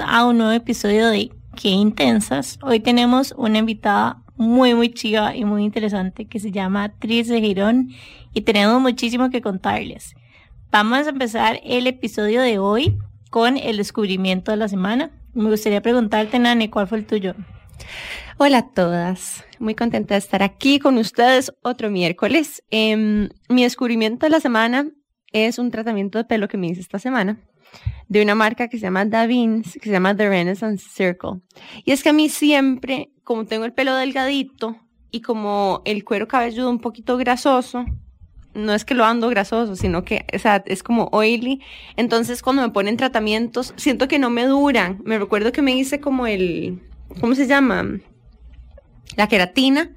a 0.00 0.24
un 0.26 0.38
nuevo 0.38 0.52
episodio 0.52 1.08
de 1.08 1.30
Qué 1.60 1.70
Intensas. 1.70 2.58
Hoy 2.62 2.80
tenemos 2.80 3.34
una 3.36 3.58
invitada 3.58 4.22
muy, 4.36 4.74
muy 4.74 4.90
chiva 4.90 5.34
y 5.34 5.44
muy 5.44 5.64
interesante 5.64 6.26
que 6.26 6.38
se 6.38 6.52
llama 6.52 6.94
Tris 6.98 7.28
de 7.28 7.40
Girón 7.40 7.90
y 8.32 8.42
tenemos 8.42 8.80
muchísimo 8.80 9.30
que 9.30 9.40
contarles. 9.40 10.14
Vamos 10.70 11.06
a 11.06 11.10
empezar 11.10 11.60
el 11.64 11.86
episodio 11.86 12.42
de 12.42 12.58
hoy 12.58 12.96
con 13.30 13.56
el 13.56 13.78
descubrimiento 13.78 14.50
de 14.50 14.58
la 14.58 14.68
semana. 14.68 15.10
Me 15.34 15.50
gustaría 15.50 15.80
preguntarte, 15.80 16.38
Nane, 16.38 16.70
¿cuál 16.70 16.86
fue 16.86 16.98
el 16.98 17.06
tuyo? 17.06 17.34
Hola 18.36 18.58
a 18.58 18.68
todas, 18.68 19.44
muy 19.58 19.74
contenta 19.74 20.14
de 20.14 20.18
estar 20.18 20.42
aquí 20.42 20.78
con 20.78 20.96
ustedes 20.98 21.52
otro 21.62 21.90
miércoles. 21.90 22.62
Em, 22.70 23.30
mi 23.48 23.64
descubrimiento 23.64 24.26
de 24.26 24.30
la 24.30 24.40
semana 24.40 24.86
es 25.32 25.58
un 25.58 25.70
tratamiento 25.70 26.18
de 26.18 26.24
pelo 26.24 26.46
que 26.46 26.56
me 26.56 26.68
hice 26.68 26.80
esta 26.80 26.98
semana 26.98 27.38
de 28.08 28.22
una 28.22 28.34
marca 28.34 28.68
que 28.68 28.78
se 28.78 28.84
llama 28.84 29.04
Davins, 29.04 29.74
que 29.74 29.84
se 29.88 29.90
llama 29.90 30.16
The 30.16 30.28
Renaissance 30.28 30.88
Circle. 30.88 31.40
Y 31.84 31.92
es 31.92 32.02
que 32.02 32.08
a 32.08 32.12
mí 32.12 32.28
siempre, 32.28 33.10
como 33.22 33.44
tengo 33.44 33.64
el 33.64 33.72
pelo 33.72 33.94
delgadito 33.94 34.76
y 35.10 35.20
como 35.20 35.82
el 35.84 36.04
cuero 36.04 36.26
cabelludo 36.26 36.70
un 36.70 36.80
poquito 36.80 37.16
grasoso, 37.16 37.84
no 38.54 38.74
es 38.74 38.84
que 38.84 38.94
lo 38.94 39.04
ando 39.04 39.28
grasoso, 39.28 39.76
sino 39.76 40.04
que 40.04 40.24
es 40.32 40.82
como 40.82 41.08
oily. 41.12 41.62
Entonces, 41.96 42.42
cuando 42.42 42.62
me 42.62 42.70
ponen 42.70 42.96
tratamientos, 42.96 43.74
siento 43.76 44.08
que 44.08 44.18
no 44.18 44.30
me 44.30 44.46
duran. 44.46 45.00
Me 45.04 45.18
recuerdo 45.18 45.52
que 45.52 45.62
me 45.62 45.76
hice 45.76 46.00
como 46.00 46.26
el, 46.26 46.80
¿cómo 47.20 47.34
se 47.34 47.46
llama? 47.46 48.00
La 49.16 49.28
queratina. 49.28 49.94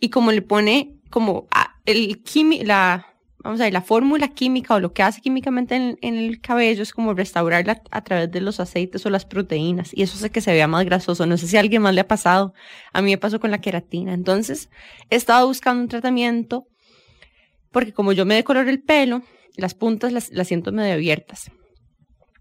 Y 0.00 0.10
como 0.10 0.32
le 0.32 0.42
pone 0.42 0.94
como 1.10 1.48
el 1.86 2.22
quimi, 2.22 2.62
la, 2.62 3.13
vamos 3.44 3.60
a 3.60 3.64
ver, 3.64 3.72
la 3.74 3.82
fórmula 3.82 4.28
química 4.28 4.74
o 4.74 4.80
lo 4.80 4.94
que 4.94 5.02
hace 5.02 5.20
químicamente 5.20 5.76
en, 5.76 5.98
el 6.00 6.40
cabello 6.40 6.82
es 6.82 6.92
como 6.92 7.12
restaurarla 7.12 7.82
a 7.90 8.02
través 8.02 8.30
de 8.32 8.40
los 8.40 8.58
aceites 8.58 9.04
o 9.04 9.10
las 9.10 9.26
proteínas 9.26 9.90
y 9.92 10.02
eso 10.02 10.16
hace 10.16 10.30
que 10.30 10.40
se 10.40 10.52
vea 10.52 10.66
más 10.66 10.84
grasoso. 10.86 11.26
No 11.26 11.36
sé 11.36 11.46
si 11.46 11.56
a 11.58 11.60
alguien 11.60 11.82
más 11.82 11.94
le 11.94 12.00
ha 12.00 12.08
pasado, 12.08 12.54
a 12.92 13.02
mí 13.02 13.10
me 13.10 13.18
pasó 13.18 13.38
con 13.38 13.50
la 13.50 13.60
queratina. 13.60 14.14
Entonces, 14.14 14.70
he 15.10 15.16
estado 15.16 15.46
buscando 15.46 15.82
un 15.82 15.88
tratamiento 15.88 16.66
porque 17.70 17.92
como 17.92 18.12
yo 18.12 18.24
me 18.24 18.34
decoloro 18.34 18.70
el 18.70 18.82
pelo, 18.82 19.22
las 19.56 19.74
puntas 19.74 20.10
las, 20.12 20.30
las 20.30 20.48
siento 20.48 20.72
medio 20.72 20.94
abiertas. 20.94 21.50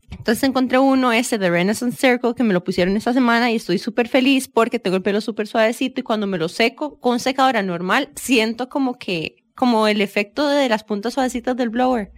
Entonces 0.10 0.44
encontré 0.44 0.78
uno, 0.78 1.12
ese 1.12 1.38
de 1.38 1.50
Renaissance 1.50 1.98
Circle, 1.98 2.34
que 2.36 2.44
me 2.44 2.54
lo 2.54 2.64
pusieron 2.64 2.96
esta 2.96 3.14
semana 3.14 3.52
y 3.52 3.56
estoy 3.56 3.78
súper 3.78 4.08
feliz 4.08 4.48
porque 4.48 4.80
tengo 4.80 4.96
el 4.96 5.02
pelo 5.02 5.20
súper 5.20 5.48
suavecito 5.48 6.00
y 6.00 6.04
cuando 6.04 6.28
me 6.28 6.38
lo 6.38 6.48
seco 6.48 7.00
con 7.00 7.20
secadora 7.20 7.62
normal, 7.62 8.10
siento 8.16 8.70
como 8.70 8.98
que 8.98 9.43
como 9.56 9.88
el 9.88 10.02
efecto 10.02 10.48
de 10.48 10.70
las 10.70 10.84
puntas 10.84 11.14
suavecitas 11.14 11.56
del 11.56 11.70
blower. 11.70 12.12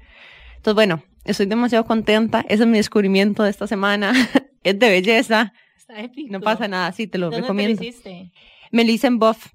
Entonces, 0.57 0.75
bueno, 0.75 1.03
estoy 1.25 1.45
demasiado 1.45 1.85
contenta. 1.85 2.41
Ese 2.47 2.63
es 2.63 2.67
mi 2.69 2.77
descubrimiento 2.77 3.43
de 3.43 3.49
esta 3.49 3.67
semana. 3.67 4.13
es 4.63 4.79
de 4.79 4.89
belleza. 4.89 5.53
Está 5.77 5.99
épico. 6.01 6.31
No 6.31 6.41
pasa 6.41 6.67
nada, 6.67 6.91
sí, 6.91 7.07
te 7.07 7.17
lo 7.17 7.27
¿Dónde 7.27 7.41
recomiendo. 7.41 7.77
Te 7.77 7.83
lo 7.83 7.89
hiciste? 7.89 8.31
Me 8.71 8.83
lo 8.83 8.91
hice 8.91 9.05
en 9.07 9.19
Buff, 9.19 9.47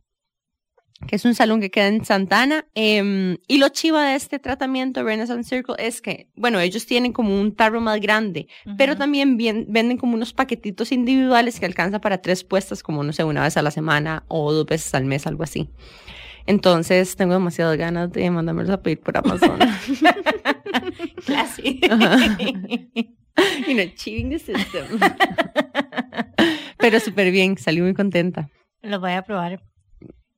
que 1.09 1.17
es 1.17 1.25
un 1.25 1.35
salón 1.35 1.61
que 1.61 1.71
queda 1.73 1.89
en 1.89 2.05
Santana. 2.05 2.67
Eh, 2.77 3.37
y 3.49 3.59
lo 3.59 3.69
chiva 3.71 4.07
de 4.11 4.15
este 4.15 4.39
tratamiento 4.39 5.03
Renaissance 5.03 5.49
Circle 5.49 5.75
es 5.79 6.01
que, 6.01 6.29
bueno, 6.37 6.61
ellos 6.61 6.87
tienen 6.87 7.13
como 7.13 7.41
un 7.41 7.57
tarro 7.57 7.81
más 7.81 8.01
grande, 8.01 8.47
Ujú. 8.67 8.77
pero 8.79 8.97
también 8.97 9.37
bien- 9.37 9.67
venden 9.69 9.97
como 9.97 10.15
unos 10.15 10.33
paquetitos 10.33 10.93
individuales 10.93 11.59
que 11.59 11.67
alcanza 11.67 12.01
para 12.01 12.23
tres 12.23 12.45
puestas, 12.45 12.83
como 12.85 13.03
no 13.03 13.13
sé, 13.13 13.25
una 13.25 13.43
vez 13.43 13.57
a 13.57 13.63
la 13.63 13.73
semana 13.73 14.25
o 14.29 14.53
dos 14.53 14.67
veces 14.67 14.95
al 14.95 15.07
mes, 15.07 15.27
algo 15.27 15.43
así. 15.43 15.69
Entonces, 16.47 17.17
tengo 17.17 17.35
demasiadas 17.35 17.77
ganas 17.77 18.11
de 18.13 18.31
mandármelos 18.31 18.71
a 18.71 18.83
pedir 18.83 19.01
por 19.01 19.17
Amazon. 19.17 19.59
Classy. 21.27 21.81
You 23.67 23.75
know, 23.75 23.87
cheating 23.95 24.31
the 24.31 24.39
system. 24.39 24.87
Pero 26.79 27.01
súper 27.01 27.31
bien, 27.31 27.57
salí 27.59 27.81
muy 27.81 27.95
contenta. 27.95 28.49
Lo 28.83 29.01
voy 29.01 29.13
a 29.13 29.23
probar. 29.23 29.63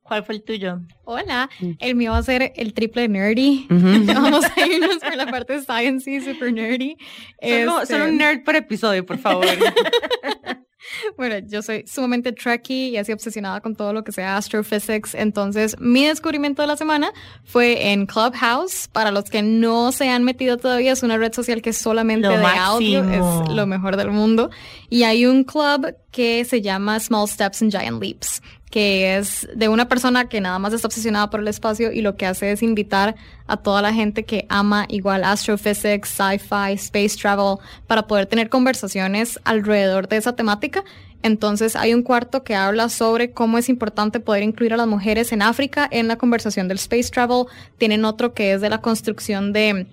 ¿Cuál 0.02 0.24
fue 0.24 0.34
el 0.34 0.42
tuyo? 0.42 0.80
Hola, 1.04 1.48
el 1.78 1.94
mío 1.94 2.10
va 2.12 2.18
a 2.18 2.22
ser 2.22 2.52
el 2.56 2.74
triple 2.74 3.08
nerdy. 3.08 3.66
Vamos 3.70 4.44
a 4.44 4.66
irnos 4.66 4.98
por 4.98 5.16
la 5.16 5.26
parte 5.26 5.60
science 5.62 6.20
super 6.20 6.52
nerdy. 6.52 6.96
Solo, 7.40 7.80
Este, 7.82 7.92
solo 7.94 8.04
un 8.06 8.18
nerd 8.18 8.42
por 8.44 8.56
episodio, 8.56 9.06
por 9.06 9.18
favor. 9.18 9.46
Bueno, 11.16 11.38
yo 11.46 11.62
soy 11.62 11.84
sumamente 11.86 12.32
trekkie 12.32 12.88
y 12.90 12.96
así 12.96 13.12
obsesionada 13.12 13.60
con 13.60 13.74
todo 13.74 13.92
lo 13.92 14.04
que 14.04 14.12
sea 14.12 14.36
astrophysics. 14.36 15.14
Entonces, 15.14 15.76
mi 15.78 16.06
descubrimiento 16.06 16.62
de 16.62 16.68
la 16.68 16.76
semana 16.76 17.12
fue 17.44 17.92
en 17.92 18.06
Clubhouse. 18.06 18.88
Para 18.88 19.10
los 19.10 19.24
que 19.24 19.42
no 19.42 19.92
se 19.92 20.08
han 20.08 20.24
metido 20.24 20.56
todavía, 20.56 20.92
es 20.92 21.02
una 21.02 21.16
red 21.18 21.32
social 21.32 21.62
que 21.62 21.72
solamente 21.72 22.28
Lo 22.28 22.36
de 22.36 22.44
audio, 22.44 23.04
máximo. 23.04 23.44
es 23.44 23.52
lo 23.54 23.66
mejor 23.66 23.96
del 23.96 24.10
mundo. 24.10 24.50
Y 24.88 25.04
hay 25.04 25.26
un 25.26 25.44
club 25.44 25.94
que 26.10 26.44
se 26.44 26.60
llama 26.60 27.00
Small 27.00 27.28
Steps 27.28 27.62
and 27.62 27.70
Giant 27.70 28.02
Leaps, 28.02 28.42
que 28.72 29.18
es 29.18 29.46
de 29.54 29.68
una 29.68 29.86
persona 29.86 30.30
que 30.30 30.40
nada 30.40 30.58
más 30.58 30.72
está 30.72 30.88
obsesionada 30.88 31.28
por 31.28 31.40
el 31.40 31.48
espacio 31.48 31.92
y 31.92 32.00
lo 32.00 32.16
que 32.16 32.24
hace 32.24 32.52
es 32.52 32.62
invitar 32.62 33.16
a 33.46 33.58
toda 33.58 33.82
la 33.82 33.92
gente 33.92 34.24
que 34.24 34.46
ama 34.48 34.86
igual 34.88 35.24
astrophysics, 35.24 36.08
sci-fi, 36.08 36.72
space 36.72 37.18
travel, 37.20 37.58
para 37.86 38.06
poder 38.06 38.24
tener 38.24 38.48
conversaciones 38.48 39.38
alrededor 39.44 40.08
de 40.08 40.16
esa 40.16 40.34
temática. 40.34 40.84
Entonces 41.22 41.76
hay 41.76 41.92
un 41.92 42.02
cuarto 42.02 42.44
que 42.44 42.54
habla 42.54 42.88
sobre 42.88 43.32
cómo 43.32 43.58
es 43.58 43.68
importante 43.68 44.20
poder 44.20 44.42
incluir 44.42 44.72
a 44.72 44.78
las 44.78 44.86
mujeres 44.86 45.32
en 45.32 45.42
África 45.42 45.86
en 45.90 46.08
la 46.08 46.16
conversación 46.16 46.66
del 46.66 46.78
space 46.78 47.10
travel. 47.10 47.44
Tienen 47.76 48.06
otro 48.06 48.32
que 48.32 48.54
es 48.54 48.62
de 48.62 48.70
la 48.70 48.80
construcción 48.80 49.52
de 49.52 49.86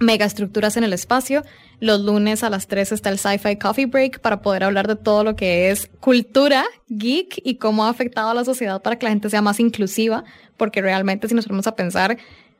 megaestructuras 0.00 0.76
en 0.76 0.84
el 0.84 0.92
espacio. 0.92 1.42
Los 1.80 2.00
lunes 2.00 2.42
a 2.42 2.50
las 2.50 2.66
3 2.66 2.92
está 2.92 3.10
el 3.10 3.18
Sci-Fi 3.18 3.56
Coffee 3.56 3.86
Break 3.86 4.20
para 4.20 4.40
poder 4.40 4.64
hablar 4.64 4.88
de 4.88 4.96
todo 4.96 5.24
lo 5.24 5.36
que 5.36 5.70
es 5.70 5.90
cultura 6.00 6.64
geek 6.88 7.40
y 7.44 7.56
cómo 7.56 7.84
ha 7.84 7.88
afectado 7.88 8.30
a 8.30 8.34
la 8.34 8.44
sociedad 8.44 8.82
para 8.82 8.98
que 8.98 9.04
la 9.04 9.10
gente 9.10 9.30
sea 9.30 9.42
más 9.42 9.60
inclusiva, 9.60 10.24
porque 10.56 10.80
realmente 10.80 11.28
si 11.28 11.34
nos 11.34 11.46
ponemos 11.46 11.66
a 11.66 11.76
pensar, 11.76 12.16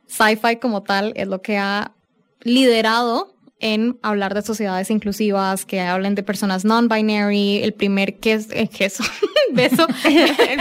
sci-fi 0.07 0.57
como 0.57 0.83
tal 0.83 1.13
es 1.15 1.27
lo 1.27 1.41
que 1.41 1.57
ha 1.57 1.93
liderado 2.41 3.36
en 3.59 3.97
hablar 4.03 4.33
de 4.33 4.41
sociedades 4.41 4.89
inclusivas, 4.91 5.65
que 5.65 5.81
hablen 5.81 6.15
de 6.15 6.23
personas 6.23 6.63
non-binary, 6.65 7.63
el 7.63 7.73
primer 7.73 8.19
queso, 8.19 8.49
eh, 8.53 8.67
queso 8.67 9.03
beso, 9.53 9.87
el 10.05 10.59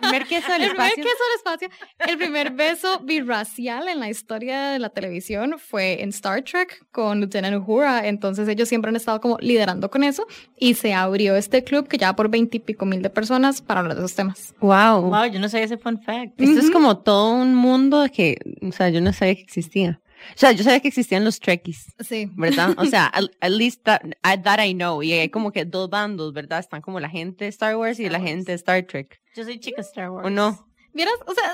primer 0.00 0.26
queso 0.26 0.52
del 0.52 0.62
el 0.62 0.68
primer 0.70 0.88
espacio. 0.88 1.04
queso 1.04 1.24
del 1.24 1.36
espacio. 1.36 1.68
El 2.06 2.18
primer 2.18 2.50
beso 2.52 3.00
birracial 3.00 3.88
en 3.88 4.00
la 4.00 4.10
historia 4.10 4.68
de 4.70 4.78
la 4.78 4.90
televisión 4.90 5.54
fue 5.58 6.02
en 6.02 6.10
Star 6.10 6.42
Trek 6.42 6.86
con 6.90 7.18
Lieutenant 7.20 7.56
Uhura. 7.56 8.06
Entonces 8.06 8.48
ellos 8.48 8.68
siempre 8.68 8.90
han 8.90 8.96
estado 8.96 9.20
como 9.20 9.38
liderando 9.40 9.90
con 9.90 10.04
eso 10.04 10.26
y 10.58 10.74
se 10.74 10.92
abrió 10.92 11.36
este 11.36 11.64
club 11.64 11.88
que 11.88 11.98
ya 11.98 12.14
por 12.14 12.28
veintipico 12.28 12.84
mil 12.84 13.02
de 13.02 13.10
personas 13.10 13.62
para 13.62 13.80
hablar 13.80 13.96
de 13.96 14.02
esos 14.02 14.14
temas. 14.14 14.54
Wow. 14.60 15.02
Wow, 15.02 15.26
yo 15.26 15.40
no 15.40 15.48
sabía 15.48 15.66
ese 15.66 15.78
fun 15.78 16.00
fact. 16.02 16.40
Esto 16.40 16.60
es 16.60 16.70
como 16.70 16.98
todo 16.98 17.32
un 17.32 17.54
mundo 17.54 18.06
que, 18.12 18.38
o 18.62 18.72
sea, 18.72 18.88
yo 18.90 19.00
no 19.00 19.12
sabía 19.12 19.36
que 19.36 19.42
existía. 19.42 20.00
O 20.34 20.38
sea, 20.38 20.52
yo 20.52 20.64
sabía 20.64 20.80
que 20.80 20.88
existían 20.88 21.24
los 21.24 21.38
Trekkies, 21.40 21.94
Sí. 22.00 22.30
¿verdad? 22.36 22.74
O 22.78 22.84
sea, 22.86 23.06
at, 23.14 23.24
at 23.40 23.50
least 23.50 23.82
that, 23.84 24.00
I- 24.24 24.40
that 24.42 24.58
I 24.64 24.74
know. 24.74 25.02
Y 25.02 25.12
hay 25.12 25.28
como 25.28 25.52
que 25.52 25.64
dos 25.64 25.88
bandos, 25.90 26.32
¿verdad? 26.32 26.58
Están 26.60 26.80
como 26.82 27.00
la 27.00 27.08
gente 27.08 27.44
de 27.44 27.50
Star 27.50 27.76
Wars 27.76 27.98
y 28.00 28.04
Star 28.04 28.12
la 28.12 28.18
Wars. 28.18 28.30
gente 28.30 28.52
de 28.52 28.56
Star 28.56 28.82
Trek. 28.86 29.20
Yo 29.34 29.44
soy 29.44 29.58
chica 29.60 29.80
Star 29.82 30.10
Wars. 30.10 30.26
¿O 30.26 30.30
no? 30.30 30.66
Vieras, 30.94 31.14
o 31.26 31.34
sea, 31.34 31.44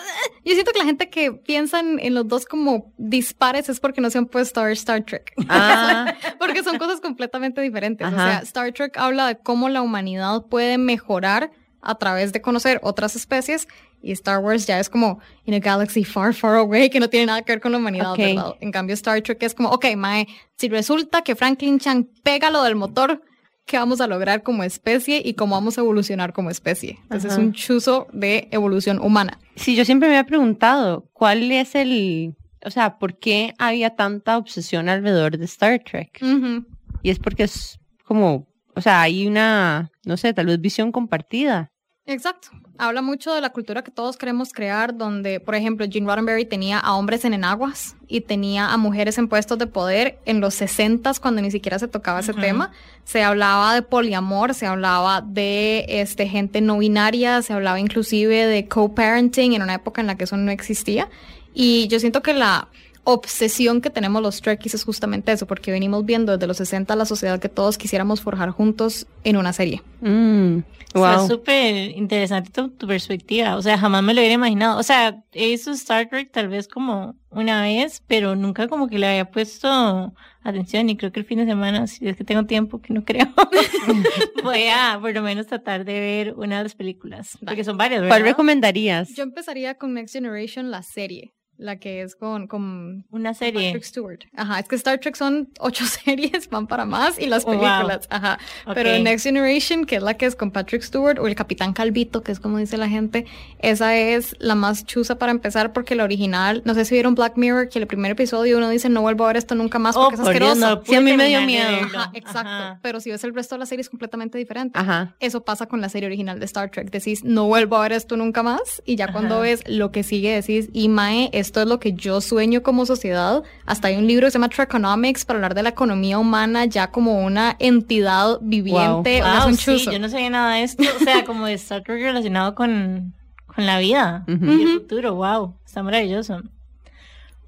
yo 0.45 0.53
siento 0.53 0.71
que 0.71 0.79
la 0.79 0.85
gente 0.85 1.11
que 1.11 1.33
piensan 1.33 1.99
en 1.99 2.15
los 2.15 2.29
dos 2.29 2.45
como 2.47 2.93
dispares 2.97 3.69
es 3.69 3.81
porque 3.81 4.01
no 4.01 4.09
se 4.09 4.19
han 4.19 4.27
puesto 4.27 4.61
a 4.61 4.65
ver 4.65 4.75
Star 4.75 5.05
Trek. 5.05 5.33
Ah, 5.49 6.15
Porque 6.39 6.63
son 6.63 6.79
cosas 6.79 7.01
completamente 7.01 7.61
diferentes. 7.61 8.07
Ajá. 8.07 8.15
O 8.15 8.19
sea, 8.31 8.39
Star 8.45 8.73
Trek 8.73 8.97
habla 8.97 9.27
de 9.27 9.39
cómo 9.39 9.69
la 9.69 9.83
humanidad 9.83 10.47
puede 10.49 10.79
mejorar 10.79 11.51
a 11.83 11.97
través 11.97 12.33
de 12.33 12.41
conocer 12.41 12.81
otras 12.83 13.17
especies 13.17 13.67
y 14.01 14.13
Star 14.13 14.39
Wars 14.39 14.67
ya 14.67 14.81
es 14.81 14.89
como 14.89 15.19
in 15.45 15.55
a 15.55 15.59
galaxy 15.59 16.05
far, 16.05 16.33
far 16.35 16.57
away 16.57 16.91
que 16.91 17.01
no 17.01 17.09
tiene 17.09 17.27
nada 17.27 17.43
que 17.43 17.53
ver 17.53 17.61
con 17.61 17.73
la 17.73 17.79
humanidad, 17.79 18.13
Ok. 18.13 18.19
¿verdad? 18.19 18.55
En 18.61 18.73
cambio, 18.73 18.95
Star 18.95 19.21
Trek 19.23 19.43
es 19.43 19.55
como, 19.55 19.69
ok, 19.71 19.87
Mae, 19.97 20.27
si 20.57 20.69
resulta 20.69 21.23
que 21.23 21.37
Franklin 21.37 21.79
Chan 21.79 22.09
pega 22.23 22.51
lo 22.51 22.63
del 22.63 22.75
motor, 22.77 23.23
¿qué 23.67 23.77
vamos 23.79 24.01
a 24.01 24.07
lograr 24.09 24.43
como 24.43 24.65
especie 24.65 25.23
y 25.25 25.35
cómo 25.35 25.55
vamos 25.55 25.79
a 25.79 25.83
evolucionar 25.83 26.33
como 26.33 26.51
especie? 26.51 26.99
Entonces 27.03 27.33
Ajá. 27.33 27.41
es 27.41 27.47
un 27.47 27.53
chuzo 27.53 28.09
de 28.13 28.49
evolución 28.51 28.99
humana. 29.01 29.39
sí, 29.57 29.77
yo 29.77 29.85
siempre 29.85 30.09
me 30.09 30.17
había 30.17 30.27
preguntado, 30.27 31.09
¿cuál 31.13 31.51
es 31.53 31.75
el, 31.77 32.35
o 32.65 32.71
sea, 32.71 32.99
por 32.99 33.19
qué 33.19 33.55
había 33.59 33.95
tanta 33.95 34.37
obsesión 34.37 34.89
alrededor 34.89 35.39
de 35.39 35.45
Star 35.45 35.81
Trek? 35.85 36.19
Ujú. 36.23 36.65
Y 37.03 37.11
es 37.11 37.19
porque 37.21 37.45
es 37.45 37.79
como, 38.05 38.47
o 38.75 38.81
sea, 38.81 39.01
hay 39.03 39.27
una, 39.27 39.91
no 40.05 40.17
sé, 40.17 40.33
tal 40.35 40.47
vez 40.47 40.61
visión 40.61 40.91
compartida. 40.93 41.71
Exacto. 42.05 42.49
Habla 42.79 43.01
mucho 43.01 43.33
de 43.33 43.41
la 43.41 43.51
cultura 43.51 43.83
que 43.85 43.93
todos 43.93 44.17
queremos 44.17 44.53
crear, 44.53 44.97
donde, 44.97 45.39
por 45.39 45.55
ejemplo, 45.55 45.87
Gene 45.89 46.07
Roddenberry 46.07 46.45
tenía 46.45 46.79
a 46.79 46.97
hombres 46.97 47.25
en 47.25 47.33
enaguas 47.33 47.95
y 48.09 48.23
tenía 48.23 48.73
a 48.73 48.77
mujeres 48.77 49.19
en 49.19 49.29
puestos 49.29 49.57
de 49.59 49.69
poder 49.69 50.19
en 50.25 50.41
los 50.41 50.55
60 50.55 51.13
cuando 51.21 51.41
ni 51.43 51.53
siquiera 51.53 51.79
se 51.79 51.87
tocaba 51.87 52.19
ese 52.19 52.35
tema. 52.35 52.73
Se 53.05 53.23
hablaba 53.23 53.75
de 53.75 53.83
poliamor, 53.83 54.53
se 54.55 54.67
hablaba 54.67 55.21
de 55.21 55.85
este 55.89 56.27
gente 56.27 56.61
no 56.61 56.79
binaria, 56.79 57.41
se 57.41 57.53
hablaba 57.53 57.79
inclusive 57.79 58.47
de 58.47 58.67
co-parenting 58.67 59.53
en 59.53 59.63
una 59.63 59.75
época 59.75 60.01
en 60.01 60.09
la 60.09 60.17
que 60.17 60.25
eso 60.25 60.37
no 60.37 60.51
existía. 60.51 61.09
Y 61.55 61.87
yo 61.87 62.01
siento 62.01 62.21
que 62.21 62.35
la 62.35 62.69
obsesión 63.05 63.81
que 63.81 63.91
tenemos 63.91 64.23
los 64.23 64.41
Trekkies 64.41 64.75
es 64.75 64.85
justamente 64.85 65.33
eso, 65.33 65.47
porque 65.47 65.73
venimos 65.73 66.05
viendo 66.05 66.33
desde 66.33 66.47
los 66.47 66.57
60 66.59 66.95
la 66.97 67.05
sociedad 67.05 67.41
que 67.41 67.49
todos 67.49 67.79
quisiéramos 67.79 68.21
forjar 68.21 68.51
juntos 68.51 69.07
en 69.25 69.37
una 69.37 69.53
serie. 69.53 69.83
Mm, 70.01 70.59
Está 70.87 71.17
wow. 71.17 71.29
súper 71.29 71.91
interesante 71.97 72.51
tu, 72.51 72.69
tu 72.69 72.87
perspectiva. 72.87 73.57
O 73.57 73.63
sea, 73.63 73.79
jamás 73.79 74.03
me 74.03 74.15
lo 74.15 74.21
hubiera 74.21 74.35
imaginado. 74.35 74.79
O 74.79 74.83
sea, 74.83 75.23
he 75.33 75.49
visto 75.49 75.71
Star 75.73 76.09
Trek 76.09 76.31
tal 76.31 76.49
vez 76.49 76.69
como 76.69 77.17
una 77.31 77.63
vez, 77.63 78.03
pero 78.07 78.37
nunca 78.37 78.69
como 78.69 78.89
que 78.89 78.99
le 78.99 79.09
había 79.09 79.31
puesto 79.31 80.13
atención 80.43 80.91
y 80.91 80.97
creo 80.97 81.13
que 81.13 81.21
el 81.21 81.27
fin 81.27 81.39
de 81.39 81.47
semana, 81.47 81.87
si 81.87 82.07
es 82.07 82.17
que 82.17 82.25
tengo 82.25 82.45
tiempo, 82.45 82.81
que 82.81 82.93
no 82.93 83.05
creo, 83.05 83.27
voy 84.45 84.67
a 84.69 84.99
por 85.01 85.15
lo 85.15 85.23
menos 85.23 85.47
tratar 85.47 85.85
de 85.85 85.99
ver 85.99 86.35
una 86.37 86.59
de 86.59 86.65
las 86.65 86.75
películas. 86.75 87.39
Porque 87.45 87.65
son 87.65 87.77
varias, 87.77 88.03
¿verdad? 88.03 88.17
¿Cuál 88.17 88.25
recomendarías? 88.25 89.15
Yo 89.15 89.23
empezaría 89.23 89.77
con 89.77 89.95
Next 89.95 90.15
Generation, 90.15 90.71
la 90.71 90.83
serie, 90.83 91.33
la 91.63 91.77
que 91.77 92.03
es 92.03 92.15
con, 92.17 92.47
con 92.47 93.05
Una 93.11 93.35
serie. 93.35 93.69
Patrick 93.71 93.85
Stewart. 93.85 94.21
Ajá, 94.37 94.59
es 94.59 94.69
que 94.69 94.77
Star 94.77 94.99
Trek 94.99 95.15
son 95.17 95.49
ocho 95.61 95.85
series, 96.05 96.51
van 96.51 96.67
para 96.67 96.85
más, 96.85 97.19
y 97.19 97.27
las 97.27 97.45
Oh, 97.45 97.53
wow. 97.53 97.61
películas. 97.61 98.07
Ajá. 98.11 98.39
Pero 98.75 98.91
Ok. 98.95 99.03
Next 99.03 99.25
Generation, 99.25 99.85
que 99.87 99.97
es 99.97 100.03
la 100.03 100.15
que 100.15 100.27
es 100.27 100.37
con 100.37 100.51
Patrick 100.51 100.83
Stewart, 100.83 101.19
o 101.19 101.27
el 101.27 101.35
Capitán 101.35 101.73
Calvito, 101.73 102.23
que 102.23 102.33
es 102.33 102.41
como 102.41 102.59
dice 102.59 102.77
la 102.77 102.89
gente, 102.89 103.27
esa 103.61 103.97
es 103.97 104.35
la 104.39 104.55
más 104.55 104.85
chusa 104.85 105.19
para 105.19 105.33
empezar, 105.33 105.73
porque 105.73 105.95
la 105.95 106.05
original, 106.05 106.63
no 106.65 106.75
sé 106.75 106.85
si 106.85 106.95
vieron 106.95 107.15
Black 107.15 107.37
Mirror, 107.37 107.69
que 107.69 107.79
el 107.79 107.87
primer 107.87 108.13
episodio 108.13 108.59
uno 108.59 108.69
dice, 108.69 108.89
no 108.89 109.01
vuelvo 109.03 109.25
a 109.25 109.29
ver 109.29 109.37
esto 109.37 109.55
nunca 109.55 109.79
más 109.79 109.97
Oh, 109.97 110.05
porque 110.11 110.15
es 110.17 110.21
por 110.21 110.31
asqueroso. 110.31 110.61
no 110.77 110.83
Sí, 110.85 110.95
a 110.95 111.01
mí 111.01 111.17
me 111.17 111.29
dio 111.29 111.41
miedo. 111.43 111.69
Ajá, 111.95 112.11
exacto. 112.15 112.41
Ajá. 112.49 112.79
Pero 112.83 113.01
si 113.01 113.11
ves 113.11 113.23
el 113.25 113.35
resto 113.35 113.55
de 113.55 113.61
la 113.61 113.67
serie 113.67 113.81
es 113.83 113.89
completamente 113.91 114.39
diferente. 114.39 114.79
Ajá. 114.79 115.15
Eso 115.21 115.45
pasa 115.45 115.67
con 115.67 115.81
la 115.81 115.89
serie 115.89 116.07
original 116.07 116.39
de 116.41 116.45
Star 116.47 116.71
Trek. 116.71 116.91
Decís, 116.91 117.25
no 117.25 117.47
vuelvo 117.47 117.77
a 117.77 117.83
ver 117.83 117.93
esto 117.93 118.17
nunca 118.17 118.43
más. 118.43 118.83
Y 118.85 118.97
ya 118.97 119.13
cuando 119.13 119.41
ves 119.41 119.63
lo 119.67 119.93
que 119.93 120.03
sigue, 120.03 120.33
decís, 120.35 120.69
y 120.73 120.89
Mae, 120.89 121.31
esto 121.53 121.61
es 121.61 121.69
lo 121.69 121.79
que 121.79 121.93
yo 121.93 122.23
sueño 122.23 122.63
como 122.63 122.87
sociedad. 122.87 123.43
Hasta 123.67 123.89
hay 123.89 123.97
un 123.97 124.07
libro 124.07 124.27
que 124.27 124.31
se 124.31 124.39
llama 124.39 124.49
Trekonomics 124.49 125.27
para 125.27 125.37
hablar 125.37 125.55
de 125.55 125.63
la 125.63 125.69
economía 125.69 126.19
humana 126.19 126.65
ya 126.65 126.91
como 126.91 127.23
una 127.23 127.57
entidad 127.59 128.39
viviente. 128.41 129.21
Wow, 129.21 129.49
un 129.49 129.57
sí, 129.59 129.85
yo 129.85 129.99
no 129.99 130.09
sabía 130.09 130.31
nada 130.31 130.55
de 130.55 130.63
esto. 130.63 130.83
O 130.83 131.05
sea, 131.05 131.27
como 131.27 131.45
de 131.45 131.53
Star 131.53 131.83
Trek 131.83 132.01
relacionado 132.01 132.55
con, 132.55 133.13
con 133.45 133.67
la 133.67 133.79
vida 133.81 134.25
y 134.27 134.63
el 134.63 134.81
futuro. 134.81 135.15
Wow, 135.15 135.59
está 135.67 135.83
maravilloso. 135.83 136.41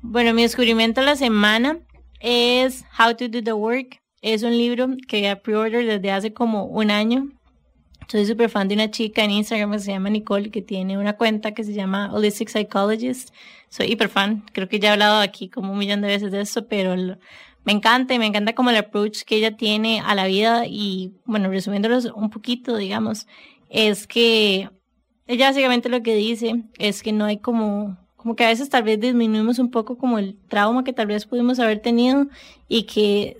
Bueno, 0.02 0.34
mi 0.34 0.42
descubrimiento 0.42 1.00
de 1.00 1.06
la 1.06 1.16
semana 1.16 1.78
es 2.20 2.84
How 2.98 3.16
to 3.16 3.28
Do 3.28 3.42
the 3.42 3.54
Work. 3.54 4.02
Es 4.20 4.42
un 4.42 4.50
libro 4.50 4.88
que 5.08 5.22
ya 5.22 5.36
pre-order 5.36 5.86
desde 5.86 6.12
hace 6.12 6.34
como 6.34 6.66
un 6.66 6.90
año. 6.90 7.30
Soy 8.08 8.26
súper 8.26 8.50
fan 8.50 8.68
de 8.68 8.74
una 8.74 8.90
chica 8.90 9.24
en 9.24 9.30
Instagram 9.30 9.72
que 9.72 9.78
se 9.78 9.92
llama 9.92 10.10
Nicole, 10.10 10.50
que 10.50 10.62
tiene 10.62 10.98
una 10.98 11.16
cuenta 11.16 11.52
que 11.52 11.64
se 11.64 11.72
llama 11.72 12.12
Holistic 12.12 12.48
Psychologist. 12.48 13.30
Soy 13.70 13.90
hiper 13.92 14.08
fan. 14.08 14.44
Creo 14.52 14.68
que 14.68 14.78
ya 14.78 14.90
he 14.90 14.92
hablado 14.92 15.20
aquí 15.20 15.48
como 15.48 15.72
un 15.72 15.78
millón 15.78 16.02
de 16.02 16.08
veces 16.08 16.30
de 16.30 16.42
eso, 16.42 16.66
pero 16.68 16.94
me 17.64 17.72
encanta 17.72 18.14
y 18.14 18.18
me 18.18 18.26
encanta 18.26 18.54
como 18.54 18.70
el 18.70 18.76
approach 18.76 19.22
que 19.22 19.36
ella 19.36 19.56
tiene 19.56 20.00
a 20.00 20.14
la 20.14 20.26
vida 20.26 20.66
y, 20.66 21.14
bueno, 21.24 21.48
resumiéndolos 21.48 22.04
un 22.14 22.30
poquito, 22.30 22.76
digamos, 22.76 23.26
es 23.70 24.06
que 24.06 24.68
ella 25.26 25.48
básicamente 25.48 25.88
lo 25.88 26.02
que 26.02 26.14
dice 26.14 26.64
es 26.78 27.02
que 27.02 27.12
no 27.12 27.24
hay 27.24 27.38
como, 27.38 27.96
como 28.16 28.36
que 28.36 28.44
a 28.44 28.48
veces 28.48 28.68
tal 28.68 28.82
vez 28.82 29.00
disminuimos 29.00 29.58
un 29.58 29.70
poco 29.70 29.96
como 29.96 30.18
el 30.18 30.36
trauma 30.48 30.84
que 30.84 30.92
tal 30.92 31.06
vez 31.06 31.24
pudimos 31.24 31.58
haber 31.58 31.80
tenido 31.80 32.26
y 32.68 32.82
que 32.82 33.38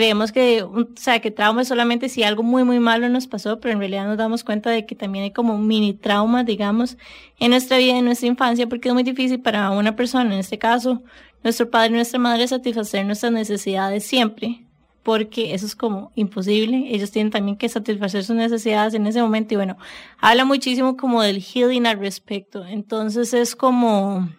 creemos 0.00 0.32
que, 0.32 0.62
o 0.62 0.88
sea, 0.96 1.20
que 1.20 1.30
trauma 1.30 1.60
es 1.60 1.68
solamente 1.68 2.08
si 2.08 2.22
algo 2.22 2.42
muy, 2.42 2.64
muy 2.64 2.80
malo 2.80 3.10
nos 3.10 3.26
pasó, 3.26 3.60
pero 3.60 3.74
en 3.74 3.80
realidad 3.80 4.06
nos 4.06 4.16
damos 4.16 4.44
cuenta 4.44 4.70
de 4.70 4.86
que 4.86 4.94
también 4.94 5.24
hay 5.24 5.30
como 5.30 5.58
mini 5.58 5.92
traumas, 5.92 6.46
digamos, 6.46 6.96
en 7.38 7.50
nuestra 7.50 7.76
vida, 7.76 7.98
en 7.98 8.06
nuestra 8.06 8.26
infancia, 8.26 8.66
porque 8.66 8.88
es 8.88 8.94
muy 8.94 9.02
difícil 9.02 9.42
para 9.42 9.70
una 9.72 9.96
persona, 9.96 10.32
en 10.32 10.40
este 10.40 10.56
caso, 10.56 11.02
nuestro 11.44 11.68
padre 11.68 11.90
y 11.90 11.96
nuestra 11.96 12.18
madre, 12.18 12.48
satisfacer 12.48 13.04
nuestras 13.04 13.30
necesidades 13.30 14.02
siempre, 14.06 14.64
porque 15.02 15.52
eso 15.52 15.66
es 15.66 15.76
como 15.76 16.12
imposible. 16.14 16.86
Ellos 16.88 17.10
tienen 17.10 17.30
también 17.30 17.58
que 17.58 17.68
satisfacer 17.68 18.24
sus 18.24 18.36
necesidades 18.36 18.94
en 18.94 19.06
ese 19.06 19.20
momento 19.20 19.52
y 19.52 19.58
bueno, 19.58 19.76
habla 20.18 20.46
muchísimo 20.46 20.96
como 20.96 21.20
del 21.20 21.42
healing 21.42 21.86
al 21.86 21.98
respecto. 21.98 22.64
Entonces 22.64 23.34
es 23.34 23.54
como 23.54 24.30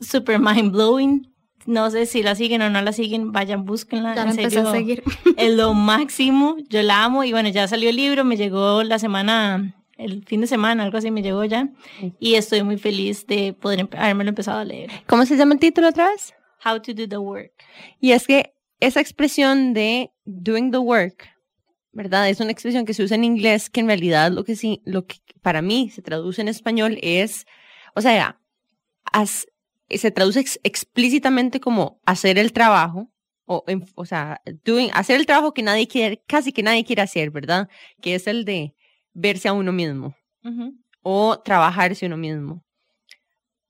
super 0.00 0.38
mind 0.38 0.70
blowing. 0.70 1.33
No 1.66 1.90
sé 1.90 2.06
si 2.06 2.22
la 2.22 2.34
siguen 2.34 2.62
o 2.62 2.70
no 2.70 2.82
la 2.82 2.92
siguen, 2.92 3.32
vayan, 3.32 3.64
búsquenla. 3.64 4.14
ya 4.14 4.22
en 4.22 4.66
a 4.66 4.72
seguir. 4.72 5.02
es 5.36 5.54
lo 5.54 5.72
máximo. 5.74 6.56
Yo 6.68 6.82
la 6.82 7.04
amo 7.04 7.24
y 7.24 7.32
bueno, 7.32 7.48
ya 7.48 7.66
salió 7.68 7.88
el 7.90 7.96
libro, 7.96 8.24
me 8.24 8.36
llegó 8.36 8.82
la 8.82 8.98
semana, 8.98 9.74
el 9.96 10.24
fin 10.24 10.40
de 10.42 10.46
semana, 10.46 10.82
algo 10.82 10.98
así 10.98 11.10
me 11.10 11.22
llegó 11.22 11.44
ya. 11.44 11.68
Y 12.18 12.34
estoy 12.34 12.62
muy 12.62 12.76
feliz 12.76 13.26
de 13.26 13.52
poder 13.54 13.88
habérmelo 13.96 14.30
empezado 14.30 14.58
a 14.58 14.64
leer. 14.64 14.90
¿Cómo 15.06 15.24
se 15.26 15.36
llama 15.36 15.54
el 15.54 15.60
título 15.60 15.88
otra 15.88 16.08
vez? 16.10 16.34
How 16.64 16.80
to 16.80 16.92
do 16.94 17.08
the 17.08 17.18
work. 17.18 17.52
Y 18.00 18.12
es 18.12 18.26
que 18.26 18.54
esa 18.80 19.00
expresión 19.00 19.72
de 19.72 20.10
doing 20.24 20.70
the 20.70 20.78
work, 20.78 21.28
¿verdad? 21.92 22.28
Es 22.28 22.40
una 22.40 22.50
expresión 22.50 22.84
que 22.84 22.92
se 22.94 23.02
usa 23.02 23.14
en 23.14 23.24
inglés 23.24 23.70
que 23.70 23.80
en 23.80 23.86
realidad 23.86 24.30
lo 24.32 24.44
que 24.44 24.56
sí, 24.56 24.82
lo 24.84 25.06
que 25.06 25.16
para 25.42 25.62
mí 25.62 25.90
se 25.90 26.02
traduce 26.02 26.42
en 26.42 26.48
español 26.48 26.98
es, 27.02 27.46
o 27.94 28.00
sea, 28.00 28.38
haz- 29.12 29.46
se 29.90 30.10
traduce 30.10 30.40
ex- 30.40 30.60
explícitamente 30.64 31.60
como 31.60 32.00
hacer 32.06 32.38
el 32.38 32.52
trabajo, 32.52 33.10
o, 33.46 33.62
en- 33.66 33.84
o 33.94 34.04
sea, 34.06 34.40
doing, 34.64 34.90
hacer 34.94 35.16
el 35.20 35.26
trabajo 35.26 35.52
que 35.52 35.62
nadie 35.62 35.86
quiere, 35.86 36.22
casi 36.26 36.52
que 36.52 36.62
nadie 36.62 36.84
quiere 36.84 37.02
hacer, 37.02 37.30
¿verdad? 37.30 37.68
Que 38.00 38.14
es 38.14 38.26
el 38.26 38.44
de 38.44 38.74
verse 39.12 39.48
a 39.48 39.52
uno 39.52 39.72
mismo 39.72 40.16
o 41.02 41.38
trabajarse 41.40 42.06
uno 42.06 42.16
mismo. 42.16 42.64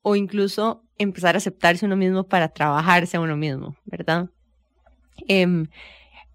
O 0.02 0.16
incluso 0.16 0.84
empezar 0.98 1.34
a 1.34 1.38
aceptarse 1.38 1.84
uno 1.86 1.96
mismo 1.96 2.24
para 2.24 2.48
trabajarse 2.48 3.16
a 3.16 3.20
uno 3.20 3.36
mismo, 3.36 3.76
¿verdad? 3.84 4.28
Em, 5.28 5.66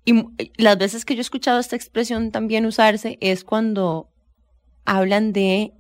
y 0.05 0.23
las 0.57 0.77
veces 0.77 1.05
que 1.05 1.13
yo 1.15 1.19
he 1.19 1.21
escuchado 1.21 1.59
esta 1.59 1.75
expresión 1.75 2.31
también 2.31 2.65
usarse 2.65 3.17
es 3.21 3.43
cuando 3.43 4.09
hablan 4.85 5.33
de, 5.33 5.73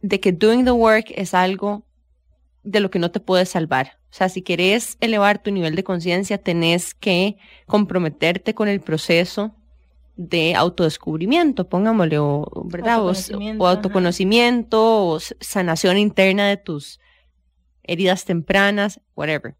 de 0.00 0.20
que 0.20 0.32
doing 0.32 0.64
the 0.64 0.70
work 0.72 1.06
es 1.14 1.34
algo 1.34 1.84
de 2.64 2.80
lo 2.80 2.90
que 2.90 2.98
no 2.98 3.10
te 3.10 3.20
puedes 3.20 3.50
salvar. 3.50 3.98
O 4.10 4.16
sea, 4.16 4.28
si 4.28 4.42
querés 4.42 4.96
elevar 5.00 5.42
tu 5.42 5.52
nivel 5.52 5.76
de 5.76 5.84
conciencia, 5.84 6.38
tenés 6.38 6.94
que 6.94 7.36
comprometerte 7.66 8.54
con 8.54 8.68
el 8.68 8.80
proceso 8.80 9.54
de 10.16 10.54
autodescubrimiento, 10.54 11.68
pongámosle, 11.68 12.18
o, 12.18 12.48
¿verdad? 12.66 12.94
Autoconocimiento, 12.94 13.62
o 13.64 13.66
autoconocimiento, 13.66 15.06
o 15.06 15.20
sanación 15.40 15.98
interna 15.98 16.48
de 16.48 16.56
tus 16.56 17.00
heridas 17.82 18.24
tempranas, 18.24 19.00
whatever. 19.14 19.56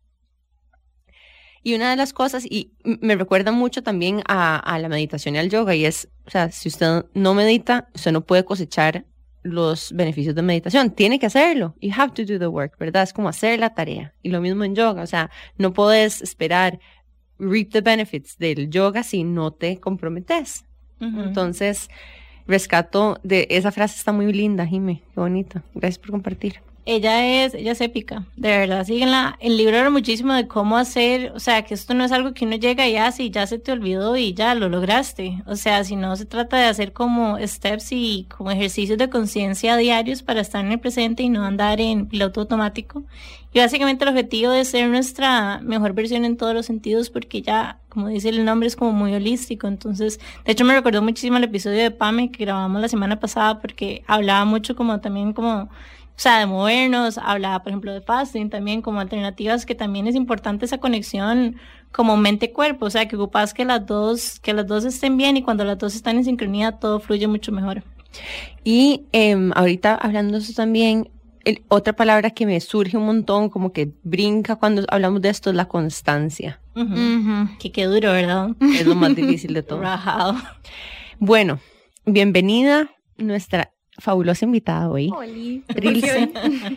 Y 1.62 1.74
una 1.74 1.90
de 1.90 1.96
las 1.96 2.12
cosas, 2.12 2.44
y 2.44 2.72
me 2.84 3.16
recuerda 3.16 3.50
mucho 3.50 3.82
también 3.82 4.22
a, 4.28 4.56
a 4.56 4.78
la 4.78 4.88
meditación 4.88 5.34
y 5.34 5.38
al 5.38 5.50
yoga, 5.50 5.74
y 5.74 5.86
es, 5.86 6.08
o 6.26 6.30
sea, 6.30 6.50
si 6.52 6.68
usted 6.68 7.06
no 7.14 7.34
medita, 7.34 7.88
usted 7.94 8.12
no 8.12 8.20
puede 8.20 8.44
cosechar 8.44 9.06
los 9.44 9.92
beneficios 9.92 10.34
de 10.34 10.42
meditación. 10.42 10.90
Tiene 10.90 11.20
que 11.20 11.26
hacerlo. 11.26 11.76
You 11.80 11.92
have 11.96 12.12
to 12.14 12.24
do 12.24 12.38
the 12.38 12.48
work, 12.48 12.76
¿verdad? 12.78 13.04
Es 13.04 13.12
como 13.12 13.28
hacer 13.28 13.60
la 13.60 13.74
tarea. 13.74 14.12
Y 14.22 14.30
lo 14.30 14.40
mismo 14.40 14.64
en 14.64 14.74
yoga, 14.74 15.02
o 15.02 15.06
sea, 15.06 15.30
no 15.56 15.72
puedes 15.72 16.20
esperar 16.22 16.80
reap 17.38 17.70
the 17.70 17.80
benefits 17.80 18.38
del 18.38 18.70
yoga 18.70 19.02
si 19.02 19.22
no 19.22 19.52
te 19.52 19.78
comprometes. 19.78 20.64
Entonces, 21.00 21.90
rescato 22.46 23.20
de 23.22 23.46
esa 23.50 23.70
frase 23.70 23.98
está 23.98 24.12
muy 24.12 24.32
linda, 24.32 24.66
Jime. 24.66 25.02
Qué 25.12 25.20
bonita. 25.20 25.62
Gracias 25.74 25.98
por 25.98 26.12
compartir. 26.12 26.60
Ella 26.86 27.44
es, 27.44 27.54
ella 27.54 27.72
es 27.72 27.80
épica, 27.80 28.26
de 28.36 28.50
verdad. 28.50 28.84
Síguenla. 28.84 29.38
El 29.40 29.56
libro 29.56 29.78
habla 29.78 29.88
muchísimo 29.88 30.34
de 30.34 30.46
cómo 30.46 30.76
hacer, 30.76 31.32
o 31.34 31.40
sea, 31.40 31.62
que 31.62 31.72
esto 31.72 31.94
no 31.94 32.04
es 32.04 32.12
algo 32.12 32.34
que 32.34 32.44
uno 32.44 32.56
llega 32.56 32.86
y 32.86 32.96
hace 32.96 33.22
y 33.22 33.30
ya 33.30 33.46
se 33.46 33.58
te 33.58 33.72
olvidó 33.72 34.16
y 34.18 34.34
ya 34.34 34.54
lo 34.54 34.68
lograste. 34.68 35.42
O 35.46 35.56
sea, 35.56 35.82
si 35.84 35.96
no 35.96 36.14
se 36.16 36.26
trata 36.26 36.58
de 36.58 36.66
hacer 36.66 36.92
como 36.92 37.38
steps 37.38 37.92
y 37.92 38.26
como 38.36 38.50
ejercicios 38.50 38.98
de 38.98 39.08
conciencia 39.08 39.78
diarios 39.78 40.22
para 40.22 40.42
estar 40.42 40.62
en 40.62 40.72
el 40.72 40.80
presente 40.80 41.22
y 41.22 41.30
no 41.30 41.44
andar 41.44 41.80
en 41.80 42.06
piloto 42.06 42.42
automático. 42.42 43.04
Y 43.54 43.60
básicamente 43.60 44.04
el 44.04 44.10
objetivo 44.10 44.50
de 44.50 44.64
ser 44.64 44.88
nuestra 44.90 45.60
mejor 45.62 45.94
versión 45.94 46.24
en 46.24 46.36
todos 46.36 46.52
los 46.52 46.66
sentidos 46.66 47.08
porque 47.08 47.40
ya, 47.40 47.78
como 47.88 48.08
dice 48.08 48.28
el 48.28 48.44
nombre, 48.44 48.66
es 48.66 48.76
como 48.76 48.92
muy 48.92 49.14
holístico. 49.14 49.68
Entonces, 49.68 50.20
de 50.44 50.52
hecho 50.52 50.64
me 50.64 50.74
recordó 50.74 51.00
muchísimo 51.00 51.38
el 51.38 51.44
episodio 51.44 51.80
de 51.80 51.90
Pame 51.92 52.30
que 52.30 52.44
grabamos 52.44 52.82
la 52.82 52.88
semana 52.88 53.20
pasada 53.20 53.60
porque 53.60 54.02
hablaba 54.06 54.44
mucho 54.44 54.76
como 54.76 55.00
también 55.00 55.32
como 55.32 55.70
o 56.16 56.20
sea, 56.20 56.38
de 56.38 56.46
movernos, 56.46 57.18
hablaba, 57.18 57.62
por 57.62 57.70
ejemplo, 57.70 57.92
de 57.92 58.00
fasting 58.00 58.48
también 58.50 58.82
como 58.82 59.00
alternativas, 59.00 59.66
que 59.66 59.74
también 59.74 60.06
es 60.06 60.14
importante 60.14 60.64
esa 60.64 60.78
conexión 60.78 61.56
como 61.90 62.16
mente-cuerpo, 62.16 62.86
o 62.86 62.90
sea, 62.90 63.06
que 63.08 63.16
ocupas 63.16 63.52
que 63.54 63.64
las 63.64 63.84
dos, 63.86 64.38
que 64.40 64.52
las 64.52 64.66
dos 64.66 64.84
estén 64.84 65.16
bien 65.16 65.36
y 65.36 65.42
cuando 65.42 65.64
las 65.64 65.78
dos 65.78 65.94
están 65.94 66.16
en 66.16 66.24
sincronía 66.24 66.72
todo 66.72 67.00
fluye 67.00 67.26
mucho 67.26 67.50
mejor. 67.52 67.82
Y 68.62 69.06
em, 69.12 69.50
ahorita 69.54 69.94
hablando 69.96 70.34
de 70.38 70.44
eso 70.44 70.52
también, 70.54 71.10
el- 71.44 71.62
otra 71.68 71.92
palabra 71.94 72.30
que 72.30 72.46
me 72.46 72.58
surge 72.60 72.96
un 72.96 73.04
montón, 73.06 73.48
como 73.50 73.72
que 73.72 73.92
brinca 74.02 74.56
cuando 74.56 74.82
hablamos 74.88 75.20
de 75.20 75.28
esto, 75.28 75.50
es 75.50 75.56
la 75.56 75.66
constancia. 75.66 76.60
Que 77.58 77.70
qué 77.70 77.84
duro, 77.84 78.12
¿verdad? 78.12 78.50
Es 78.60 78.86
lo 78.86 78.94
más 78.94 79.14
difícil 79.14 79.52
de 79.52 79.62
todo. 79.68 79.80
Rajado. 79.80 80.36
Bueno, 81.18 81.58
bienvenida 82.06 82.88
nuestra 83.18 83.73
fabulosa 83.98 84.44
invitada 84.44 84.88
hoy. 84.90 85.10
Oli. 85.14 85.62
Trilce. 85.68 86.30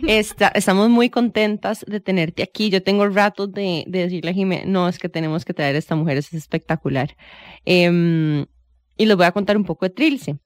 Está- 0.08 0.50
estamos 0.50 0.90
muy 0.90 1.10
contentas 1.10 1.84
de 1.88 2.00
tenerte 2.00 2.44
aquí. 2.44 2.70
Yo 2.70 2.84
tengo 2.84 3.08
rato 3.10 3.48
de, 3.48 3.84
de 3.88 4.00
decirle 4.00 4.32
a 4.32 4.34
Jimé, 4.34 4.64
no, 4.66 4.88
es 4.88 5.00
que 5.00 5.10
tenemos 5.10 5.44
que 5.46 5.54
traer 5.54 5.76
a 5.76 5.80
esta 5.80 5.96
mujer, 5.96 6.18
es 6.18 6.34
espectacular. 6.34 7.16
Em, 7.66 8.46
y 8.98 9.06
les 9.06 9.16
voy 9.18 9.26
a 9.26 9.32
contar 9.32 9.58
un 9.58 9.64
poco 9.64 9.86
de 9.86 9.90
Trilce. 9.92 10.38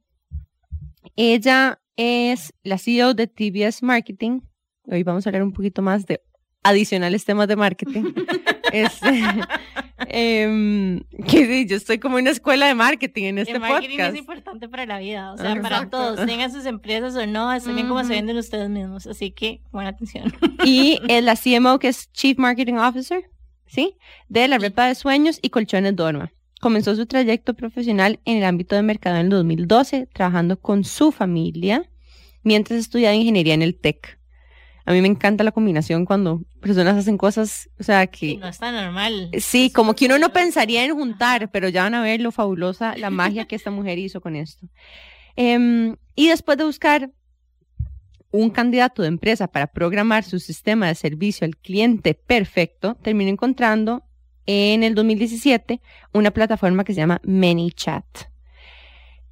Ella 1.15 1.79
es 1.97 2.53
la 2.63 2.77
CEO 2.77 3.13
de 3.13 3.27
TBS 3.27 3.83
Marketing. 3.83 4.41
Hoy 4.85 5.03
vamos 5.03 5.25
a 5.25 5.29
hablar 5.29 5.43
un 5.43 5.51
poquito 5.53 5.81
más 5.81 6.05
de 6.05 6.21
adicionales 6.63 7.25
temas 7.25 7.47
de 7.47 7.55
marketing. 7.55 8.03
Este, 8.71 9.07
em, 10.07 11.01
que 11.27 11.45
sí, 11.45 11.65
yo 11.67 11.75
estoy 11.75 11.99
como 11.99 12.17
en 12.17 12.23
una 12.23 12.31
escuela 12.31 12.67
de 12.67 12.75
marketing 12.75 13.23
en 13.23 13.37
este 13.39 13.53
el 13.53 13.59
marketing 13.59 13.97
podcast. 13.97 14.13
es 14.13 14.19
importante 14.19 14.69
para 14.69 14.85
la 14.85 14.99
vida, 14.99 15.33
o 15.33 15.37
sea, 15.37 15.55
para 15.61 15.77
Exacto. 15.77 15.97
todos, 15.97 16.25
tengan 16.25 16.51
sus 16.51 16.65
empresas 16.65 17.15
o 17.15 17.25
no, 17.25 17.51
estén 17.53 17.75
bien 17.75 17.87
como 17.87 18.03
se 18.03 18.13
venden 18.13 18.37
ustedes 18.37 18.69
mismos, 18.69 19.07
así 19.07 19.31
que 19.31 19.61
buena 19.71 19.89
atención. 19.89 20.33
Y 20.65 20.99
es 21.07 21.23
la 21.23 21.35
CMO, 21.35 21.79
que 21.79 21.87
es 21.87 22.11
Chief 22.11 22.37
Marketing 22.37 22.75
Officer, 22.75 23.29
¿sí? 23.65 23.97
De 24.29 24.47
la 24.47 24.57
Repa 24.57 24.87
de 24.87 24.95
Sueños 24.95 25.39
y 25.41 25.49
Colchones 25.49 25.95
Dorma. 25.95 26.31
Comenzó 26.59 26.95
su 26.95 27.07
trayecto 27.07 27.55
profesional 27.55 28.19
en 28.25 28.37
el 28.37 28.43
ámbito 28.43 28.75
de 28.75 28.83
mercado 28.83 29.15
en 29.17 29.25
el 29.25 29.29
2012, 29.29 30.07
trabajando 30.13 30.59
con 30.59 30.83
su 30.83 31.11
familia 31.11 31.89
mientras 32.43 32.79
estudiaba 32.79 33.15
ingeniería 33.15 33.53
en 33.53 33.61
el 33.61 33.75
TEC. 33.75 34.19
A 34.91 34.93
mí 34.93 35.01
me 35.01 35.07
encanta 35.07 35.45
la 35.45 35.53
combinación 35.53 36.05
cuando 36.05 36.41
personas 36.60 36.98
hacen 36.98 37.17
cosas, 37.17 37.69
o 37.79 37.83
sea, 37.83 38.07
que... 38.07 38.36
No 38.38 38.50
está 38.50 38.74
normal. 38.74 39.29
Sí, 39.39 39.71
como 39.71 39.95
que 39.95 40.05
uno 40.05 40.19
no 40.19 40.33
pensaría 40.33 40.83
en 40.83 40.93
juntar, 40.93 41.50
pero 41.50 41.69
ya 41.69 41.83
van 41.83 41.93
a 41.93 42.01
ver 42.01 42.19
lo 42.19 42.33
fabulosa, 42.33 42.98
la 42.98 43.10
magia 43.10 43.45
que 43.45 43.55
esta 43.55 43.71
mujer 43.71 44.00
hizo 44.00 44.19
con 44.19 44.36
esto. 44.36 44.67
Em, 45.38 45.95
y 46.13 46.27
después 46.27 46.57
de 46.57 46.65
buscar 46.65 47.10
un 48.31 48.50
candidato 48.50 49.01
de 49.01 49.07
empresa 49.07 49.48
para 49.48 49.67
programar 49.67 50.25
su 50.25 50.39
sistema 50.39 50.88
de 50.88 50.95
servicio 50.95 51.45
al 51.45 51.55
cliente 51.55 52.13
perfecto, 52.13 52.95
terminó 53.01 53.31
encontrando 53.31 54.03
en 54.45 54.83
el 54.83 54.93
2017 54.93 55.79
una 56.12 56.31
plataforma 56.31 56.83
que 56.83 56.93
se 56.93 57.00
llama 57.00 57.21
ManyChat. 57.24 58.05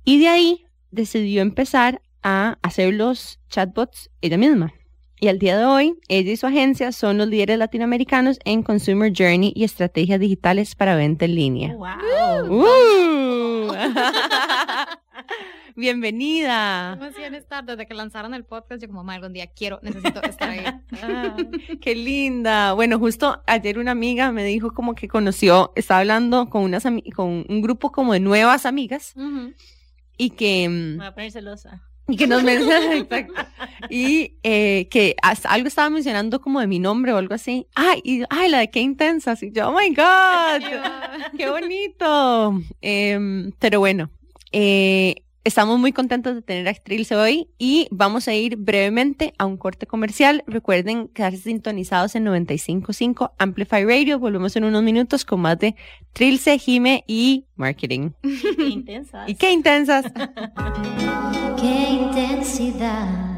Y 0.05 0.19
de 0.19 0.29
ahí 0.29 0.65
decidió 0.91 1.41
empezar 1.41 2.01
a 2.23 2.57
hacer 2.61 2.93
los 2.93 3.41
chatbots 3.49 4.09
ella 4.21 4.37
misma. 4.37 4.73
Y 5.21 5.27
al 5.27 5.37
día 5.37 5.57
de 5.57 5.65
hoy, 5.65 5.99
ella 6.07 6.31
y 6.31 6.37
su 6.37 6.47
agencia 6.47 6.93
son 6.93 7.17
los 7.17 7.27
líderes 7.27 7.57
latinoamericanos 7.57 8.39
en 8.45 8.63
Consumer 8.63 9.11
Journey 9.15 9.51
y 9.53 9.65
estrategias 9.65 10.17
digitales 10.19 10.75
para 10.75 10.95
venta 10.95 11.25
en 11.25 11.35
línea. 11.35 11.75
Wow. 11.75 12.63
¡Uh! 12.63 13.73
Bienvenida. 15.75 16.93
Hacían 16.93 17.35
estar 17.35 17.65
desde 17.65 17.85
que 17.85 17.93
lanzaron 17.93 18.33
el 18.33 18.45
podcast. 18.45 18.81
Yo 18.81 18.87
como, 18.87 19.03
"Ma, 19.03 19.15
algún 19.15 19.33
día 19.33 19.47
quiero, 19.47 19.79
necesito 19.81 20.21
estar 20.23 20.49
ahí. 20.49 20.65
Ah, 21.01 21.35
qué 21.81 21.95
linda. 21.95 22.73
Bueno, 22.73 22.99
justo 22.99 23.41
ayer 23.45 23.77
una 23.79 23.91
amiga 23.91 24.31
me 24.31 24.43
dijo 24.43 24.73
como 24.73 24.95
que 24.95 25.07
conoció, 25.07 25.71
estaba 25.75 26.01
hablando 26.01 26.49
con 26.49 26.63
unas 26.63 26.83
con 27.15 27.45
un 27.47 27.61
grupo 27.61 27.91
como 27.91 28.13
de 28.13 28.19
nuevas 28.19 28.65
amigas 28.65 29.13
y 30.17 30.31
que 30.31 30.67
mm, 30.67 30.71
Me 30.71 30.97
voy 30.97 31.05
a 31.07 31.13
poner 31.13 31.31
celosa. 31.31 31.83
y 32.13 32.17
que 32.17 32.27
nos 32.27 32.43
mencionan 32.43 32.93
exacto 32.93 33.33
y 33.89 34.35
eh, 34.43 34.87
que 34.89 35.15
algo 35.45 35.67
estaba 35.67 35.89
mencionando 35.89 36.41
como 36.41 36.59
de 36.59 36.67
mi 36.67 36.79
nombre 36.79 37.13
o 37.13 37.17
algo 37.17 37.33
así. 37.33 37.67
Ay, 37.75 38.01
y 38.03 38.23
ay, 38.29 38.49
la 38.49 38.59
de 38.59 38.69
qué 38.69 38.81
intensas 38.81 39.41
y 39.43 39.51
yo, 39.51 39.69
oh 39.69 39.73
my 39.73 39.89
god. 39.89 40.63
¡Qué 41.37 41.49
bonito! 41.49 42.61
Em, 42.81 43.51
pero 43.59 43.79
bueno, 43.79 44.11
eh, 44.51 45.15
estamos 45.43 45.79
muy 45.79 45.91
contentos 45.91 46.35
de 46.35 46.41
tener 46.41 46.67
a 46.67 46.73
Trilce 46.73 47.15
hoy 47.15 47.49
y 47.57 47.87
vamos 47.91 48.27
a 48.27 48.33
ir 48.33 48.57
brevemente 48.57 49.33
a 49.37 49.45
un 49.45 49.57
corte 49.57 49.87
comercial. 49.87 50.43
Recuerden 50.47 51.07
quedarse 51.07 51.37
sintonizados 51.37 52.15
en 52.15 52.25
95.5 52.25 53.31
Amplify 53.37 53.85
Radio. 53.85 54.19
Volvemos 54.19 54.55
en 54.55 54.65
unos 54.65 54.83
minutos 54.83 55.25
con 55.25 55.41
más 55.41 55.57
de 55.59 55.75
Trilce, 56.13 56.57
Jime 56.59 57.03
y 57.07 57.45
Marketing. 57.55 58.11
Qué 58.21 58.67
intensa. 58.69 59.25
¡Y 59.27 59.35
qué 59.35 59.51
intensas! 59.51 60.05
Qué 61.59 61.89
intensidad. 61.89 63.29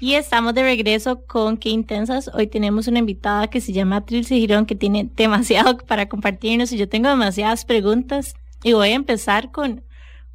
Y 0.00 0.14
estamos 0.14 0.54
de 0.54 0.62
regreso 0.62 1.24
con 1.26 1.56
Qué 1.56 1.70
Intensas. 1.70 2.30
Hoy 2.32 2.46
tenemos 2.46 2.86
una 2.86 3.00
invitada 3.00 3.48
que 3.48 3.60
se 3.60 3.72
llama 3.72 4.04
Trilce 4.04 4.36
Girón, 4.36 4.66
que 4.66 4.76
tiene 4.76 5.08
demasiado 5.16 5.78
para 5.78 6.08
compartirnos 6.08 6.70
y 6.72 6.76
yo 6.76 6.88
tengo 6.88 7.08
demasiadas 7.08 7.64
preguntas. 7.64 8.34
Y 8.62 8.72
voy 8.72 8.90
a 8.90 8.94
empezar 8.94 9.50
con 9.50 9.84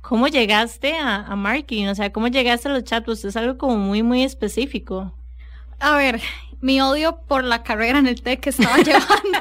cómo 0.07 0.29
llegaste 0.29 0.97
a, 0.97 1.25
a 1.25 1.35
marketing, 1.35 1.87
o 1.87 1.95
sea, 1.95 2.13
cómo 2.13 2.29
llegaste 2.29 2.69
a 2.69 2.71
los 2.71 2.85
chatbots. 2.85 3.25
Es 3.25 3.35
algo 3.35 3.57
como 3.57 3.75
muy, 3.77 4.03
muy 4.03 4.23
específico. 4.23 5.13
A 5.79 5.97
ver, 5.97 6.21
mi 6.61 6.79
odio 6.79 7.19
por 7.27 7.43
la 7.43 7.61
carrera 7.61 7.99
en 7.99 8.07
el 8.07 8.21
TEC 8.21 8.39
que 8.39 8.49
estaba 8.51 8.77
llevando. 8.83 9.39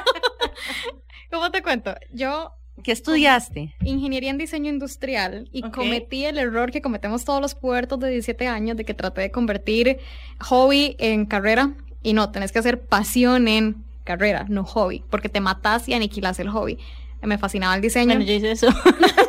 ¿Cómo 1.31 1.51
te 1.51 1.63
cuento? 1.63 1.95
Yo 2.11 2.51
¿Qué 2.83 2.91
estudiaste? 2.91 3.73
ingeniería 3.81 4.29
en 4.29 4.37
diseño 4.37 4.69
industrial 4.69 5.49
y 5.53 5.61
cometí 5.61 6.25
el 6.25 6.37
error 6.37 6.69
que 6.71 6.81
cometemos 6.81 7.23
todos 7.23 7.41
los 7.41 7.55
puertos 7.55 7.99
de 8.01 8.09
17 8.09 8.47
años 8.47 8.75
de 8.75 8.83
que 8.83 8.93
traté 8.93 9.21
de 9.21 9.31
convertir 9.31 9.99
hobby 10.41 10.97
en 10.99 11.25
carrera 11.25 11.71
y 12.03 12.11
no, 12.11 12.29
tenés 12.31 12.51
que 12.51 12.59
hacer 12.59 12.81
pasión 12.81 13.47
en 13.47 13.85
carrera, 14.03 14.45
no 14.49 14.65
hobby, 14.65 15.03
porque 15.09 15.29
te 15.29 15.39
matas 15.39 15.87
y 15.87 15.93
aniquilas 15.93 16.39
el 16.39 16.49
hobby. 16.49 16.77
Me 17.21 17.37
fascinaba 17.37 17.75
el 17.75 17.81
diseño. 17.81 18.07
Bueno, 18.07 18.25
yo 18.25 18.33
hice 18.33 18.51
eso. 18.51 18.67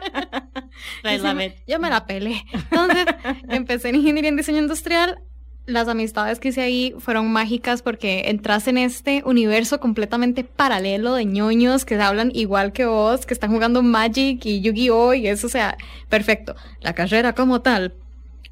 I 1.04 1.16
Yo 1.16 1.22
love 1.22 1.34
me- 1.36 1.46
it. 1.46 1.54
Yo 1.66 1.78
me 1.78 1.90
la 1.90 2.06
pelé. 2.06 2.44
Entonces, 2.52 3.06
empecé 3.48 3.88
en 3.90 3.96
ingeniería 3.96 4.28
en 4.30 4.36
diseño 4.36 4.58
industrial. 4.58 5.18
Las 5.66 5.88
amistades 5.88 6.40
que 6.40 6.48
hice 6.48 6.60
ahí 6.60 6.94
fueron 6.98 7.32
mágicas 7.32 7.80
porque 7.80 8.24
entras 8.26 8.68
en 8.68 8.76
este 8.76 9.22
universo 9.24 9.80
completamente 9.80 10.44
paralelo 10.44 11.14
de 11.14 11.24
ñoños 11.24 11.86
que 11.86 11.94
hablan 11.98 12.30
igual 12.34 12.72
que 12.72 12.84
vos, 12.84 13.24
que 13.24 13.32
están 13.32 13.50
jugando 13.50 13.82
Magic 13.82 14.44
y 14.44 14.60
Yu-Gi-Oh! 14.60 15.14
y 15.14 15.26
eso, 15.26 15.46
o 15.46 15.50
sea, 15.50 15.78
perfecto. 16.10 16.54
La 16.80 16.92
carrera 16.94 17.32
como 17.34 17.62
tal 17.62 17.94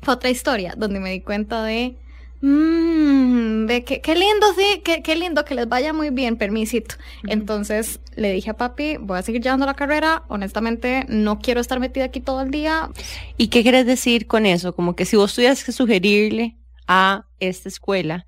fue 0.01 0.15
otra 0.15 0.31
historia 0.31 0.73
donde 0.75 1.01
me 1.01 1.11
di 1.11 1.21
cuenta 1.21 1.63
de, 1.63 1.97
mmm, 2.43 3.67
de 3.67 3.85
que, 3.85 4.01
qué 4.01 4.15
lindo, 4.15 4.47
sí, 4.57 4.81
qué, 4.85 5.03
qué 5.03 5.17
lindo, 5.17 5.45
que 5.45 5.55
les 5.55 5.69
vaya 5.69 5.93
muy 5.93 6.11
bien, 6.11 6.37
permisito. 6.37 6.97
Entonces 7.27 8.01
le 8.17 8.33
dije 8.33 8.51
a 8.51 8.57
papi, 8.57 8.97
voy 8.99 9.19
a 9.19 9.23
seguir 9.23 9.43
llevando 9.43 9.65
la 9.67 9.75
carrera, 9.75 10.25
honestamente 10.29 11.07
no 11.09 11.39
quiero 11.39 11.61
estar 11.61 11.81
metida 11.81 12.05
aquí 12.05 12.21
todo 12.21 12.43
el 12.43 12.51
día, 12.51 12.91
¿Y 13.39 13.49
qué 13.49 13.63
quieres 13.63 13.87
decir 13.87 14.27
con 14.27 14.45
eso? 14.47 14.75
Como 14.75 14.95
que 14.95 15.05
si 15.05 15.17
vos 15.17 15.35
tuvieras 15.35 15.65
que 15.65 15.73
sugerirle 15.73 16.57
a 16.87 17.27
esta 17.41 17.69
escuela, 17.69 18.27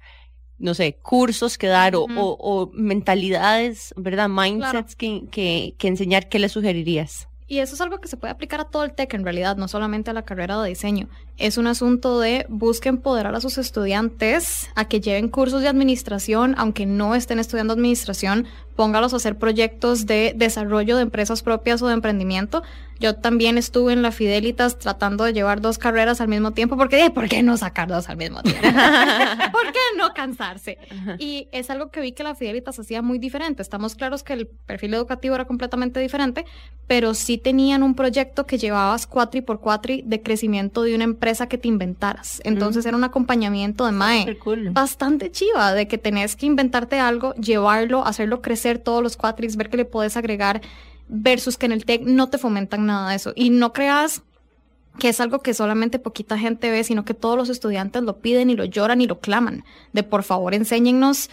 no 0.58 0.72
sé, 0.74 0.96
cursos 1.02 1.58
que 1.58 1.66
dar 1.66 1.94
o- 1.96 2.04
Ujú. 2.04 2.14
o, 2.20 2.36
o 2.40 2.70
mentalidades, 2.72 3.92
¿verdad? 3.96 4.28
Mindsets 4.28 4.96
que, 4.96 5.24
que, 5.30 5.74
que 5.78 5.88
enseñar, 5.88 6.28
¿qué 6.28 6.38
le 6.38 6.48
sugerirías? 6.48 7.28
Y 7.46 7.58
eso 7.58 7.74
es 7.74 7.80
algo 7.82 8.00
que 8.00 8.08
se 8.08 8.16
puede 8.16 8.32
aplicar 8.32 8.60
a 8.60 8.64
todo 8.64 8.84
el 8.84 8.94
TEC 8.94 9.14
en 9.14 9.24
realidad, 9.24 9.56
no 9.56 9.68
solamente 9.68 10.10
a 10.10 10.14
la 10.14 10.24
carrera 10.24 10.62
de 10.62 10.70
diseño. 10.70 11.08
Es 11.36 11.58
un 11.58 11.66
asunto 11.66 12.18
de 12.18 12.46
busque 12.48 12.88
empoderar 12.88 13.34
a 13.34 13.40
sus 13.40 13.58
estudiantes 13.58 14.70
a 14.74 14.86
que 14.86 15.00
lleven 15.00 15.28
cursos 15.28 15.60
de 15.60 15.68
administración, 15.68 16.54
aunque 16.56 16.86
no 16.86 17.14
estén 17.14 17.38
estudiando 17.38 17.74
administración, 17.74 18.46
póngalos 18.76 19.12
a 19.12 19.16
hacer 19.16 19.36
proyectos 19.36 20.06
de 20.06 20.32
desarrollo 20.36 20.96
de 20.96 21.02
empresas 21.02 21.42
propias 21.42 21.82
o 21.82 21.88
de 21.88 21.94
emprendimiento. 21.94 22.62
Yo 23.00 23.16
también 23.16 23.58
estuve 23.58 23.92
en 23.92 24.02
la 24.02 24.12
Fidelitas 24.12 24.78
tratando 24.78 25.24
de 25.24 25.32
llevar 25.32 25.60
dos 25.60 25.78
carreras 25.78 26.20
al 26.20 26.28
mismo 26.28 26.52
tiempo, 26.52 26.76
porque 26.76 26.96
dije, 26.96 27.10
¿por 27.10 27.28
qué 27.28 27.42
no 27.42 27.56
sacar 27.56 27.88
dos 27.88 28.08
al 28.08 28.16
mismo 28.16 28.42
tiempo? 28.42 28.62
¿Por 29.52 29.72
qué 29.72 29.80
no 29.96 30.14
cansarse? 30.14 30.78
Y 31.18 31.48
es 31.50 31.70
algo 31.70 31.90
que 31.90 32.00
vi 32.00 32.12
que 32.12 32.22
la 32.22 32.34
Fidelitas 32.34 32.78
hacía 32.78 33.02
muy 33.02 33.18
diferente. 33.18 33.62
Estamos 33.62 33.94
claros 33.96 34.22
que 34.22 34.32
el 34.32 34.46
perfil 34.46 34.94
educativo 34.94 35.34
era 35.34 35.44
completamente 35.44 35.98
diferente, 35.98 36.44
pero 36.86 37.14
sí 37.14 37.36
tenían 37.36 37.82
un 37.82 37.94
proyecto 37.94 38.46
que 38.46 38.58
llevabas 38.58 39.06
cuatri 39.06 39.40
por 39.40 39.60
cuatri 39.60 40.02
de 40.06 40.22
crecimiento 40.22 40.82
de 40.82 40.94
una 40.94 41.04
empresa 41.04 41.48
que 41.48 41.58
te 41.58 41.68
inventaras. 41.68 42.40
Entonces 42.44 42.86
era 42.86 42.96
un 42.96 43.04
acompañamiento 43.04 43.86
de 43.86 43.92
MAE 43.92 44.38
cool. 44.38 44.70
bastante 44.70 45.30
chiva 45.30 45.74
de 45.74 45.88
que 45.88 45.98
tenés 45.98 46.36
que 46.36 46.46
inventarte 46.46 47.00
algo, 47.00 47.34
llevarlo, 47.34 48.06
hacerlo 48.06 48.40
crecer 48.40 48.63
todos 48.82 49.02
los 49.02 49.16
cuatris, 49.16 49.56
ver 49.56 49.70
qué 49.70 49.76
le 49.76 49.84
puedes 49.84 50.16
agregar, 50.16 50.62
versus 51.08 51.56
que 51.56 51.66
en 51.66 51.72
el 51.72 51.84
TEC 51.84 52.02
no 52.02 52.30
te 52.30 52.38
fomentan 52.38 52.86
nada 52.86 53.10
de 53.10 53.16
eso. 53.16 53.32
Y 53.36 53.50
no 53.50 53.72
creas 53.72 54.22
que 54.98 55.08
es 55.08 55.20
algo 55.20 55.40
que 55.40 55.54
solamente 55.54 55.98
poquita 55.98 56.38
gente 56.38 56.70
ve, 56.70 56.84
sino 56.84 57.04
que 57.04 57.14
todos 57.14 57.36
los 57.36 57.48
estudiantes 57.48 58.02
lo 58.02 58.18
piden 58.18 58.50
y 58.50 58.56
lo 58.56 58.64
lloran 58.64 59.00
y 59.00 59.06
lo 59.06 59.20
claman. 59.20 59.64
De 59.92 60.02
por 60.02 60.22
favor, 60.22 60.54
enséñennos 60.54 61.30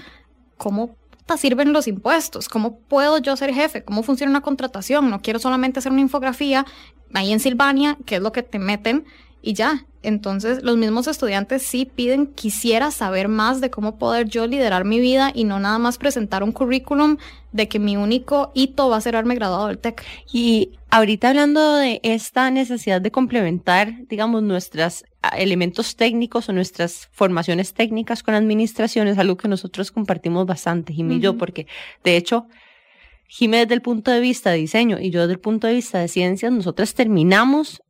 cómo 0.57 0.95
sirven 1.37 1.73
los 1.73 1.87
impuestos, 1.87 2.49
cómo 2.49 2.79
puedo 2.79 3.17
yo 3.19 3.35
ser 3.35 3.53
jefe, 3.53 3.83
cómo 3.83 4.03
funciona 4.03 4.31
una 4.31 4.41
contratación. 4.41 5.09
No 5.09 5.21
quiero 5.21 5.39
solamente 5.39 5.79
hacer 5.79 5.91
una 5.91 6.01
infografía 6.01 6.65
ahí 7.13 7.31
en 7.31 7.39
Silvania, 7.39 7.97
que 8.05 8.17
es 8.17 8.21
lo 8.21 8.31
que 8.31 8.43
te 8.43 8.59
meten 8.59 9.05
y 9.41 9.53
ya. 9.53 9.85
Entonces, 10.03 10.63
los 10.63 10.77
mismos 10.77 11.07
estudiantes 11.07 11.61
sí 11.61 11.85
piden, 11.85 12.27
quisiera 12.27 12.91
saber 12.91 13.27
más 13.27 13.61
de 13.61 13.69
cómo 13.69 13.97
poder 13.97 14.27
yo 14.27 14.47
liderar 14.47 14.83
mi 14.83 14.99
vida 14.99 15.31
y 15.33 15.43
no 15.43 15.59
nada 15.59 15.77
más 15.77 15.97
presentar 15.97 16.43
un 16.43 16.51
currículum 16.51 17.17
de 17.51 17.67
que 17.67 17.79
mi 17.79 17.97
único 17.97 18.51
hito 18.55 18.89
va 18.89 18.97
a 18.97 19.01
ser 19.01 19.15
haberme 19.15 19.35
graduado 19.35 19.67
del 19.67 19.77
TEC. 19.77 20.03
Y 20.31 20.71
ahorita 20.89 21.29
hablando 21.29 21.75
de 21.75 21.99
esta 22.03 22.49
necesidad 22.49 23.01
de 23.01 23.11
complementar, 23.11 24.07
digamos, 24.07 24.41
nuestros 24.41 25.05
elementos 25.37 25.95
técnicos 25.95 26.49
o 26.49 26.53
nuestras 26.53 27.09
formaciones 27.11 27.73
técnicas 27.73 28.23
con 28.23 28.33
administración 28.33 29.07
es 29.07 29.17
algo 29.17 29.37
que 29.37 29.47
nosotros 29.47 29.91
compartimos 29.91 30.45
bastante, 30.45 30.93
Jimmy 30.93 31.15
y 31.15 31.19
yo, 31.19 31.37
porque 31.37 31.67
de 32.03 32.17
hecho, 32.17 32.47
Jimmy 33.27 33.57
desde 33.57 33.75
el 33.75 33.81
punto 33.81 34.11
de 34.11 34.19
vista 34.19 34.49
de 34.49 34.57
diseño 34.57 34.99
y 34.99 35.11
yo 35.11 35.21
desde 35.21 35.33
el 35.33 35.39
punto 35.39 35.67
de 35.67 35.73
vista 35.73 35.99
de 35.99 36.07
ciencias, 36.07 36.51
nosotras 36.51 36.93
terminamos, 36.95 37.81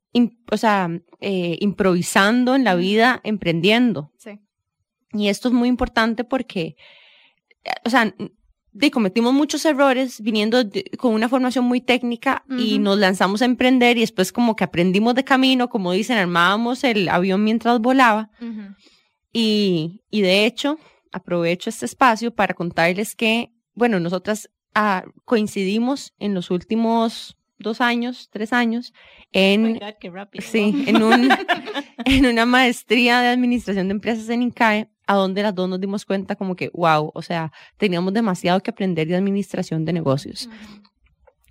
o 0.52 0.58
sea, 0.58 0.90
eh, 1.20 1.58
improvisando 1.62 2.56
en 2.56 2.64
la 2.64 2.76
vida, 2.76 3.22
emprendiendo. 3.24 4.12
Sí. 4.18 4.40
Y 5.14 5.28
esto 5.30 5.48
es 5.48 5.54
muy 5.54 5.70
importante 5.70 6.24
porque, 6.24 6.76
eh, 7.64 7.72
o 7.86 7.90
sea, 7.90 8.14
de, 8.74 8.92
cometimos 8.92 9.34
muchos 9.34 9.66
errores 9.66 10.22
viniendo 10.22 10.64
de- 10.64 10.86
con 10.98 11.14
una 11.14 11.28
formación 11.28 11.66
muy 11.66 11.82
técnica 11.82 12.44
y 12.50 12.80
nos 12.80 12.98
lanzamos 12.98 13.42
a 13.42 13.46
emprender 13.46 13.98
y 13.98 14.02
después 14.02 14.32
como 14.32 14.56
que 14.56 14.64
aprendimos 14.64 15.16
de 15.16 15.24
camino, 15.26 15.70
como 15.70 15.92
dicen, 15.92 16.18
armábamos 16.18 16.84
el 16.84 17.10
avión 17.10 17.44
mientras 17.44 17.80
volaba. 17.80 18.30
Y, 19.34 20.02
y 20.10 20.22
de 20.22 20.46
hecho, 20.46 20.78
aprovecho 21.12 21.70
este 21.70 21.86
espacio 21.86 22.34
para 22.34 22.54
contarles 22.54 23.16
que, 23.16 23.52
bueno, 23.74 24.00
nosotras 24.00 24.50
ah, 24.74 25.04
coincidimos 25.26 26.14
en 26.20 26.34
los 26.34 26.52
últimos 26.52 27.38
dos 27.62 27.82
años, 27.82 28.30
tres 28.32 28.54
años, 28.54 28.94
en, 29.32 29.78
Oh 29.78 29.80
God, 29.80 30.14
rápido. 30.14 30.46
Sí, 30.48 30.84
en, 30.88 31.02
un, 31.02 31.30
en 32.06 32.26
una 32.26 32.46
maestría 32.46 33.22
de 33.22 33.28
administración 33.30 33.88
de 33.88 33.94
empresas 33.94 34.28
en 34.30 34.42
INCAE, 34.44 34.90
a 35.08 35.16
donde 35.16 35.44
las 35.44 35.54
dos 35.56 35.68
nos 35.70 35.80
dimos 35.80 36.06
cuenta 36.06 36.36
como 36.36 36.56
que, 36.56 36.70
wow, 36.74 37.12
o 37.14 37.22
sea, 37.22 37.52
teníamos 37.78 38.14
demasiado 38.14 38.62
que 38.62 38.72
aprender 38.72 39.08
de 39.08 39.16
administración 39.16 39.84
de 39.86 39.94
negocios. 39.94 40.50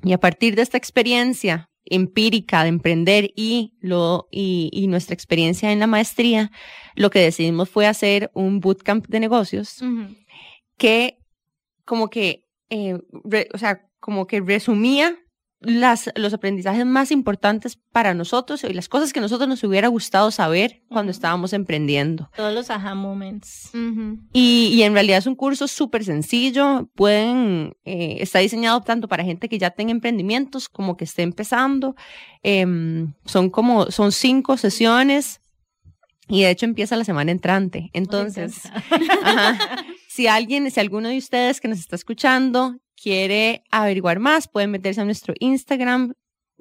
Y 0.03 0.13
a 0.13 0.19
partir 0.19 0.57
de 0.57 0.63
esta 0.63 0.79
experiencia 0.79 1.69
empírica 1.85 2.63
de 2.63 2.69
emprender 2.69 3.31
y, 3.37 3.75
lo, 3.81 4.29
y, 4.31 4.71
y 4.73 4.87
nuestra 4.87 5.15
experiencia 5.15 5.73
en 5.73 5.79
la 5.81 5.87
maestría, 5.87 6.51
lo 6.95 7.11
que 7.11 7.19
decidimos 7.19 7.69
fue 7.69 7.87
hacer 7.87 8.31
un 8.35 8.61
bootcamp 8.61 9.07
de 9.09 9.21
negocios 9.21 9.81
Ujú. 9.83 10.15
que 10.79 11.19
como 11.85 12.09
que, 12.09 12.45
eh, 12.71 12.99
re- 13.25 13.49
o 13.53 13.59
sea, 13.59 13.83
como 13.99 14.27
que 14.27 14.41
resumía 14.41 15.17
las, 15.61 16.11
los 16.17 16.33
aprendizajes 16.33 16.87
más 16.87 17.11
importantes 17.11 17.79
para 17.93 18.15
nosotros 18.15 18.65
y 18.65 18.73
las 18.73 18.89
cosas 18.89 19.13
que 19.13 19.21
nosotros 19.21 19.49
nos 19.49 19.63
hubiera 19.63 19.89
gustado 19.89 20.31
saber 20.31 20.83
cuando 20.89 21.13
estábamos 21.13 21.53
emprendiendo. 21.53 22.31
Todos 22.35 22.55
los 22.55 22.71
aha 22.71 22.95
moments. 22.95 23.71
Y, 24.33 24.71
y 24.73 24.83
en 24.83 24.95
realidad 24.95 25.19
es 25.19 25.27
un 25.27 25.35
curso 25.35 25.69
súper 25.69 26.05
sencillo, 26.05 26.89
pueden, 26.95 27.77
eh, 27.85 28.17
está 28.21 28.39
diseñado 28.39 28.81
tanto 28.81 29.07
para 29.07 29.25
gente 29.25 29.49
que 29.49 29.59
ya 29.59 29.71
tenga 29.71 29.93
emprendimientos 29.93 30.69
como 30.69 30.97
que 30.97 31.05
esté 31.05 31.23
empezando. 31.23 31.95
Em, 32.43 33.13
son 33.27 33.51
como, 33.51 33.91
son 33.91 34.13
cinco 34.13 34.57
sesiones 34.57 35.43
y 36.27 36.43
de 36.43 36.51
hecho 36.51 36.65
empieza 36.65 36.97
la 36.97 37.05
semana 37.05 37.33
entrante. 37.33 37.91
Entonces, 37.93 38.63
Ajá. 39.23 39.85
Si 40.11 40.27
alguien, 40.27 40.69
si 40.73 40.81
alguno 40.81 41.09
de 41.09 41.19
ustedes 41.19 41.61
que 41.61 41.69
nos 41.69 41.79
está 41.79 41.95
escuchando 41.95 42.77
quiere 43.01 43.65
averiguar 43.71 44.19
más, 44.19 44.49
pueden 44.49 44.71
meterse 44.71 45.01
a 45.01 45.05
nuestro 45.05 45.35
Instagram, 45.39 46.15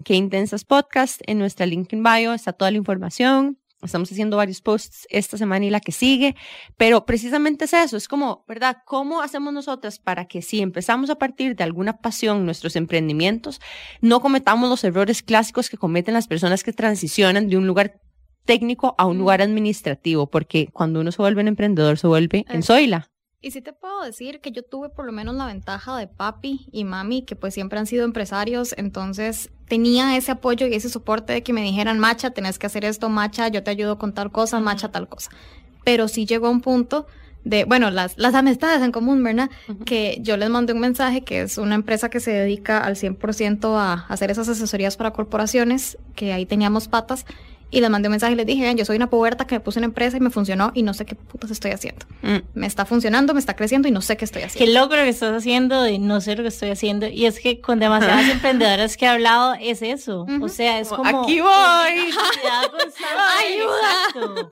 que 0.04 0.16
intensas 0.16 0.64
podcast, 0.64 1.22
en 1.26 1.40
nuestra 1.40 1.66
link 1.66 1.92
in 1.92 2.04
bio 2.04 2.34
está 2.34 2.54
toda 2.54 2.72
la 2.72 2.78
información. 2.78 3.58
Estamos 3.82 4.12
haciendo 4.12 4.36
varios 4.36 4.62
posts 4.62 5.08
esta 5.10 5.38
semana 5.38 5.66
y 5.66 5.70
la 5.70 5.80
que 5.80 5.94
sigue, 5.94 6.36
pero 6.76 7.06
precisamente 7.06 7.64
es 7.64 7.74
eso, 7.74 7.96
es 7.96 8.10
como, 8.10 8.44
¿verdad? 8.46 8.78
¿Cómo 8.86 9.22
hacemos 9.22 9.54
nosotras 9.54 10.00
para 10.00 10.26
que 10.26 10.42
si 10.42 10.60
empezamos 10.60 11.10
a 11.10 11.16
partir 11.16 11.56
de 11.56 11.64
alguna 11.64 11.98
pasión 11.98 12.46
nuestros 12.46 12.76
emprendimientos, 12.76 13.62
no 14.02 14.20
cometamos 14.20 14.70
los 14.70 14.84
errores 14.84 15.24
clásicos 15.24 15.70
que 15.70 15.78
cometen 15.78 16.14
las 16.14 16.28
personas 16.28 16.64
que 16.64 16.74
transicionan 16.74 17.48
de 17.48 17.56
un 17.56 17.68
lugar 17.68 18.02
técnico 18.44 18.96
a 18.98 19.06
un 19.06 19.18
lugar 19.18 19.42
administrativo? 19.42 20.28
Porque 20.28 20.68
cuando 20.74 21.00
uno 21.00 21.14
se 21.14 21.22
vuelve 21.22 21.42
un 21.42 21.48
emprendedor, 21.48 21.98
se 21.98 22.08
vuelve 22.08 22.46
en. 22.50 22.64
Zoila. 22.64 23.10
Y 23.42 23.52
sí 23.52 23.62
te 23.62 23.72
puedo 23.72 24.04
decir 24.04 24.42
que 24.42 24.52
yo 24.52 24.64
tuve 24.64 24.90
por 24.90 25.06
lo 25.06 25.14
menos 25.14 25.34
la 25.34 25.46
ventaja 25.46 25.96
de 25.98 26.08
papi 26.08 26.68
y 26.74 26.84
mami, 26.84 27.22
que 27.22 27.38
pues 27.38 27.54
siempre 27.54 27.80
han 27.80 27.86
sido 27.86 28.04
empresarios, 28.04 28.76
entonces 28.78 29.50
tenía 29.70 30.18
ese 30.18 30.32
apoyo 30.32 30.68
y 30.68 30.74
ese 30.74 30.90
soporte 30.90 31.32
de 31.32 31.42
que 31.42 31.54
me 31.54 31.62
dijeran, 31.62 32.00
macha, 32.00 32.32
tenés 32.32 32.60
que 32.60 32.68
hacer 32.68 32.84
esto, 32.84 33.08
macha, 33.08 33.48
yo 33.48 33.64
te 33.64 33.72
ayudo 33.72 33.98
con 33.98 34.14
tal 34.14 34.30
cosa, 34.32 34.60
macha, 34.60 34.92
tal 34.92 35.08
cosa. 35.08 35.32
Pero 35.86 36.10
sí 36.10 36.26
llegó 36.26 36.48
a 36.48 36.50
un 36.50 36.60
punto 36.60 37.08
de, 37.46 37.64
bueno, 37.64 37.92
las, 37.92 38.18
las 38.18 38.36
amistades 38.36 38.82
en 38.82 38.92
común, 38.92 39.24
¿verdad? 39.24 39.50
Que 39.86 40.18
yo 40.22 40.36
les 40.36 40.50
mandé 40.50 40.74
un 40.74 40.82
mensaje 40.82 41.24
que 41.24 41.42
es 41.42 41.58
una 41.58 41.76
empresa 41.76 42.10
que 42.10 42.20
se 42.20 42.32
dedica 42.32 42.80
al 42.80 42.98
100% 42.98 43.78
a 43.78 44.06
hacer 44.10 44.32
esas 44.32 44.50
asesorías 44.50 44.98
para 44.98 45.12
corporaciones, 45.12 45.98
que 46.16 46.34
ahí 46.34 46.46
teníamos 46.46 46.90
patas. 46.90 47.26
Y 47.72 47.82
les 47.82 47.90
mandé 47.90 48.08
un 48.08 48.12
mensaje 48.12 48.34
y 48.34 48.36
les 48.36 48.46
dije, 48.46 48.64
"Vean, 48.64 48.78
yo 48.78 48.86
soy 48.86 48.96
una 48.96 49.10
puberta 49.10 49.46
que 49.46 49.56
me 49.56 49.60
puse 49.60 49.80
en 49.80 49.84
empresa 49.86 50.18
y 50.18 50.20
me 50.20 50.30
funcionó 50.32 50.72
y 50.74 50.82
no 50.84 50.94
sé 50.94 51.06
qué 51.06 51.16
putas 51.16 51.52
estoy 51.52 51.72
haciendo 51.72 52.06
Mm. 52.22 52.38
me 52.56 52.66
está 52.68 52.86
funcionando, 52.86 53.34
me 53.34 53.40
está 53.40 53.56
creciendo 53.56 53.88
y 53.88 53.92
no 53.92 54.02
sé 54.02 54.18
qué 54.18 54.26
estoy 54.26 54.42
Qué 54.42 54.48
haciendo. 54.48 54.80
logro 54.80 54.98
que 55.04 55.10
estás 55.10 55.34
haciendo 55.36 55.82
de 55.84 56.00
no 56.00 56.20
sé 56.22 56.36
lo 56.36 56.42
que 56.44 56.50
estoy 56.50 56.70
haciendo. 56.72 57.08
Y 57.08 57.26
es 57.28 57.40
que 57.40 57.62
con 57.62 57.80
demasiadas 57.80 58.28
emprendedoras 58.30 58.98
que 58.98 59.06
he 59.06 59.08
hablado 59.08 59.54
es 59.60 59.82
eso. 59.82 60.24
Ujú. 60.24 60.46
O 60.46 60.50
sea, 60.50 60.80
es 60.80 60.90
Como. 60.90 61.22
"Aquí 61.24 61.40
voy". 61.42 61.50
Ayuda. 63.40 63.92
Exacto. 64.14 64.52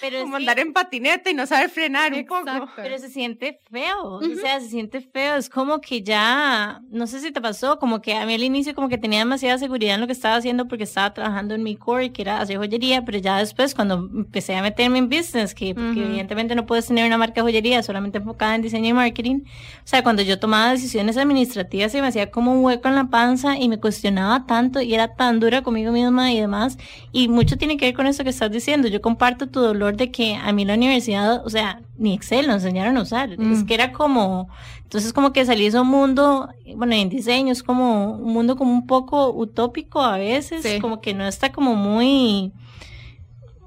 Pero 0.00 0.16
es 0.16 0.22
Como 0.22 0.36
que- 0.36 0.42
andar 0.42 0.58
en 0.58 0.72
patineta 0.72 1.30
y 1.30 1.34
no 1.34 1.46
saber 1.46 1.70
frenar 1.70 2.12
un 2.12 2.26
poco. 2.26 2.40
Exacto. 2.40 2.70
Pero 2.76 2.98
se 2.98 3.08
siente 3.10 3.60
feo, 3.70 4.16
Ujú. 4.18 4.32
o 4.32 4.36
sea, 4.40 4.60
se 4.60 4.68
siente 4.68 5.00
feo, 5.00 5.36
es 5.36 5.48
como 5.48 5.80
que 5.80 6.02
ya, 6.02 6.80
no 6.90 7.06
sé 7.06 7.20
si 7.20 7.30
te 7.30 7.40
pasó, 7.40 7.78
como 7.78 8.02
que 8.02 8.14
a 8.14 8.26
mí 8.26 8.34
al 8.34 8.42
inicio 8.42 8.74
como 8.74 8.88
que 8.88 8.98
tenía 8.98 9.20
demasiada 9.20 9.56
seguridad 9.58 9.94
en 9.94 10.00
lo 10.00 10.06
que 10.08 10.12
estaba 10.12 10.34
haciendo 10.36 10.66
porque 10.66 10.82
estaba 10.84 11.14
trabajando 11.14 11.54
en 11.54 11.62
mi 11.62 11.76
core, 11.76 12.12
que 12.12 12.22
era 12.22 12.40
hacer 12.40 12.53
joyería, 12.56 13.04
pero 13.04 13.18
ya 13.18 13.38
después 13.38 13.74
cuando 13.74 13.94
empecé 14.12 14.54
a 14.56 14.62
meterme 14.62 14.98
en 14.98 15.08
business, 15.08 15.54
que 15.54 15.72
Ujú. 15.72 15.80
evidentemente 16.00 16.54
no 16.54 16.66
puedes 16.66 16.86
tener 16.86 17.06
una 17.06 17.18
marca 17.18 17.34
de 17.36 17.42
joyería 17.42 17.82
solamente 17.82 18.18
enfocada 18.18 18.54
en 18.54 18.62
diseño 18.62 18.88
y 18.90 18.92
marketing, 18.92 19.40
o 19.44 19.82
sea, 19.86 20.02
cuando 20.02 20.22
yo 20.22 20.38
tomaba 20.38 20.70
decisiones 20.72 21.16
administrativas 21.16 21.92
se 21.92 22.00
me 22.00 22.08
hacía 22.08 22.30
como 22.30 22.52
un 22.52 22.64
hueco 22.64 22.88
en 22.88 22.94
la 22.94 23.04
panza 23.08 23.56
y 23.58 23.68
me 23.68 23.78
cuestionaba 23.78 24.46
tanto 24.46 24.80
y 24.80 24.94
era 24.94 25.08
tan 25.14 25.40
dura 25.40 25.62
conmigo 25.62 25.92
misma 25.92 26.32
y 26.32 26.40
demás, 26.40 26.78
y 27.12 27.28
mucho 27.28 27.56
tiene 27.56 27.76
que 27.76 27.86
ver 27.86 27.94
con 27.94 28.06
eso 28.06 28.24
que 28.24 28.30
estás 28.30 28.50
diciendo, 28.50 28.88
yo 28.88 29.00
comparto 29.00 29.48
tu 29.48 29.60
dolor 29.60 29.96
de 29.96 30.10
que 30.10 30.34
a 30.36 30.52
mí 30.52 30.64
la 30.64 30.74
universidad, 30.74 31.44
o 31.44 31.50
sea, 31.50 31.80
ni 31.96 32.12
Excel 32.14 32.46
nos 32.46 32.56
enseñaron 32.64 32.96
a 32.96 33.02
usar, 33.02 33.38
Mm. 33.38 33.52
es 33.52 33.64
que 33.64 33.74
era 33.74 33.92
como, 33.92 34.48
entonces 34.94 35.12
como 35.12 35.32
que 35.32 35.44
salí 35.44 35.68
de 35.70 35.80
un 35.80 35.88
mundo, 35.88 36.48
bueno, 36.76 36.94
en 36.94 37.08
diseño 37.08 37.50
es 37.50 37.64
como 37.64 38.12
un 38.12 38.32
mundo 38.32 38.54
como 38.54 38.72
un 38.72 38.86
poco 38.86 39.32
utópico 39.32 40.00
a 40.00 40.18
veces, 40.18 40.62
Sí. 40.62 40.78
como 40.80 41.00
que 41.00 41.14
no 41.14 41.26
está 41.26 41.50
como 41.50 41.74
muy, 41.74 42.52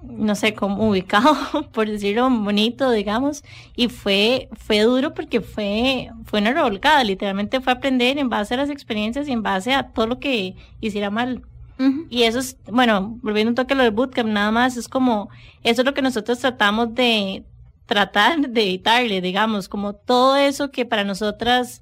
no 0.03 0.35
sé, 0.35 0.53
como 0.53 0.87
ubicado, 0.89 1.35
por 1.73 1.89
decirlo 1.89 2.29
bonito, 2.29 2.91
digamos, 2.91 3.43
y 3.75 3.89
fue, 3.89 4.47
fue 4.53 4.79
duro 4.83 5.13
porque 5.13 5.41
fue, 5.41 6.09
fue 6.23 6.39
una 6.39 6.53
revolcada, 6.53 7.03
literalmente 7.03 7.59
fue 7.59 7.73
aprender 7.73 8.17
en 8.17 8.29
base 8.29 8.53
a 8.53 8.57
las 8.57 8.69
experiencias 8.69 9.27
y 9.27 9.33
en 9.33 9.43
base 9.43 9.73
a 9.73 9.89
todo 9.91 10.07
lo 10.07 10.19
que 10.19 10.55
hiciera 10.79 11.09
mal. 11.09 11.41
Ujú. 11.77 12.05
Y 12.09 12.23
eso 12.23 12.39
es, 12.39 12.55
bueno, 12.71 13.17
volviendo 13.21 13.49
un 13.49 13.55
toque 13.55 13.73
a 13.73 13.75
lo 13.77 13.83
del 13.83 13.91
bootcamp, 13.91 14.29
nada 14.29 14.49
más, 14.51 14.77
es 14.77 14.87
como, 14.87 15.27
eso 15.63 15.81
es 15.81 15.85
lo 15.85 15.93
que 15.93 16.01
nosotros 16.01 16.39
tratamos 16.39 16.95
de 16.95 17.43
tratar 17.87 18.49
de 18.49 18.61
evitarle, 18.61 19.21
digamos, 19.21 19.67
como 19.67 19.93
todo 19.93 20.35
eso 20.35 20.69
que 20.69 20.85
para 20.85 21.03
nosotras 21.03 21.81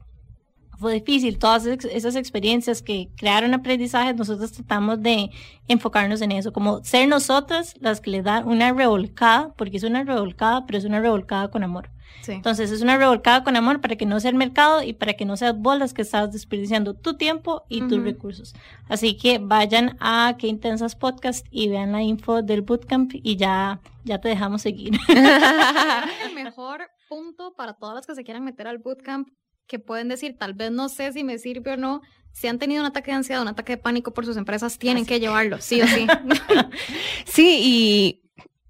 fue 0.78 0.94
difícil, 0.96 1.38
todas 1.38 1.66
esas 1.66 2.16
experiencias 2.16 2.82
que 2.82 3.10
crearon 3.16 3.54
aprendizajes, 3.54 4.16
nosotros 4.16 4.52
tratamos 4.52 5.02
de 5.02 5.30
enfocarnos 5.68 6.22
en 6.22 6.32
eso, 6.32 6.54
como 6.54 6.84
ser 6.84 7.08
nosotras 7.08 7.76
las 7.80 8.02
que 8.02 8.12
le 8.12 8.22
dan 8.22 8.48
una 8.48 8.72
revolcada, 8.74 9.54
porque 9.58 9.78
es 9.78 9.84
una 9.84 10.04
revolcada, 10.04 10.66
pero 10.66 10.78
es 10.78 10.86
una 10.86 11.00
revolcada 11.00 11.50
con 11.50 11.64
amor. 11.64 11.90
Sí. 12.22 12.32
Entonces 12.32 12.72
es 12.72 12.82
una 12.82 12.98
revolcada 12.98 13.44
con 13.44 13.56
amor 13.56 13.82
para 13.82 13.98
que 13.98 14.06
no 14.06 14.20
sea 14.20 14.32
el 14.32 14.38
mercado 14.38 14.82
y 14.82 14.94
para 14.94 15.14
que 15.14 15.26
no 15.26 15.38
seas 15.38 15.56
vos 15.58 15.78
las 15.78 15.94
que 15.94 16.02
estás 16.02 16.32
desperdiciando 16.32 16.96
tu 16.96 17.18
tiempo 17.18 17.66
y 17.70 17.82
tus 17.82 17.94
Ujú. 17.98 18.04
recursos. 18.04 18.56
Así 18.90 19.16
que 19.18 19.38
vayan 19.38 19.96
a 20.00 20.36
Qué 20.40 20.48
Intensas 20.48 20.96
Podcast 20.96 21.46
y 21.52 21.68
vean 21.70 21.92
la 21.92 22.02
info 22.02 22.42
del 22.42 22.62
bootcamp 22.62 23.12
y 23.14 23.36
ya, 23.36 23.80
ya 24.06 24.20
te 24.20 24.30
dejamos 24.30 24.62
seguir. 24.64 24.94
el 26.26 26.34
mejor 26.34 26.88
punto 27.10 27.54
para 27.56 27.74
todas 27.74 27.96
las 27.96 28.08
que 28.08 28.16
se 28.16 28.24
quieran 28.24 28.44
meter 28.44 28.68
al 28.68 28.80
bootcamp, 28.80 29.28
que 29.68 29.80
pueden 29.80 30.10
decir, 30.10 30.38
tal 30.38 30.54
vez 30.54 30.72
no 30.72 30.90
sé 30.90 31.12
si 31.12 31.24
me 31.24 31.38
sirve 31.38 31.74
o 31.74 31.78
no, 31.78 32.02
si 32.32 32.48
han 32.48 32.60
tenido 32.60 32.82
un 32.82 32.88
ataque 32.88 33.12
de 33.12 33.18
ansiedad, 33.18 33.42
un 33.42 33.48
ataque 33.48 33.74
de 33.74 33.78
pánico 33.78 34.14
por 34.14 34.26
sus 34.26 34.38
empresas, 34.38 34.78
tienen 34.78 35.06
que 35.06 35.20
llevarlo, 35.20 35.62
sí 35.62 35.82
o 35.82 35.88
sí. 35.88 36.06
Sí, 37.26 37.60
y, 37.62 38.22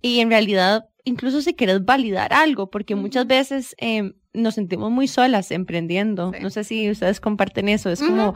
y 0.01 0.19
en 0.19 0.29
realidad, 0.29 0.85
incluso 1.03 1.41
si 1.41 1.55
quieres 1.55 1.83
validar 1.83 2.31
algo, 2.33 2.69
porque 2.69 2.95
muchas 2.95 3.25
veces, 3.25 3.75
eh, 3.79 4.13
nos 4.35 4.55
sentimos 4.55 4.91
muy 4.91 5.07
solas 5.07 5.51
emprendiendo. 5.51 6.31
Sí. 6.33 6.39
No 6.41 6.49
sé 6.49 6.63
si 6.63 6.89
ustedes 6.89 7.19
comparten 7.19 7.69
eso. 7.69 7.89
Es 7.89 8.01
como, 8.01 8.33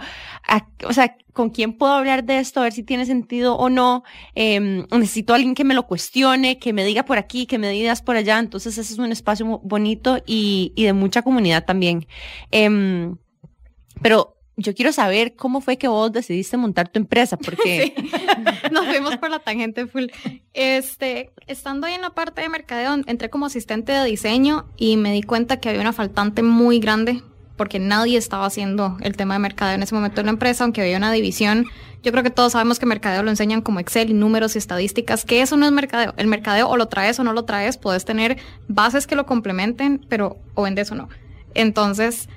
a- 0.48 0.68
o 0.88 0.94
sea, 0.94 1.16
¿con 1.34 1.50
quién 1.50 1.74
puedo 1.78 1.94
hablar 1.94 2.24
de 2.24 2.40
esto? 2.40 2.60
A 2.60 2.64
ver 2.64 2.74
si 2.74 2.84
tiene 2.84 3.06
sentido 3.06 3.56
o 3.56 3.70
no. 3.70 4.04
Em, 4.36 4.86
necesito 4.92 5.34
a 5.34 5.36
alguien 5.36 5.56
que 5.56 5.64
me 5.64 5.74
lo 5.76 5.86
cuestione, 5.88 6.60
que 6.60 6.74
me 6.74 6.84
diga 6.84 7.04
por 7.06 7.18
aquí, 7.18 7.46
que 7.46 7.58
me 7.60 7.70
digas 7.70 8.02
por 8.02 8.16
allá. 8.16 8.40
Entonces, 8.40 8.78
ese 8.78 8.94
es 8.94 9.00
un 9.00 9.12
espacio 9.12 9.60
bonito 9.64 10.18
y, 10.26 10.74
y 10.76 10.86
de 10.86 10.94
mucha 10.94 11.22
comunidad 11.22 11.66
también. 11.66 12.08
Em, 12.52 13.18
pero 14.02 14.38
yo 14.60 14.76
quiero 14.76 14.92
saber 14.92 15.36
cómo 15.36 15.62
fue 15.62 15.78
que 15.78 15.88
vos 15.88 16.12
decidiste 16.12 16.58
montar 16.58 16.90
tu 16.90 17.00
empresa, 17.00 17.38
porque 17.44 17.94
Nos 18.72 18.86
fuimos 18.86 19.18
por 19.18 19.30
la 19.30 19.40
tangente 19.40 19.88
full. 19.88 20.06
Este, 20.54 21.32
estando 21.48 21.88
ahí 21.88 21.94
en 21.94 22.02
la 22.02 22.12
parte 22.12 22.42
de 22.42 22.50
mercadeo, 22.50 22.98
entré 23.08 23.30
como 23.30 23.46
asistente 23.46 23.92
de 23.92 24.04
diseño 24.06 24.68
y 24.78 24.98
me 24.98 25.12
di 25.14 25.24
cuenta 25.24 25.60
que 25.60 25.70
había 25.70 25.82
una 25.82 25.94
faltante 25.94 26.44
muy 26.44 26.80
grande 26.80 27.24
porque 27.56 27.78
nadie 27.78 28.18
estaba 28.18 28.46
haciendo 28.46 28.98
el 29.02 29.18
tema 29.18 29.34
de 29.34 29.40
mercadeo 29.40 29.76
en 29.76 29.84
ese 29.84 29.94
momento 29.94 30.22
en 30.22 30.28
la 30.28 30.32
empresa, 30.32 30.64
aunque 30.64 30.82
había 30.82 30.96
una 30.96 31.12
división. 31.12 31.66
Yo 32.02 32.14
creo 32.14 32.24
que 32.24 32.30
todos 32.30 32.54
sabemos 32.54 32.80
que 32.80 32.86
mercadeo 32.86 33.22
lo 33.22 33.30
enseñan 33.30 33.62
como 33.62 33.82
Excel 33.82 34.10
y 34.10 34.14
números 34.14 34.56
y 34.56 34.60
estadísticas, 34.60 35.26
que 35.26 35.42
eso 35.42 35.58
no 35.58 35.66
es 35.66 35.74
mercadeo. 35.74 36.14
El 36.16 36.28
mercadeo 36.28 36.70
o 36.70 36.78
lo 36.78 36.88
traes 36.88 37.20
o 37.20 37.26
no 37.26 37.34
lo 37.34 37.44
traes, 37.44 37.78
puedes 37.78 38.06
tener 38.06 38.38
bases 38.70 39.08
que 39.08 39.18
lo 39.18 39.26
complementen, 39.26 40.06
pero 40.08 40.38
o 40.54 40.64
vendes 40.64 40.90
o 40.94 40.96
no. 40.96 41.10
Entonces, 41.54 42.30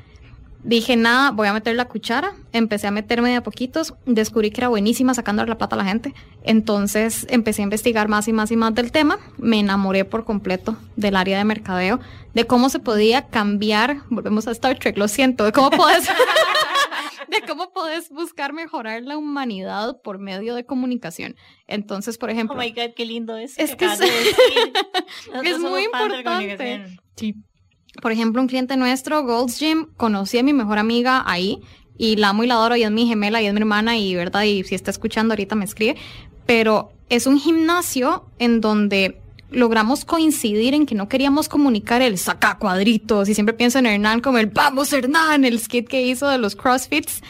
dije, 0.65 0.97
nada, 0.97 1.31
voy 1.31 1.49
a 1.49 1.53
meter 1.53 1.75
la 1.77 1.87
cuchara. 1.87 2.35
Empecé 2.53 2.87
a 2.87 2.91
meterme 2.91 3.31
de 3.31 3.37
a 3.37 3.43
poquitos. 3.43 3.95
Descubrí 4.07 4.51
que 4.51 4.61
era 4.61 4.69
buenísima 4.69 5.15
sacando 5.15 5.45
la 5.47 5.59
plata 5.59 5.77
a 5.77 5.79
la 5.79 5.85
gente. 5.85 6.15
Entonces 6.43 7.27
empecé 7.31 7.63
a 7.63 7.65
investigar 7.65 8.09
más 8.09 8.29
y 8.29 8.33
más 8.33 8.51
y 8.51 8.57
más 8.57 8.75
del 8.75 8.93
tema. 8.93 9.19
Me 9.39 9.61
enamoré 9.61 10.05
por 10.05 10.25
completo 10.25 10.77
del 10.97 11.17
área 11.17 11.39
de 11.39 11.45
mercadeo, 11.45 12.01
de 12.35 12.47
cómo 12.47 12.69
se 12.69 12.79
podía 12.79 13.27
cambiar. 13.29 14.03
Volvemos 14.11 14.47
a 14.49 14.53
Star 14.53 14.79
Trek, 14.79 14.97
lo 14.99 15.09
siento, 15.09 15.45
de 15.45 15.53
cómo 15.53 15.71
puedes. 15.71 16.09
de 17.29 17.41
cómo 17.49 17.73
puedes 17.73 18.11
buscar 18.11 18.53
mejorar 18.53 19.03
la 19.03 19.17
humanidad 19.17 20.01
por 20.03 20.19
medio 20.19 20.55
de 20.55 20.67
comunicación. 20.67 21.35
Entonces, 21.67 22.19
por 22.19 22.29
ejemplo, 22.31 22.57
Oh 22.57 22.61
my 22.61 22.71
god, 22.73 22.95
qué 22.95 23.07
lindo 23.07 23.37
es. 23.37 23.59
Es 23.59 23.75
que 23.75 23.87
es- 23.87 23.99
de 23.99 24.07
decir. 24.07 24.73
Nosotros 25.33 25.47
es 25.47 25.59
muy 25.59 25.85
importante. 25.85 26.99
Sí. 27.17 27.35
Por 28.01 28.13
ejemplo, 28.13 28.41
un 28.41 28.49
cliente 28.49 28.77
nuestro, 28.77 29.25
Gold's 29.25 29.59
Gym, 29.59 29.87
conocí 29.97 30.39
a 30.39 30.43
mi 30.43 30.53
mejor 30.53 30.79
amiga 30.79 31.23
ahí 31.27 31.61
y 31.99 32.17
la 32.17 32.31
amo 32.31 32.45
y 32.45 32.47
la 32.47 32.55
adoro 32.55 32.77
y 32.77 32.83
es 32.83 32.91
mi 32.91 33.07
gemela 33.07 33.43
y 33.43 33.47
es 33.47 33.53
mi 33.53 33.61
hermana 33.61 33.99
y 33.99 34.15
verdad 34.15 34.43
y 34.43 34.65
si 34.65 34.75
está 34.75 34.91
escuchando 34.91 35.33
ahorita 35.33 35.55
me 35.55 35.65
escribe, 35.65 35.97
pero 36.47 36.93
es 37.11 37.27
un 37.27 37.39
gimnasio 37.39 38.25
en 38.39 38.61
donde 38.61 39.21
logramos 39.51 40.07
coincidir 40.07 40.73
en 40.73 40.87
que 40.87 40.95
no 40.95 41.09
queríamos 41.09 41.49
comunicar 41.49 42.01
el 42.01 42.17
saca 42.17 42.57
cuadritos 42.59 43.29
y 43.29 43.35
siempre 43.35 43.55
pienso 43.55 43.79
en 43.79 43.87
Hernán 43.87 44.21
como 44.21 44.39
el 44.39 44.47
vamos 44.47 44.93
Hernán, 44.93 45.45
el 45.45 45.61
skit 45.61 45.87
que 45.87 46.03
hizo 46.03 46.29
de 46.29 46.39
los 46.39 46.57
CrossFits 46.57 47.23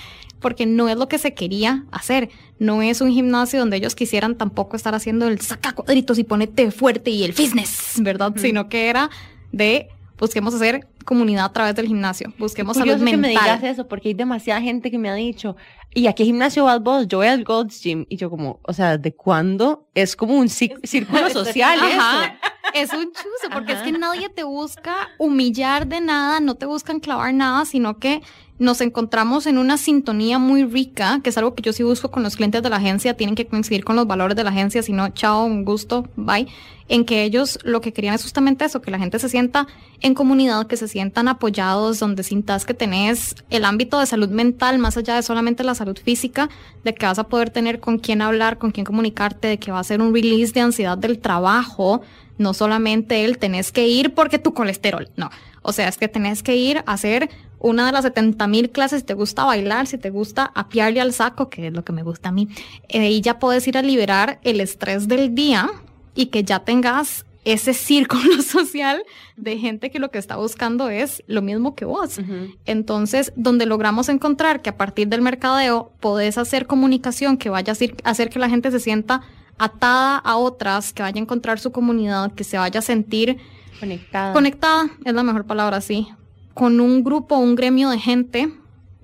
porque 0.43 0.67
no 0.67 0.89
es 0.89 0.97
lo 0.97 1.09
que 1.09 1.19
se 1.19 1.35
quería 1.35 1.85
hacer. 1.93 2.29
No 2.59 2.83
es 2.83 3.01
un 3.01 3.11
gimnasio 3.13 3.61
donde 3.61 3.77
ellos 3.79 3.95
quisieran 3.95 4.37
tampoco 4.37 4.77
estar 4.77 4.95
haciendo 4.95 5.29
el 5.29 5.41
saca 5.41 5.73
cuadritos 5.73 6.19
y 6.19 6.25
ponete 6.25 6.71
fuerte 6.71 7.11
y 7.11 7.23
el 7.23 7.33
fitness, 7.33 7.95
¿verdad? 8.01 8.35
Sino 8.37 8.69
que 8.69 8.89
era 8.89 9.09
de 9.53 9.89
busquemos 10.23 10.55
hacer 10.55 10.87
comunidad 11.05 11.47
a 11.47 11.53
través 11.53 11.75
del 11.75 11.87
gimnasio, 11.89 12.33
busquemos 12.39 12.77
salud 12.77 12.93
curioso 12.95 13.11
que 13.11 13.17
me 13.17 13.29
mental. 13.29 13.45
digas 13.59 13.63
eso, 13.65 13.89
porque 13.89 14.09
hay 14.11 14.15
demasiada 14.15 14.61
gente 14.61 14.91
que 14.91 14.97
me 14.99 15.11
ha 15.11 15.15
dicho, 15.15 15.57
¿y 15.93 16.07
a 16.07 16.13
qué 16.13 16.25
gimnasio 16.25 16.65
vas 16.65 16.81
vos? 16.81 17.09
Yo 17.09 17.19
voy 17.19 17.27
al 17.27 17.43
Gold's 17.43 17.83
Gym. 17.83 18.07
Y 18.09 18.17
yo 18.17 18.31
como, 18.31 18.61
o 18.63 18.73
sea, 18.73 18.99
¿de 18.99 19.13
cuándo? 19.15 19.89
Es 19.95 20.15
como 20.15 20.35
un 20.39 20.47
cí- 20.47 20.79
círculo 20.85 21.29
social 21.31 21.79
Ajá. 21.81 22.37
eso. 22.73 22.73
Es 22.75 22.93
un 22.95 23.07
chuzo, 23.13 23.51
porque 23.53 23.73
Ajá. 23.73 23.83
es 23.85 23.93
que 23.93 23.99
nadie 23.99 24.29
te 24.29 24.45
busca 24.45 25.11
humillar 25.19 25.89
de 25.89 26.01
nada, 26.01 26.39
no 26.41 26.55
te 26.55 26.67
buscan 26.67 27.01
clavar 27.01 27.35
nada, 27.35 27.65
sino 27.65 27.99
que 27.99 28.23
nos 28.63 28.81
encontramos 28.81 29.47
en 29.49 29.59
una 29.59 29.77
sintonía 29.77 30.39
muy 30.39 30.65
rica, 30.65 31.19
que 31.23 31.31
es 31.31 31.37
algo 31.37 31.55
que 31.57 31.63
yo 31.63 31.73
sí 31.73 31.83
busco 31.83 32.13
con 32.13 32.23
los 32.23 32.37
clientes 32.37 32.63
de 32.63 32.71
la 32.71 32.77
agencia, 32.77 33.17
tienen 33.17 33.35
que 33.35 33.45
coincidir 33.45 33.85
con 33.85 33.97
los 33.97 34.07
valores 34.07 34.37
de 34.37 34.45
la 34.45 34.51
agencia, 34.51 34.85
si 34.85 34.93
no, 34.93 35.09
chao, 35.09 35.45
un 35.45 35.65
gusto, 35.65 36.09
bye, 36.15 36.47
en 36.89 37.05
que 37.05 37.25
ellos 37.25 37.59
lo 37.65 37.81
que 37.81 37.93
querían 37.93 38.15
es 38.15 38.23
justamente 38.23 38.65
eso, 38.65 38.81
que 38.81 38.93
la 38.93 39.01
gente 39.01 39.19
se 39.19 39.29
sienta 39.29 39.67
en 40.01 40.15
comunidad, 40.15 40.69
que 40.69 40.77
se 40.77 40.87
sientan 40.87 41.27
apoyados, 41.27 41.99
donde 41.99 42.23
sintas 42.23 42.65
que 42.65 42.73
tenés 42.73 43.35
el 43.51 43.65
ámbito 43.65 43.99
de 43.99 44.07
salud 44.07 44.29
mental, 44.29 44.79
más 44.79 44.97
allá 44.97 45.17
de 45.17 45.25
solamente 45.25 45.65
la 45.65 45.75
salud 45.75 45.99
física, 45.99 46.49
de 46.85 46.95
que 46.95 47.05
vas 47.05 47.19
a 47.19 47.25
poder 47.25 47.51
tener 47.51 47.81
con 47.81 47.99
quién 47.99 48.23
hablar, 48.23 48.59
con 48.59 48.71
quién 48.71 48.87
comunicarte, 48.87 49.49
de 49.49 49.59
que 49.59 49.73
va 49.73 49.81
a 49.81 49.85
ser 49.85 50.01
un 50.01 50.15
release 50.15 50.53
de 50.53 50.61
ansiedad 50.61 50.97
del 50.97 51.19
trabajo, 51.19 52.03
no 52.39 52.55
solamente 52.55 53.25
el 53.25 53.39
tenés 53.39 53.73
que 53.73 53.89
ir 53.89 54.15
porque 54.15 54.39
tu 54.39 54.55
colesterol, 54.55 55.09
no. 55.17 55.31
O 55.63 55.73
sea, 55.73 55.89
es 55.89 55.97
que 55.97 56.09
tenés 56.09 56.43
que 56.43 56.57
ir 56.57 56.79
a 56.79 56.93
hacer 56.93 57.31
una 57.63 57.87
de 57.87 57.93
las 57.93 58.03
70 58.03 58.47
mil 58.49 58.71
clases, 58.71 59.01
si 59.01 59.07
te 59.07 59.15
gusta 59.15 59.45
bailar, 59.45 59.87
si 59.87 59.97
te 59.99 60.11
gusta 60.11 60.51
apiarle 60.55 61.01
al 61.01 61.13
saco, 61.13 61.49
que 61.49 61.69
es 61.69 61.73
lo 61.73 61.85
que 61.85 61.93
me 61.93 62.03
gusta 62.03 62.29
a 62.29 62.33
mí, 62.33 62.49
eh, 62.89 63.11
y 63.11 63.21
ya 63.21 63.39
puedes 63.39 63.67
ir 63.69 63.79
a 63.79 63.83
liberar 63.83 64.39
el 64.43 64.61
estrés 64.61 65.09
del 65.09 65.35
día 65.35 65.71
y 66.15 66.27
que 66.27 66.45
ya 66.45 66.59
tengas 66.61 67.25
ese 67.45 67.75
círculo 67.75 68.41
social 68.43 69.03
de 69.37 69.59
gente 69.59 69.91
que 69.91 69.99
lo 69.99 70.11
que 70.11 70.19
está 70.19 70.37
buscando 70.37 70.91
es 70.91 71.23
lo 71.27 71.43
mismo 71.43 71.75
que 71.75 71.85
vos. 71.85 72.21
Entonces, 72.67 73.33
donde 73.37 73.67
logramos 73.67 74.09
encontrar 74.09 74.63
que 74.63 74.71
a 74.71 74.77
partir 74.77 75.09
del 75.09 75.23
mercadeo 75.23 75.93
podés 76.01 76.39
hacer 76.39 76.67
comunicación 76.67 77.37
que 77.37 77.51
vaya 77.51 77.73
a 77.73 77.75
hacer- 77.75 77.97
hacer 78.05 78.31
que 78.31 78.39
la 78.39 78.49
gente 78.49 78.71
se 78.71 78.79
sienta 78.81 79.23
atada 79.59 80.19
a 80.19 80.37
otras, 80.37 80.93
que 80.93 81.03
vaya 81.03 81.19
a 81.19 81.23
encontrar 81.23 81.59
su 81.59 81.73
comunidad, 81.73 82.33
que 82.33 82.45
se 82.45 82.59
vaya 82.59 82.79
a 82.79 82.83
sentir 82.83 83.39
Conectada. 83.81 84.33
conectada, 84.33 84.91
es 85.05 85.13
la 85.15 85.23
mejor 85.25 85.45
palabra, 85.45 85.81
sí, 85.81 86.09
con 86.55 86.81
un 86.81 87.05
grupo, 87.05 87.37
un 87.37 87.55
gremio 87.55 87.91
de 87.91 87.99
gente. 87.99 88.53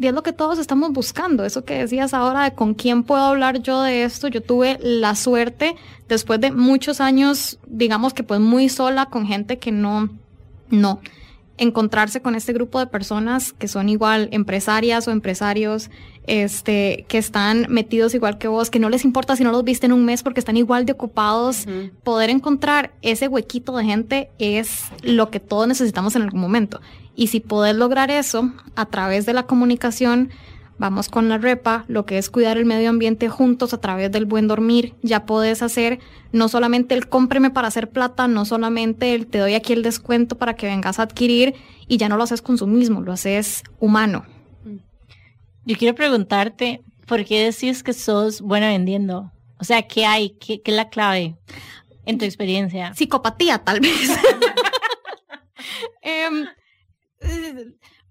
Y 0.00 0.06
es 0.06 0.14
lo 0.14 0.22
que 0.22 0.32
todos 0.32 0.60
estamos 0.60 0.92
buscando, 0.92 1.44
eso 1.44 1.64
que 1.64 1.78
decías 1.78 2.14
ahora 2.14 2.44
de 2.44 2.54
con 2.54 2.74
quién 2.74 3.02
puedo 3.02 3.22
hablar 3.22 3.62
yo 3.62 3.82
de 3.82 4.04
esto. 4.04 4.28
Yo 4.28 4.40
tuve 4.40 4.78
la 4.80 5.16
suerte, 5.16 5.74
después 6.08 6.40
de 6.40 6.52
muchos 6.52 7.00
años, 7.00 7.58
digamos 7.66 8.14
que 8.14 8.22
pues 8.22 8.38
muy 8.38 8.68
sola, 8.68 9.06
con 9.06 9.26
gente 9.26 9.58
que 9.58 9.72
no, 9.72 10.08
no, 10.70 11.00
encontrarse 11.58 12.22
con 12.22 12.34
este 12.34 12.52
grupo 12.52 12.78
de 12.78 12.86
personas 12.86 13.52
que 13.52 13.68
son 13.68 13.88
igual 13.88 14.28
empresarias 14.30 15.06
o 15.08 15.10
empresarios, 15.10 15.90
este, 16.26 17.04
que 17.08 17.18
están 17.18 17.66
metidos 17.68 18.14
igual 18.14 18.38
que 18.38 18.48
vos, 18.48 18.70
que 18.70 18.78
no 18.78 18.90
les 18.90 19.04
importa 19.04 19.34
si 19.34 19.44
no 19.44 19.50
los 19.50 19.64
viste 19.64 19.86
en 19.86 19.92
un 19.92 20.04
mes 20.04 20.22
porque 20.22 20.40
están 20.40 20.56
igual 20.56 20.86
de 20.86 20.92
ocupados. 20.92 21.66
Poder 22.04 22.30
encontrar 22.30 22.92
ese 23.02 23.28
huequito 23.28 23.76
de 23.76 23.84
gente 23.84 24.30
es 24.38 24.82
lo 25.02 25.30
que 25.30 25.40
todos 25.40 25.66
necesitamos 25.66 26.14
en 26.16 26.22
algún 26.22 26.40
momento. 26.40 26.80
Y 27.18 27.26
si 27.26 27.40
podés 27.40 27.74
lograr 27.74 28.12
eso 28.12 28.52
a 28.76 28.86
través 28.86 29.26
de 29.26 29.32
la 29.32 29.42
comunicación, 29.42 30.30
vamos 30.78 31.08
con 31.08 31.28
la 31.28 31.36
repa, 31.36 31.84
lo 31.88 32.06
que 32.06 32.16
es 32.16 32.30
cuidar 32.30 32.58
el 32.58 32.64
medio 32.64 32.90
ambiente 32.90 33.28
juntos 33.28 33.74
a 33.74 33.80
través 33.80 34.12
del 34.12 34.24
buen 34.24 34.46
dormir, 34.46 34.94
ya 35.02 35.26
podés 35.26 35.62
hacer 35.62 35.98
no 36.30 36.46
solamente 36.48 36.94
el 36.94 37.08
cómpreme 37.08 37.50
para 37.50 37.66
hacer 37.66 37.90
plata, 37.90 38.28
no 38.28 38.44
solamente 38.44 39.16
el 39.16 39.26
te 39.26 39.38
doy 39.38 39.54
aquí 39.54 39.72
el 39.72 39.82
descuento 39.82 40.38
para 40.38 40.54
que 40.54 40.68
vengas 40.68 41.00
a 41.00 41.02
adquirir 41.02 41.56
y 41.88 41.96
ya 41.96 42.08
no 42.08 42.16
lo 42.16 42.22
haces 42.22 42.40
consumismo, 42.40 43.00
lo 43.00 43.10
haces 43.10 43.64
humano. 43.80 44.24
Yo 45.64 45.76
quiero 45.76 45.96
preguntarte, 45.96 46.84
¿por 47.08 47.24
qué 47.24 47.46
decís 47.46 47.82
que 47.82 47.94
sos 47.94 48.42
buena 48.42 48.68
vendiendo? 48.68 49.32
O 49.58 49.64
sea, 49.64 49.82
¿qué 49.82 50.06
hay? 50.06 50.36
¿Qué, 50.38 50.62
qué 50.62 50.70
es 50.70 50.76
la 50.76 50.88
clave 50.88 51.34
en 52.06 52.16
tu 52.16 52.24
experiencia? 52.24 52.94
Psicopatía, 52.94 53.58
tal 53.58 53.80
vez. 53.80 54.08
Em, 56.02 56.44
eh, 56.44 56.48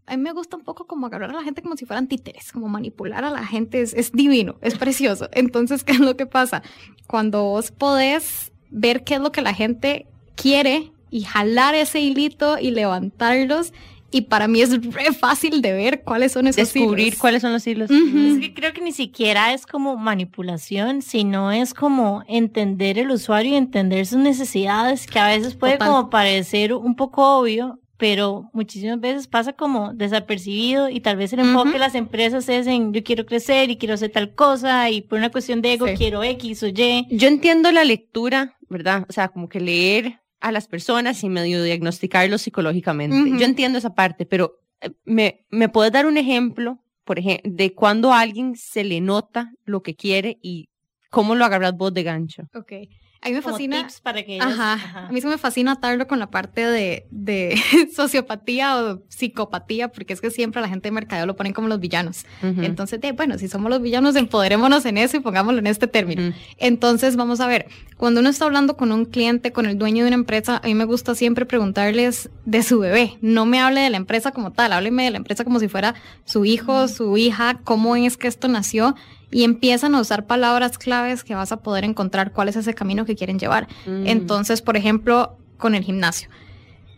a 0.05 0.15
mí 0.15 0.23
me 0.23 0.31
gusta 0.31 0.55
un 0.55 0.63
poco 0.63 0.87
como 0.87 1.07
agarrar 1.07 1.31
a 1.31 1.33
la 1.33 1.43
gente 1.43 1.61
como 1.61 1.75
si 1.75 1.85
fueran 1.85 2.07
títeres, 2.07 2.51
como 2.51 2.67
manipular 2.69 3.25
a 3.25 3.29
la 3.29 3.45
gente 3.45 3.81
es, 3.81 3.93
es 3.93 4.11
divino, 4.13 4.55
es 4.61 4.77
precioso. 4.77 5.29
Entonces, 5.33 5.83
¿qué 5.83 5.93
es 5.93 5.99
lo 5.99 6.15
que 6.15 6.25
pasa? 6.25 6.63
Cuando 7.07 7.43
vos 7.43 7.71
podés 7.71 8.51
ver 8.69 9.03
qué 9.03 9.15
es 9.15 9.19
lo 9.21 9.31
que 9.31 9.41
la 9.41 9.53
gente 9.53 10.07
quiere 10.35 10.91
y 11.09 11.21
jalar 11.23 11.75
ese 11.75 11.99
hilito 11.99 12.57
y 12.59 12.71
levantarlos, 12.71 13.73
y 14.09 14.21
para 14.21 14.47
mí 14.47 14.61
es 14.61 14.71
re 14.93 15.11
fácil 15.13 15.61
de 15.61 15.73
ver 15.73 16.01
cuáles 16.03 16.31
son 16.31 16.47
esos 16.47 16.73
Descubrir 16.73 17.07
hilos. 17.07 17.19
cuáles 17.19 17.41
son 17.41 17.51
los 17.51 17.67
hilos. 17.67 17.91
Es 17.91 18.39
que 18.39 18.53
creo 18.53 18.71
que 18.71 18.79
ni 18.79 18.93
siquiera 18.93 19.53
es 19.53 19.65
como 19.65 19.97
manipulación, 19.97 21.01
sino 21.01 21.51
es 21.51 21.73
como 21.73 22.23
entender 22.27 22.97
el 22.99 23.11
usuario 23.11 23.51
y 23.51 23.55
entender 23.55 24.05
sus 24.05 24.19
necesidades, 24.19 25.07
que 25.07 25.19
a 25.19 25.27
veces 25.27 25.55
puede 25.55 25.73
Total. 25.73 25.89
como 25.89 26.09
parecer 26.09 26.73
un 26.73 26.95
poco 26.95 27.39
obvio, 27.39 27.79
pero 27.97 28.49
muchísimas 28.53 28.99
veces 28.99 29.27
pasa 29.27 29.53
como 29.53 29.93
desapercibido 29.93 30.89
y 30.89 30.99
tal 31.01 31.17
vez 31.17 31.33
el 31.33 31.39
enfoque 31.39 31.69
Ujú. 31.69 31.73
de 31.73 31.79
las 31.79 31.95
empresas 31.95 32.47
es 32.49 32.67
en 32.67 32.93
yo 32.93 33.03
quiero 33.03 33.25
crecer 33.25 33.69
y 33.71 33.77
quiero 33.77 33.95
hacer 33.95 34.11
tal 34.11 34.35
cosa 34.35 34.89
y 34.89 35.01
por 35.01 35.17
una 35.17 35.31
cuestión 35.31 35.61
de 35.61 35.73
ego 35.73 35.87
Sí. 35.87 35.93
quiero 35.97 36.23
X 36.23 36.63
o 36.63 36.67
Y. 36.67 37.07
Yo 37.09 37.27
entiendo 37.27 37.71
la 37.71 37.83
lectura, 37.83 38.55
¿verdad? 38.69 39.05
O 39.09 39.13
sea, 39.13 39.29
como 39.29 39.49
que 39.49 39.59
leer 39.59 40.19
a 40.39 40.51
las 40.51 40.67
personas 40.67 41.23
y 41.23 41.29
medio 41.29 41.63
diagnosticarlos 41.63 42.41
psicológicamente. 42.43 43.31
Yo 43.39 43.45
entiendo 43.45 43.79
esa 43.79 43.95
parte, 43.95 44.25
pero 44.27 44.59
eh, 44.81 44.91
¿me, 45.03 45.45
me 45.49 45.67
puedes 45.67 45.91
dar 45.91 46.05
un 46.05 46.17
ejemplo, 46.17 46.77
por 47.03 47.17
ejemplo, 47.17 47.51
de 47.51 47.73
cuando 47.73 48.13
a 48.13 48.19
alguien 48.19 48.55
se 48.55 48.83
le 48.83 49.01
nota 49.01 49.51
lo 49.65 49.81
que 49.81 49.95
quiere 49.95 50.37
y 50.43 50.69
cómo 51.09 51.33
lo 51.33 51.43
agarras 51.45 51.75
vos 51.75 51.91
de 51.93 52.03
gancho? 52.03 52.43
Ok. 52.53 52.73
A 53.21 53.29
mí 53.29 53.33
me 53.35 53.41
como 53.41 53.55
fascina. 53.55 53.79
tips 53.81 53.99
para 54.01 54.23
que 54.23 54.35
ellas- 54.35 54.47
Ajá. 54.47 54.73
ajá. 54.73 55.07
A 55.07 55.11
mí 55.11 55.19
sí 55.21 55.27
me 55.27 55.37
fascina 55.37 55.73
atarlo 55.73 56.07
con 56.07 56.19
la 56.19 56.29
parte 56.29 56.65
de, 56.65 57.05
de 57.11 57.55
sociopatía 57.95 58.77
o 58.77 59.01
psicopatía, 59.09 59.89
porque 59.89 60.13
es 60.13 60.21
que 60.21 60.29
siempre 60.31 60.61
la 60.61 60.69
gente 60.69 60.87
de 60.87 60.91
mercadeo 60.91 61.25
lo 61.25 61.35
ponen 61.35 61.53
como 61.53 61.67
los 61.67 61.79
villanos. 61.79 62.25
Entonces, 62.41 63.01
de, 63.01 63.11
bueno, 63.11 63.37
si 63.37 63.47
somos 63.47 63.69
los 63.69 63.81
villanos, 63.81 64.15
empoderémonos 64.15 64.85
en 64.85 64.97
eso 64.97 65.17
y 65.17 65.19
pongámoslo 65.19 65.59
en 65.59 65.67
este 65.67 65.87
término. 65.87 66.33
Entonces, 66.57 67.15
vamos 67.15 67.39
a 67.39 67.47
ver, 67.47 67.67
cuando 67.97 68.19
uno 68.21 68.29
está 68.29 68.45
hablando 68.45 68.77
con 68.77 68.91
un 68.91 69.05
cliente, 69.05 69.51
con 69.51 69.65
el 69.65 69.77
dueño 69.77 70.03
de 70.03 70.09
una 70.09 70.15
empresa, 70.15 70.61
a 70.63 70.67
mí 70.67 70.75
me 70.75 70.85
gusta 70.85 71.15
siempre 71.15 71.45
preguntarles 71.45 72.29
de 72.45 72.63
su 72.63 72.79
bebé. 72.79 73.17
No 73.21 73.45
me 73.45 73.59
hable 73.59 73.81
de 73.81 73.89
la 73.89 73.97
empresa 73.97 74.31
como 74.31 74.51
tal, 74.51 74.73
hábleme 74.73 75.03
de 75.03 75.11
la 75.11 75.17
empresa 75.17 75.43
como 75.43 75.59
si 75.59 75.67
fuera 75.67 75.95
su 76.25 76.45
hijo, 76.45 76.87
su 76.87 77.17
hija, 77.17 77.59
cómo 77.63 77.95
es 77.95 78.17
que 78.17 78.27
esto 78.27 78.47
nació. 78.47 78.95
Y 79.31 79.43
empiezan 79.43 79.95
a 79.95 80.01
usar 80.01 80.25
palabras 80.25 80.77
claves 80.77 81.23
que 81.23 81.35
vas 81.35 81.51
a 81.51 81.57
poder 81.57 81.83
encontrar 81.83 82.31
cuál 82.31 82.49
es 82.49 82.55
ese 82.55 82.73
camino 82.73 83.05
que 83.05 83.15
quieren 83.15 83.39
llevar. 83.39 83.67
Mm. 83.85 84.07
Entonces, 84.07 84.61
por 84.61 84.77
ejemplo, 84.77 85.37
con 85.57 85.75
el 85.75 85.83
gimnasio. 85.83 86.29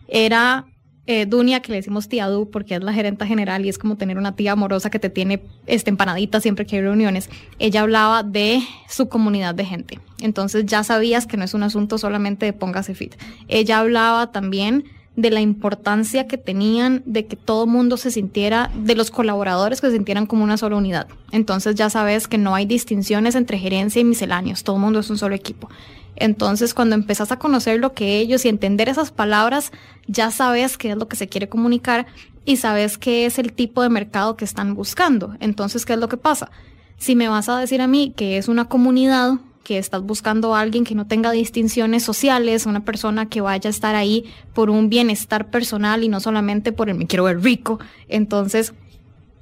Era 0.06 0.66
eh, 1.06 1.26
Dunia, 1.26 1.60
que 1.60 1.72
le 1.72 1.78
decimos 1.78 2.08
tía 2.08 2.28
Du, 2.28 2.50
porque 2.50 2.76
es 2.76 2.82
la 2.84 2.92
gerenta 2.92 3.26
general 3.26 3.66
y 3.66 3.68
es 3.68 3.78
como 3.78 3.96
tener 3.96 4.16
una 4.16 4.36
tía 4.36 4.52
amorosa 4.52 4.90
que 4.90 5.00
te 5.00 5.10
tiene 5.10 5.42
este, 5.66 5.90
empanadita 5.90 6.40
siempre 6.40 6.66
que 6.66 6.76
hay 6.76 6.82
reuniones. 6.82 7.28
Ella 7.58 7.80
hablaba 7.80 8.22
de 8.22 8.60
su 8.88 9.08
comunidad 9.08 9.54
de 9.54 9.64
gente. 9.64 9.98
Entonces 10.20 10.66
ya 10.66 10.84
sabías 10.84 11.26
que 11.26 11.36
no 11.36 11.44
es 11.44 11.54
un 11.54 11.64
asunto 11.64 11.98
solamente 11.98 12.46
de 12.46 12.52
póngase 12.52 12.94
fit. 12.94 13.16
Ella 13.48 13.80
hablaba 13.80 14.30
también 14.30 14.84
de 15.20 15.30
la 15.30 15.40
importancia 15.40 16.26
que 16.26 16.38
tenían 16.38 17.02
de 17.06 17.26
que 17.26 17.36
todo 17.36 17.66
mundo 17.66 17.96
se 17.96 18.10
sintiera, 18.10 18.70
de 18.74 18.94
los 18.94 19.10
colaboradores 19.10 19.80
que 19.80 19.88
se 19.88 19.94
sintieran 19.94 20.26
como 20.26 20.44
una 20.44 20.56
sola 20.56 20.76
unidad. 20.76 21.08
Entonces 21.32 21.74
ya 21.74 21.90
sabes 21.90 22.28
que 22.28 22.38
no 22.38 22.54
hay 22.54 22.66
distinciones 22.66 23.34
entre 23.34 23.58
gerencia 23.58 24.00
y 24.00 24.04
misceláneos, 24.04 24.64
todo 24.64 24.78
mundo 24.78 25.00
es 25.00 25.10
un 25.10 25.18
solo 25.18 25.34
equipo. 25.34 25.68
Entonces, 26.16 26.74
cuando 26.74 26.94
empezás 26.96 27.32
a 27.32 27.38
conocer 27.38 27.80
lo 27.80 27.94
que 27.94 28.18
ellos 28.18 28.44
y 28.44 28.48
entender 28.48 28.88
esas 28.90 29.10
palabras, 29.10 29.72
ya 30.06 30.30
sabes 30.30 30.76
qué 30.76 30.90
es 30.90 30.96
lo 30.96 31.08
que 31.08 31.16
se 31.16 31.28
quiere 31.28 31.48
comunicar 31.48 32.06
y 32.44 32.58
sabes 32.58 32.98
qué 32.98 33.26
es 33.26 33.38
el 33.38 33.52
tipo 33.52 33.82
de 33.82 33.88
mercado 33.88 34.36
que 34.36 34.44
están 34.44 34.74
buscando. 34.74 35.34
Entonces, 35.40 35.86
¿qué 35.86 35.94
es 35.94 35.98
lo 35.98 36.08
que 36.08 36.18
pasa? 36.18 36.50
Si 36.98 37.16
me 37.16 37.28
vas 37.28 37.48
a 37.48 37.58
decir 37.58 37.80
a 37.80 37.86
mí 37.86 38.12
que 38.14 38.36
es 38.36 38.48
una 38.48 38.66
comunidad, 38.66 39.34
que 39.64 39.78
estás 39.78 40.02
buscando 40.02 40.54
a 40.54 40.60
alguien 40.60 40.84
que 40.84 40.94
no 40.94 41.06
tenga 41.06 41.30
distinciones 41.30 42.02
sociales, 42.02 42.66
una 42.66 42.84
persona 42.84 43.28
que 43.28 43.40
vaya 43.40 43.68
a 43.68 43.70
estar 43.70 43.94
ahí 43.94 44.24
por 44.54 44.70
un 44.70 44.88
bienestar 44.88 45.50
personal 45.50 46.02
y 46.04 46.08
no 46.08 46.20
solamente 46.20 46.72
por 46.72 46.88
el 46.88 46.96
me 46.96 47.06
quiero 47.06 47.24
ver 47.24 47.42
rico, 47.42 47.78
entonces 48.08 48.72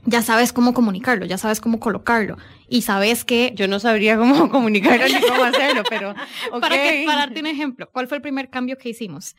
ya 0.05 0.23
sabes 0.23 0.53
cómo 0.53 0.75
comunicarlo, 0.75 1.27
ya 1.27 1.39
sabes 1.39 1.61
cómo 1.61 1.81
colocarlo 1.81 2.37
y 2.69 2.83
sabes 2.83 3.25
que 3.25 3.53
Yo 3.57 3.69
no 3.69 3.81
sabría 3.81 4.17
cómo 4.17 4.49
comunicarlo 4.51 5.07
ni 5.07 5.21
cómo 5.21 5.45
hacerlo, 5.45 5.83
pero. 5.89 6.15
para, 6.61 6.77
que, 6.77 7.05
para 7.07 7.21
darte 7.21 7.41
un 7.41 7.47
ejemplo, 7.47 7.89
¿cuál 7.91 8.09
fue 8.09 8.19
el 8.19 8.23
primer 8.23 8.51
cambio 8.51 8.77
que 8.77 8.91
hicimos? 8.91 9.37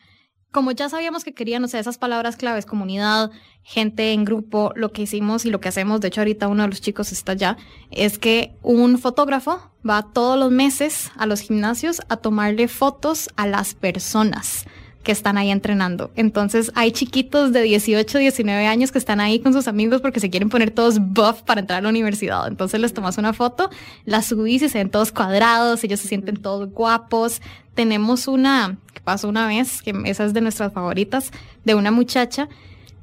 Como 0.50 0.72
ya 0.72 0.88
sabíamos 0.88 1.22
que 1.22 1.32
querían, 1.32 1.62
o 1.62 1.68
sea, 1.68 1.78
esas 1.78 1.96
palabras 1.96 2.36
claves, 2.36 2.66
comunidad, 2.66 3.30
gente 3.62 4.12
en 4.12 4.24
grupo, 4.24 4.72
lo 4.74 4.90
que 4.90 5.02
hicimos 5.02 5.44
y 5.44 5.50
lo 5.50 5.60
que 5.60 5.68
hacemos, 5.68 6.00
de 6.00 6.08
hecho 6.08 6.22
ahorita 6.22 6.48
uno 6.48 6.64
de 6.64 6.70
los 6.70 6.80
chicos 6.80 7.12
está 7.12 7.32
allá, 7.32 7.56
es 7.90 8.18
que 8.18 8.52
un 8.62 8.98
fotógrafo 8.98 9.70
va 9.88 10.02
todos 10.12 10.38
los 10.38 10.50
meses 10.50 11.12
a 11.16 11.26
los 11.26 11.40
gimnasios 11.40 12.00
a 12.08 12.16
tomarle 12.16 12.66
fotos 12.66 13.28
a 13.36 13.46
las 13.46 13.74
personas 13.74 14.66
que 15.02 15.12
están 15.12 15.38
ahí 15.38 15.50
entrenando. 15.50 16.10
Entonces 16.14 16.70
hay 16.74 16.92
chiquitos 16.92 17.52
de 17.52 17.62
18, 17.62 18.18
19 18.18 18.66
años 18.66 18.92
que 18.92 18.98
están 18.98 19.20
ahí 19.20 19.38
con 19.40 19.52
sus 19.52 19.66
amigos 19.66 20.00
porque 20.00 20.20
se 20.20 20.30
quieren 20.30 20.50
poner 20.50 20.70
todos 20.70 20.98
buff 20.98 21.42
para 21.42 21.60
entrar 21.60 21.78
a 21.78 21.82
la 21.82 21.88
universidad. 21.88 22.46
Entonces 22.48 22.80
les 22.80 22.92
tomas 22.92 23.16
una 23.16 23.32
foto, 23.32 23.70
la 24.04 24.20
subís 24.20 24.62
y 24.62 24.68
se 24.68 24.78
ven 24.78 24.90
todos 24.90 25.12
cuadrados, 25.12 25.82
ellos 25.84 26.00
se 26.00 26.08
sienten 26.08 26.36
todos 26.36 26.70
guapos. 26.70 27.40
Tenemos 27.80 28.28
una, 28.28 28.76
que 28.92 29.00
pasó 29.00 29.26
una 29.26 29.46
vez, 29.46 29.80
que 29.80 29.94
esa 30.04 30.26
es 30.26 30.34
de 30.34 30.42
nuestras 30.42 30.70
favoritas, 30.70 31.30
de 31.64 31.74
una 31.74 31.90
muchacha 31.90 32.46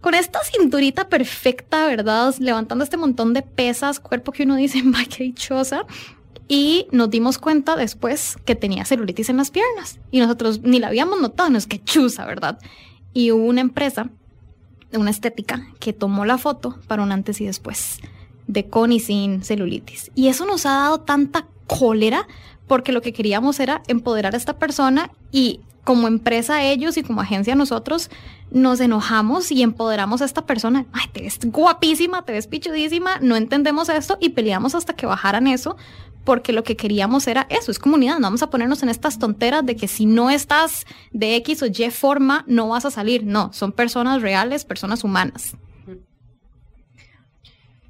con 0.01 0.13
esta 0.13 0.37
cinturita 0.43 1.09
perfecta, 1.09 1.87
¿verdad? 1.87 2.35
Levantando 2.37 2.83
este 2.83 2.95
montón 2.95 3.33
de 3.33 3.41
pesas, 3.41 3.99
cuerpo 3.99 4.31
que 4.31 4.43
uno 4.43 4.55
dice, 4.55 4.83
¡ay, 4.95 5.07
qué 5.07 5.23
dichosa! 5.23 5.87
Y 6.47 6.85
nos 6.91 7.09
dimos 7.09 7.39
cuenta 7.39 7.75
después 7.75 8.37
que 8.45 8.53
tenía 8.53 8.85
celulitis 8.85 9.29
en 9.29 9.37
las 9.37 9.49
piernas. 9.49 9.97
Y 10.11 10.19
nosotros 10.19 10.61
ni 10.61 10.77
la 10.77 10.89
habíamos 10.89 11.19
notado, 11.21 11.49
no 11.49 11.57
es 11.57 11.65
que 11.65 11.83
chusa, 11.83 12.27
¿verdad? 12.27 12.59
Y 13.15 13.31
una 13.31 13.61
empresa, 13.61 14.11
una 14.93 15.09
estética, 15.09 15.65
que 15.79 15.91
tomó 15.91 16.23
la 16.23 16.37
foto 16.37 16.77
para 16.87 17.01
un 17.01 17.11
antes 17.11 17.41
y 17.41 17.47
después 17.47 17.97
de 18.45 18.67
con 18.67 18.91
y 18.91 18.99
sin 18.99 19.43
celulitis. 19.43 20.11
Y 20.13 20.27
eso 20.27 20.45
nos 20.45 20.67
ha 20.67 20.73
dado 20.73 20.99
tanta 20.99 21.47
cólera 21.65 22.27
porque 22.67 22.91
lo 22.91 23.01
que 23.01 23.13
queríamos 23.13 23.59
era 23.59 23.81
empoderar 23.87 24.33
a 24.33 24.37
esta 24.37 24.57
persona 24.57 25.11
y 25.31 25.61
como 25.83 26.07
empresa 26.07 26.63
ellos 26.63 26.97
y 26.97 27.03
como 27.03 27.21
agencia 27.21 27.55
nosotros 27.55 28.09
nos 28.51 28.81
enojamos 28.81 29.51
y 29.51 29.63
empoderamos 29.63 30.21
a 30.21 30.25
esta 30.25 30.45
persona. 30.45 30.85
Ay, 30.91 31.05
te 31.13 31.21
ves 31.21 31.39
guapísima, 31.45 32.23
te 32.23 32.33
ves 32.33 32.47
pichudísima, 32.47 33.19
no 33.21 33.37
entendemos 33.37 33.87
esto 33.87 34.17
y 34.19 34.29
peleamos 34.29 34.75
hasta 34.75 34.93
que 34.93 35.05
bajaran 35.05 35.47
eso 35.47 35.77
porque 36.27 36.51
lo 36.51 36.65
que 36.65 36.75
queríamos 36.75 37.25
era 37.25 37.47
eso, 37.49 37.71
es 37.71 37.79
comunidad, 37.79 38.15
no 38.15 38.23
vamos 38.23 38.43
a 38.43 38.49
ponernos 38.49 38.83
en 38.83 38.89
estas 38.89 39.17
tonteras 39.17 39.65
de 39.65 39.77
que 39.77 39.87
si 39.87 40.05
no 40.05 40.29
estás 40.29 40.85
de 41.11 41.37
X 41.37 41.63
o 41.63 41.67
Y 41.67 41.89
forma 41.89 42.43
no 42.47 42.67
vas 42.67 42.83
a 42.83 42.91
salir, 42.91 43.25
no, 43.25 43.53
son 43.53 43.71
personas 43.71 44.21
reales, 44.21 44.65
personas 44.65 45.05
humanas. 45.05 45.55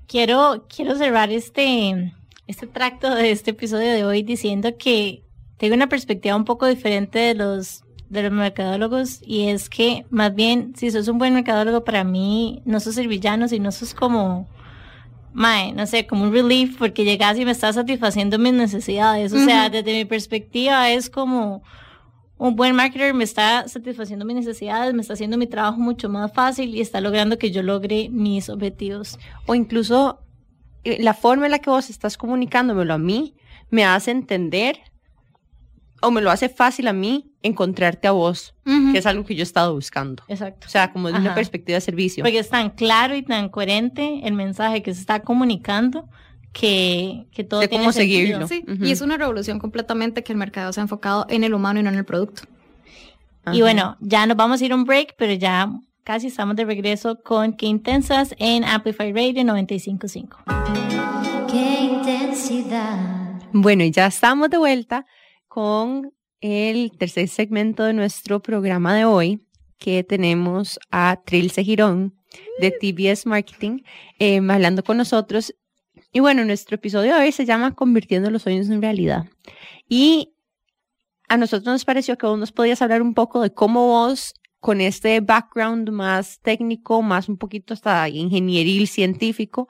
Quiero, 0.05 0.67
quiero 0.69 0.95
cerrar 0.95 1.31
este, 1.31 2.13
este 2.47 2.65
tracto 2.65 3.13
de 3.13 3.31
este 3.31 3.51
episodio 3.51 3.91
de 3.91 4.05
hoy 4.05 4.23
diciendo 4.23 4.77
que 4.77 5.23
tengo 5.57 5.75
una 5.75 5.89
perspectiva 5.89 6.35
un 6.35 6.45
poco 6.45 6.65
diferente 6.65 7.19
de 7.19 7.35
los, 7.35 7.83
de 8.09 8.23
los 8.23 8.31
mercadólogos 8.31 9.19
y 9.21 9.49
es 9.49 9.69
que 9.69 10.05
más 10.09 10.33
bien 10.33 10.73
si 10.75 10.89
sos 10.89 11.07
un 11.07 11.17
buen 11.17 11.33
mercadólogo 11.33 11.83
para 11.83 12.03
mí 12.03 12.61
no 12.65 12.79
sos 12.79 12.97
el 12.97 13.07
villano, 13.07 13.47
sino 13.47 13.71
sos 13.71 13.93
como, 13.93 14.47
mae, 15.33 15.73
no 15.73 15.85
sé, 15.87 16.07
como 16.07 16.23
un 16.23 16.31
relief 16.31 16.77
porque 16.77 17.03
llegas 17.03 17.37
y 17.37 17.43
me 17.43 17.51
estás 17.51 17.75
satisfaciendo 17.75 18.39
mis 18.39 18.53
necesidades. 18.53 19.33
O 19.33 19.43
sea, 19.43 19.69
desde 19.69 19.93
mi 19.93 20.05
perspectiva 20.05 20.89
es 20.89 21.09
como 21.09 21.63
un 22.37 22.55
buen 22.55 22.75
marketer 22.75 23.15
me 23.15 23.23
está 23.23 23.67
satisfaciendo 23.67 24.23
mis 24.23 24.35
necesidades, 24.35 24.93
me 24.93 25.01
está 25.01 25.13
haciendo 25.13 25.37
mi 25.37 25.47
trabajo 25.47 25.79
mucho 25.79 26.07
más 26.07 26.31
fácil 26.31 26.75
y 26.75 26.81
está 26.81 27.01
logrando 27.01 27.39
que 27.39 27.51
yo 27.51 27.63
logre 27.63 28.09
mis 28.09 28.49
objetivos. 28.49 29.17
O 29.47 29.55
incluso 29.55 30.19
la 30.99 31.13
forma 31.13 31.45
en 31.45 31.51
la 31.51 31.59
que 31.59 31.69
vos 31.69 31.89
estás 31.89 32.17
comunicándomelo 32.17 32.93
a 32.93 32.97
mí 32.97 33.35
me 33.69 33.83
hace 33.85 34.11
entender 34.11 34.77
o 36.01 36.11
me 36.11 36.21
lo 36.21 36.29
hace 36.29 36.47
fácil 36.49 36.87
a 36.87 36.93
mí 36.93 37.31
encontrarte 37.41 38.07
a 38.07 38.11
vos, 38.11 38.53
que 38.63 38.97
es 38.99 39.05
algo 39.07 39.25
que 39.25 39.33
yo 39.35 39.41
he 39.41 39.43
estado 39.43 39.73
buscando. 39.73 40.23
Exacto. 40.27 40.67
O 40.67 40.69
sea, 40.69 40.91
como 40.93 41.07
de 41.11 41.15
una 41.17 41.33
perspectiva 41.33 41.75
de 41.75 41.81
servicio. 41.81 42.23
Porque 42.23 42.39
es 42.39 42.49
tan 42.49 42.69
claro 42.69 43.15
y 43.15 43.23
tan 43.23 43.49
coherente 43.49 44.21
el 44.23 44.33
mensaje 44.33 44.83
que 44.83 44.93
se 44.93 44.99
está 45.01 45.21
comunicando 45.23 46.07
que, 46.53 47.25
que 47.31 47.43
todo 47.43 47.61
De 47.61 47.67
tiene 47.67 47.83
cómo 47.85 47.91
sentido. 47.93 48.47
seguirlo. 48.47 48.47
Sí, 48.47 48.63
Ujú. 48.71 48.85
y 48.85 48.91
es 48.91 49.01
una 49.01 49.17
revolución 49.17 49.57
completamente 49.59 50.23
que 50.23 50.31
el 50.33 50.37
mercado 50.37 50.71
se 50.71 50.79
ha 50.79 50.83
enfocado 50.83 51.25
en 51.29 51.43
el 51.43 51.53
humano 51.53 51.79
y 51.79 51.83
no 51.83 51.89
en 51.89 51.95
el 51.95 52.05
producto. 52.05 52.43
Y 53.53 53.61
bueno, 53.61 53.95
ya 54.01 54.25
nos 54.27 54.35
vamos 54.37 54.61
a 54.61 54.65
ir 54.65 54.73
a 54.73 54.75
un 54.75 54.83
break, 54.83 55.15
pero 55.17 55.33
ya 55.33 55.71
casi 56.07 56.27
estamos 56.27 56.55
de 56.55 56.63
regreso 56.63 57.21
con 57.21 57.51
Qué 57.57 57.65
Intensas 57.65 58.33
en 58.39 58.63
Amplify 58.63 59.11
Radio 59.11 59.43
95.5. 59.43 60.37
qué 61.51 61.81
intensidad. 61.81 63.41
Bueno, 63.51 63.83
y 63.83 63.91
ya 63.91 64.05
estamos 64.05 64.49
de 64.49 64.57
vuelta 64.57 65.05
con 65.49 66.13
el 66.39 66.93
tercer 66.97 67.27
segmento 67.27 67.83
de 67.83 67.91
nuestro 67.91 68.41
programa 68.41 68.95
de 68.95 69.03
hoy, 69.03 69.45
que 69.79 70.05
tenemos 70.05 70.79
a 70.91 71.19
Trilce 71.25 71.61
Girón 71.65 72.15
de 72.61 72.71
TBS 72.71 73.25
Marketing 73.25 73.81
eh, 74.17 74.37
hablando 74.37 74.85
con 74.85 74.95
nosotros. 74.95 75.53
Y 76.13 76.21
bueno, 76.21 76.45
nuestro 76.45 76.75
episodio 76.75 77.15
de 77.15 77.23
hoy 77.23 77.31
se 77.33 77.45
llama 77.45 77.75
Convirtiendo 77.75 78.31
los 78.31 78.43
sueños 78.43 78.69
en 78.69 78.81
realidad. 78.81 79.25
Y 79.89 80.35
a 81.27 81.35
nosotros 81.35 81.65
nos 81.65 81.83
pareció 81.83 82.17
que 82.17 82.27
vos 82.27 82.39
nos 82.39 82.53
podías 82.53 82.81
hablar 82.81 83.01
un 83.01 83.13
poco 83.13 83.41
de 83.41 83.53
cómo 83.53 83.87
vos, 83.87 84.35
con 84.59 84.81
este 84.81 85.21
background 85.21 85.89
más 85.91 86.39
técnico, 86.41 87.01
más 87.01 87.29
un 87.29 87.37
poquito 87.37 87.73
hasta 87.73 88.09
ingenieril, 88.09 88.87
científico, 88.87 89.67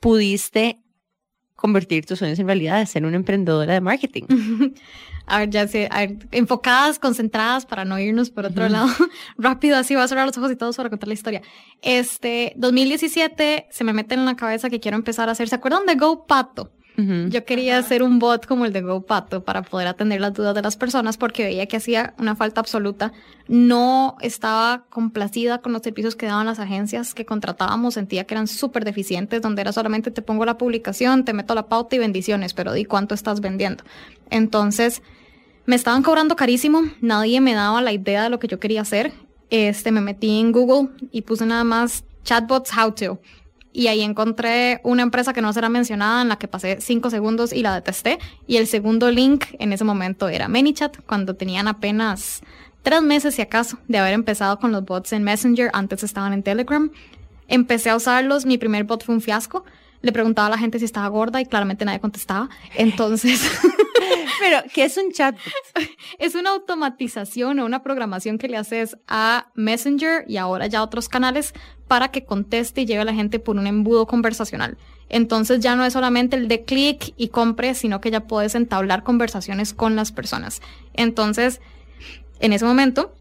pudiste 0.00 0.78
convertir 1.60 2.06
tus 2.06 2.18
sueños 2.18 2.38
en 2.38 2.46
realidad 2.46 2.78
de 2.78 2.86
ser 2.86 3.04
una 3.04 3.16
emprendedora 3.16 3.74
de 3.74 3.80
marketing. 3.80 4.24
A 5.26 5.40
ver, 5.40 5.50
ya 5.50 5.68
sé, 5.68 5.86
a 5.92 6.00
ver, 6.00 6.16
enfocadas, 6.32 6.98
concentradas 6.98 7.64
para 7.64 7.84
no 7.84 7.96
irnos 8.00 8.30
por 8.30 8.46
otro 8.46 8.68
lado. 8.68 8.88
Rápido, 9.38 9.76
así 9.76 9.94
voy 9.94 10.02
a 10.02 10.08
cerrar 10.08 10.26
los 10.26 10.36
ojos 10.36 10.50
y 10.50 10.56
todos 10.56 10.76
para 10.76 10.90
contar 10.90 11.06
la 11.06 11.14
historia. 11.14 11.40
Este, 11.82 12.52
2017 12.56 13.68
se 13.70 13.84
me 13.84 13.92
mete 13.92 14.14
en 14.16 14.24
la 14.24 14.34
cabeza 14.34 14.70
que 14.70 14.80
quiero 14.80 14.96
empezar 14.96 15.28
a 15.28 15.32
hacer, 15.32 15.48
¿se 15.48 15.54
acuerdan 15.54 15.86
de 15.86 15.94
Go 15.94 16.26
Pato? 16.26 16.72
Yo 16.96 17.44
quería 17.46 17.78
hacer 17.78 18.02
un 18.02 18.18
bot 18.18 18.44
como 18.44 18.66
el 18.66 18.74
de 18.74 18.82
GoPato 18.82 19.42
para 19.42 19.62
poder 19.62 19.86
atender 19.86 20.20
las 20.20 20.34
dudas 20.34 20.54
de 20.54 20.60
las 20.60 20.76
personas 20.76 21.16
porque 21.16 21.44
veía 21.44 21.64
que 21.66 21.78
hacía 21.78 22.12
una 22.18 22.36
falta 22.36 22.60
absoluta. 22.60 23.12
No 23.48 24.16
estaba 24.20 24.84
complacida 24.90 25.62
con 25.62 25.72
los 25.72 25.80
servicios 25.80 26.14
que 26.14 26.26
daban 26.26 26.44
las 26.44 26.58
agencias 26.58 27.14
que 27.14 27.24
contratábamos. 27.24 27.94
Sentía 27.94 28.24
que 28.24 28.34
eran 28.34 28.48
súper 28.48 28.84
deficientes, 28.84 29.40
donde 29.40 29.62
era 29.62 29.72
solamente 29.72 30.10
te 30.10 30.20
pongo 30.20 30.44
la 30.44 30.58
publicación, 30.58 31.24
te 31.24 31.32
meto 31.32 31.54
la 31.54 31.68
pauta 31.68 31.96
y 31.96 31.98
bendiciones, 31.98 32.52
pero 32.52 32.74
di 32.74 32.84
cuánto 32.84 33.14
estás 33.14 33.40
vendiendo. 33.40 33.82
Entonces 34.28 35.02
Me 35.66 35.76
estaban 35.76 36.02
cobrando 36.02 36.34
carísimo, 36.36 36.82
nadie 37.00 37.40
me 37.40 37.54
daba 37.54 37.80
la 37.80 37.92
idea 37.92 38.24
de 38.24 38.30
lo 38.30 38.38
que 38.38 38.48
yo 38.48 38.58
quería 38.58 38.80
hacer. 38.80 39.12
Este, 39.50 39.92
me 39.92 40.00
metí 40.00 40.40
en 40.40 40.52
Google 40.52 40.90
y 41.12 41.22
puse 41.22 41.46
nada 41.46 41.64
más 41.64 42.04
chatbots 42.24 42.70
how 42.76 42.92
to. 42.92 43.20
Y 43.72 43.86
ahí 43.86 44.00
encontré 44.00 44.80
una 44.82 45.02
empresa 45.02 45.32
que 45.32 45.42
no 45.42 45.52
será 45.52 45.68
mencionada, 45.68 46.22
en 46.22 46.28
la 46.28 46.36
que 46.36 46.48
pasé 46.48 46.78
cinco 46.80 47.08
segundos 47.10 47.52
y 47.52 47.62
la 47.62 47.74
detesté. 47.74 48.18
Y 48.46 48.56
el 48.56 48.66
segundo 48.66 49.10
link 49.10 49.44
en 49.58 49.72
ese 49.72 49.84
momento 49.84 50.28
era 50.28 50.48
ManyChat, 50.48 50.98
cuando 51.06 51.34
tenían 51.34 51.68
apenas 51.68 52.42
tres 52.82 53.02
meses, 53.02 53.34
si 53.34 53.42
acaso, 53.42 53.78
de 53.86 53.98
haber 53.98 54.14
empezado 54.14 54.58
con 54.58 54.72
los 54.72 54.84
bots 54.84 55.12
en 55.12 55.22
Messenger. 55.22 55.70
Antes 55.72 56.02
estaban 56.02 56.32
en 56.32 56.42
Telegram. 56.42 56.90
Empecé 57.46 57.90
a 57.90 57.96
usarlos. 57.96 58.44
Mi 58.44 58.58
primer 58.58 58.84
bot 58.84 59.04
fue 59.04 59.14
un 59.14 59.20
fiasco. 59.20 59.64
Le 60.02 60.12
preguntaba 60.12 60.46
a 60.46 60.50
la 60.50 60.58
gente 60.58 60.78
si 60.78 60.84
estaba 60.84 61.06
gorda 61.08 61.40
y 61.40 61.46
claramente 61.46 61.84
nadie 61.84 62.00
contestaba. 62.00 62.48
Entonces, 62.74 63.50
Pero, 64.40 64.62
¿qué 64.72 64.84
es 64.84 64.96
un 64.96 65.12
chatbot? 65.12 65.40
es 66.18 66.34
una 66.34 66.50
automatización 66.50 67.60
o 67.60 67.66
una 67.66 67.82
programación 67.82 68.38
que 68.38 68.48
le 68.48 68.56
haces 68.56 68.96
a 69.06 69.50
Messenger 69.54 70.24
y 70.26 70.38
ahora 70.38 70.66
ya 70.66 70.82
otros 70.82 71.08
canales 71.08 71.52
para 71.86 72.08
que 72.08 72.24
conteste 72.24 72.80
y 72.80 72.86
lleve 72.86 73.02
a 73.02 73.04
la 73.04 73.14
gente 73.14 73.38
por 73.38 73.56
un 73.56 73.66
embudo 73.66 74.06
conversacional. 74.06 74.78
Entonces 75.08 75.60
ya 75.60 75.76
no 75.76 75.84
es 75.84 75.92
solamente 75.92 76.36
el 76.36 76.48
de 76.48 76.64
clic 76.64 77.12
y 77.16 77.28
compre, 77.28 77.74
sino 77.74 78.00
que 78.00 78.10
ya 78.10 78.20
puedes 78.20 78.54
entablar 78.54 79.02
conversaciones 79.02 79.74
con 79.74 79.94
las 79.94 80.10
personas. 80.10 80.62
Entonces, 80.94 81.60
en 82.38 82.52
ese 82.52 82.64
momento, 82.64 83.14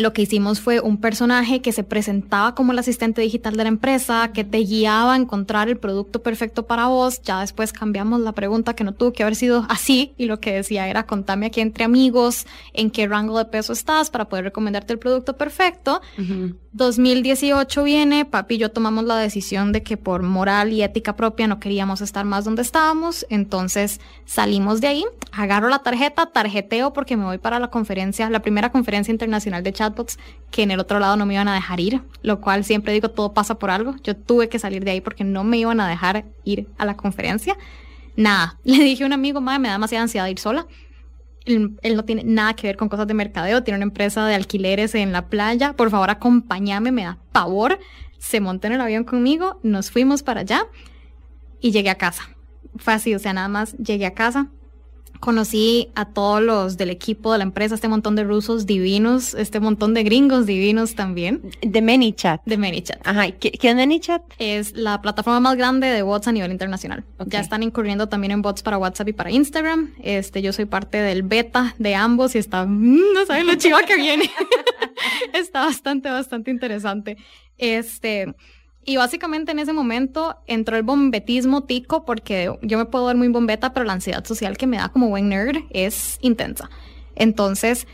lo 0.00 0.12
que 0.12 0.22
hicimos 0.22 0.60
fue 0.60 0.80
un 0.80 0.96
personaje 0.96 1.60
que 1.60 1.72
se 1.72 1.84
presentaba 1.84 2.54
como 2.54 2.72
el 2.72 2.78
asistente 2.78 3.22
digital 3.22 3.56
de 3.56 3.64
la 3.64 3.68
empresa, 3.68 4.30
que 4.32 4.44
te 4.44 4.58
guiaba 4.58 5.14
a 5.14 5.16
encontrar 5.16 5.68
el 5.68 5.76
producto 5.76 6.22
perfecto 6.22 6.66
para 6.66 6.86
vos. 6.86 7.20
Ya 7.22 7.40
después 7.40 7.72
cambiamos 7.72 8.20
la 8.20 8.32
pregunta 8.32 8.74
que 8.74 8.84
no 8.84 8.92
tuvo 8.92 9.12
que 9.12 9.22
haber 9.22 9.36
sido 9.36 9.66
así 9.68 10.14
y 10.16 10.26
lo 10.26 10.40
que 10.40 10.52
decía 10.52 10.88
era 10.88 11.06
contame 11.06 11.46
aquí 11.46 11.60
entre 11.60 11.84
amigos 11.84 12.46
en 12.72 12.90
qué 12.90 13.06
rango 13.06 13.38
de 13.38 13.44
peso 13.44 13.72
estás 13.72 14.10
para 14.10 14.28
poder 14.28 14.46
recomendarte 14.46 14.92
el 14.92 14.98
producto 14.98 15.36
perfecto. 15.36 16.00
2018 16.72 17.82
viene, 17.82 18.24
papi 18.24 18.54
y 18.54 18.58
yo 18.58 18.70
tomamos 18.70 19.04
la 19.04 19.16
decisión 19.16 19.72
de 19.72 19.82
que 19.82 19.96
por 19.96 20.22
moral 20.22 20.72
y 20.72 20.82
ética 20.82 21.16
propia 21.16 21.48
no 21.48 21.58
queríamos 21.58 22.00
estar 22.00 22.24
más 22.24 22.44
donde 22.44 22.62
estábamos, 22.62 23.26
entonces 23.28 24.00
salimos 24.24 24.80
de 24.80 24.88
ahí, 24.88 25.04
agarro 25.32 25.68
la 25.68 25.80
tarjeta, 25.80 26.26
tarjeteo 26.26 26.92
porque 26.92 27.16
me 27.16 27.24
voy 27.24 27.38
para 27.38 27.58
la 27.58 27.68
conferencia, 27.68 28.30
la 28.30 28.40
primera 28.40 28.70
conferencia 28.70 29.10
internacional 29.10 29.62
de 29.62 29.72
que 30.50 30.62
en 30.62 30.70
el 30.70 30.80
otro 30.80 30.98
lado 30.98 31.16
no 31.16 31.26
me 31.26 31.34
iban 31.34 31.48
a 31.48 31.54
dejar 31.54 31.80
ir, 31.80 32.02
lo 32.22 32.40
cual 32.40 32.64
siempre 32.64 32.92
digo 32.92 33.10
todo 33.10 33.32
pasa 33.32 33.58
por 33.58 33.70
algo, 33.70 33.94
yo 34.02 34.16
tuve 34.16 34.48
que 34.48 34.58
salir 34.58 34.84
de 34.84 34.92
ahí 34.92 35.00
porque 35.00 35.24
no 35.24 35.44
me 35.44 35.58
iban 35.58 35.80
a 35.80 35.88
dejar 35.88 36.26
ir 36.44 36.68
a 36.78 36.84
la 36.84 36.96
conferencia. 36.96 37.56
Nada, 38.16 38.58
le 38.64 38.82
dije 38.82 39.04
a 39.04 39.06
un 39.06 39.12
amigo, 39.12 39.40
madre, 39.40 39.60
me 39.60 39.68
da 39.68 39.74
demasiada 39.74 40.02
ansiedad 40.02 40.26
ir 40.26 40.38
sola 40.38 40.66
él, 41.44 41.78
él 41.82 41.96
no 41.96 42.04
tiene 42.04 42.22
nada 42.24 42.54
que 42.54 42.66
ver 42.66 42.76
con 42.76 42.88
cosas 42.88 43.06
de 43.06 43.14
mercadeo, 43.14 43.62
tiene 43.62 43.78
una 43.78 43.84
empresa 43.84 44.26
de 44.26 44.34
alquileres 44.34 44.94
en 44.94 45.12
la 45.12 45.28
playa, 45.28 45.74
por 45.74 45.90
favor 45.90 46.10
acompáñame, 46.10 46.92
me 46.92 47.04
da 47.04 47.18
pavor. 47.32 47.78
Se 48.18 48.40
montó 48.40 48.66
en 48.66 48.74
el 48.74 48.80
avión 48.80 49.04
conmigo, 49.04 49.58
nos 49.62 49.90
fuimos 49.90 50.22
para 50.22 50.40
allá 50.40 50.66
y 51.60 51.70
llegué 51.70 51.90
a 51.90 51.94
casa. 51.96 52.28
Fue 52.76 52.92
así, 52.92 53.14
o 53.14 53.18
sea, 53.18 53.32
nada 53.32 53.48
más 53.48 53.76
llegué 53.78 54.06
a 54.06 54.14
casa. 54.14 54.50
Conocí 55.20 55.88
a 55.94 56.06
todos 56.06 56.42
los 56.42 56.76
del 56.76 56.90
equipo 56.90 57.32
de 57.32 57.38
la 57.38 57.44
empresa, 57.44 57.74
este 57.74 57.88
montón 57.88 58.16
de 58.16 58.24
rusos 58.24 58.64
divinos, 58.66 59.34
este 59.34 59.60
montón 59.60 59.92
de 59.92 60.02
gringos 60.02 60.46
divinos 60.46 60.94
también, 60.94 61.42
De 61.60 61.82
ManyChat. 61.82 62.40
de 62.46 62.56
ManyChat. 62.56 63.06
Ajá, 63.06 63.26
¿y 63.28 63.32
¿qué, 63.32 63.50
qué 63.52 63.68
es 63.70 63.76
ManyChat? 63.76 64.22
Es 64.38 64.74
la 64.74 65.02
plataforma 65.02 65.38
más 65.40 65.56
grande 65.56 65.88
de 65.88 66.02
bots 66.02 66.26
a 66.26 66.32
nivel 66.32 66.50
internacional. 66.50 67.04
Ya 67.26 67.40
están 67.40 67.62
incurriendo 67.62 68.08
también 68.08 68.30
en 68.30 68.42
bots 68.42 68.62
para 68.62 68.78
WhatsApp 68.78 69.08
y 69.08 69.12
para 69.12 69.30
Instagram. 69.30 69.92
Este, 70.02 70.40
yo 70.40 70.52
soy 70.52 70.64
parte 70.64 70.98
del 70.98 71.22
beta 71.22 71.74
de 71.78 71.94
ambos 71.94 72.34
y 72.34 72.38
está, 72.38 72.64
mm, 72.64 73.12
no 73.12 73.26
saben 73.26 73.46
lo 73.46 73.54
chiva 73.56 73.82
que 73.82 73.96
viene. 73.96 74.30
está 75.34 75.66
bastante, 75.66 76.08
bastante 76.08 76.50
interesante. 76.50 77.16
Este, 77.58 78.34
y 78.84 78.96
básicamente 78.96 79.52
en 79.52 79.58
ese 79.58 79.72
momento 79.72 80.36
entró 80.46 80.76
el 80.76 80.82
bombetismo 80.82 81.64
tico 81.64 82.04
porque 82.04 82.52
yo 82.62 82.78
me 82.78 82.86
puedo 82.86 83.06
ver 83.06 83.16
muy 83.16 83.28
bombeta, 83.28 83.72
pero 83.72 83.84
la 83.84 83.92
ansiedad 83.92 84.24
social 84.24 84.56
que 84.56 84.66
me 84.66 84.78
da 84.78 84.88
como 84.88 85.08
buen 85.08 85.28
nerd 85.28 85.58
es 85.70 86.18
intensa. 86.22 86.70
Entonces, 87.14 87.86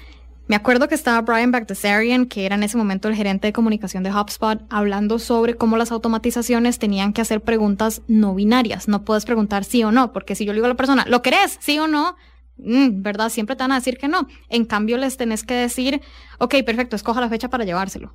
me 0.49 0.55
acuerdo 0.55 0.87
que 0.89 0.95
estaba 0.95 1.21
Brian 1.23 1.51
Bagdasarian, 1.51 2.27
que 2.27 2.47
era 2.47 2.55
en 2.55 2.63
ese 2.63 2.77
momento 2.77 3.09
el 3.09 3.17
gerente 3.17 3.49
de 3.49 3.53
comunicación 3.53 4.05
de 4.05 4.13
HubSpot, 4.13 4.63
hablando 4.71 5.19
sobre 5.19 5.55
cómo 5.55 5.77
las 5.77 5.91
automatizaciones 5.91 6.79
tenían 6.79 7.13
que 7.13 7.21
hacer 7.21 7.41
preguntas 7.41 8.03
no 8.07 8.33
binarias. 8.33 8.87
No 8.87 9.05
puedes 9.05 9.25
preguntar 9.25 9.65
sí 9.65 9.83
o 9.83 9.91
no, 9.91 10.13
porque 10.13 10.37
si 10.37 10.45
yo 10.45 10.53
le 10.53 10.59
digo 10.59 10.67
a 10.67 10.69
la 10.69 10.77
persona, 10.77 11.05
¿lo 11.09 11.21
querés? 11.21 11.59
¿Sí 11.61 11.81
o 11.81 11.89
no? 11.89 12.15
Mm, 12.59 13.03
¿Verdad? 13.03 13.29
Siempre 13.31 13.57
te 13.57 13.65
van 13.65 13.73
a 13.73 13.77
decir 13.77 13.99
que 13.99 14.07
no. 14.07 14.29
En 14.49 14.65
cambio, 14.67 14.99
les 14.99 15.17
tenés 15.17 15.43
que 15.43 15.55
decir, 15.55 16.01
ok, 16.39 16.55
perfecto, 16.65 16.95
escoja 16.95 17.21
la 17.21 17.29
fecha 17.29 17.51
para 17.51 17.65
llevárselo. 17.65 18.15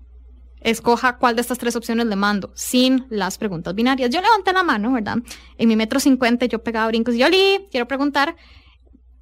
Escoja 0.62 1.18
cuál 1.18 1.36
de 1.36 1.42
estas 1.42 1.58
tres 1.58 1.76
opciones 1.76 2.06
le 2.06 2.16
mando, 2.16 2.52
sin 2.54 3.06
las 3.10 3.38
preguntas 3.38 3.74
binarias. 3.74 4.10
Yo 4.12 4.22
levanté 4.22 4.54
la 4.54 4.64
mano, 4.64 4.94
¿verdad? 4.94 5.18
En 5.58 5.68
mi 5.68 5.76
metro 5.76 6.00
cincuenta 6.00 6.46
yo 6.46 6.64
pegaba 6.64 6.88
brincos 6.88 7.16
y 7.16 7.20
yo, 7.20 7.26
Oli, 7.26 7.68
quiero 7.72 7.88
preguntar, 7.88 8.36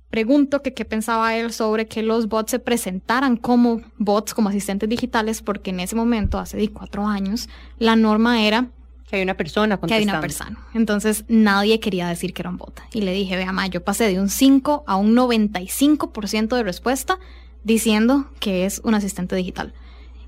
pregunto 0.10 0.62
que 0.62 0.74
qué 0.74 0.86
pensaba 0.86 1.36
él 1.36 1.54
sobre 1.54 1.88
que 1.88 2.04
los 2.04 2.28
bots 2.28 2.52
se 2.52 2.60
presentaran 2.60 3.38
como 3.38 3.82
bots, 3.98 4.34
como 4.34 4.50
asistentes 4.50 4.90
digitales, 4.90 5.42
porque 5.42 5.70
en 5.70 5.80
ese 5.80 5.96
momento, 5.96 6.40
hace 6.40 6.68
cuatro 6.70 7.08
años, 7.08 7.48
la 7.78 7.96
norma 7.96 8.44
era 8.44 8.72
Que 9.10 9.18
hay 9.18 9.24
una 9.24 9.38
persona 9.38 9.80
que 9.80 9.94
hay 9.94 10.04
una 10.04 10.22
persona. 10.22 10.60
Entonces 10.74 11.26
nadie 11.28 11.80
quería 11.80 12.08
decir 12.08 12.34
que 12.34 12.42
era 12.42 12.50
un 12.50 12.58
bot. 12.58 12.80
Y 12.94 13.02
le 13.02 13.14
dije, 13.14 13.36
vea, 13.38 13.52
ma, 13.52 13.68
yo 13.68 13.84
pasé 13.84 14.08
de 14.08 14.20
un 14.20 14.30
5 14.30 14.84
a 14.86 14.96
un 14.98 15.16
95% 15.16 16.56
de 16.56 16.64
respuesta 16.64 17.18
diciendo 17.64 18.30
que 18.40 18.66
es 18.66 18.82
un 18.84 18.94
asistente 18.94 19.36
digital. 19.36 19.74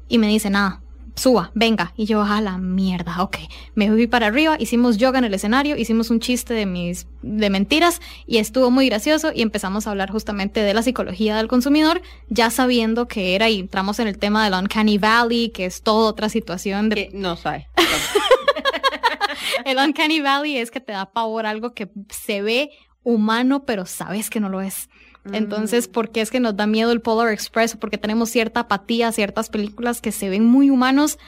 Y 0.07 0.17
me 0.17 0.27
dice, 0.27 0.49
nada, 0.49 0.81
suba, 1.15 1.51
venga. 1.53 1.93
Y 1.95 2.05
yo, 2.05 2.23
a 2.23 2.41
la 2.41 2.57
mierda, 2.57 3.21
ok. 3.23 3.37
Me 3.75 3.89
fui 3.89 4.07
para 4.07 4.27
arriba, 4.27 4.57
hicimos 4.59 4.97
yoga 4.97 5.19
en 5.19 5.25
el 5.25 5.33
escenario, 5.33 5.77
hicimos 5.77 6.09
un 6.09 6.19
chiste 6.19 6.53
de 6.53 6.65
mis 6.65 7.07
de 7.21 7.49
mentiras 7.49 8.01
y 8.25 8.37
estuvo 8.37 8.71
muy 8.71 8.87
gracioso 8.87 9.31
y 9.33 9.41
empezamos 9.41 9.85
a 9.85 9.91
hablar 9.91 10.11
justamente 10.11 10.61
de 10.61 10.73
la 10.73 10.81
psicología 10.81 11.37
del 11.37 11.47
consumidor, 11.47 12.01
ya 12.29 12.49
sabiendo 12.49 13.07
que 13.07 13.35
era 13.35 13.49
y 13.49 13.59
entramos 13.59 13.99
en 13.99 14.07
el 14.07 14.17
tema 14.17 14.43
del 14.43 14.53
uncanny 14.53 14.97
valley, 14.97 15.49
que 15.49 15.65
es 15.65 15.81
toda 15.81 16.09
otra 16.09 16.29
situación 16.29 16.89
de 16.89 16.95
Que 16.95 17.09
no 17.13 17.35
sabe. 17.35 17.67
el 19.65 19.77
Uncanny 19.77 20.21
Valley 20.21 20.57
es 20.57 20.71
que 20.71 20.79
te 20.79 20.93
da 20.93 21.11
pavor 21.11 21.45
algo 21.45 21.73
que 21.73 21.89
se 22.09 22.41
ve 22.41 22.71
humano, 23.03 23.65
pero 23.65 23.85
sabes 23.85 24.29
que 24.29 24.39
no 24.39 24.49
lo 24.49 24.61
es. 24.61 24.89
Entonces, 25.31 25.87
¿por 25.87 26.09
qué 26.09 26.21
es 26.21 26.31
que 26.31 26.39
nos 26.39 26.55
da 26.55 26.65
miedo 26.67 26.91
el 26.91 27.01
Polar 27.01 27.31
Express? 27.31 27.75
Porque 27.75 27.97
tenemos 27.97 28.29
cierta 28.29 28.61
apatía 28.61 29.09
a 29.09 29.11
ciertas 29.11 29.49
películas 29.49 30.01
que 30.01 30.11
se 30.11 30.29
ven 30.29 30.45
muy 30.45 30.69
humanos, 30.69 31.19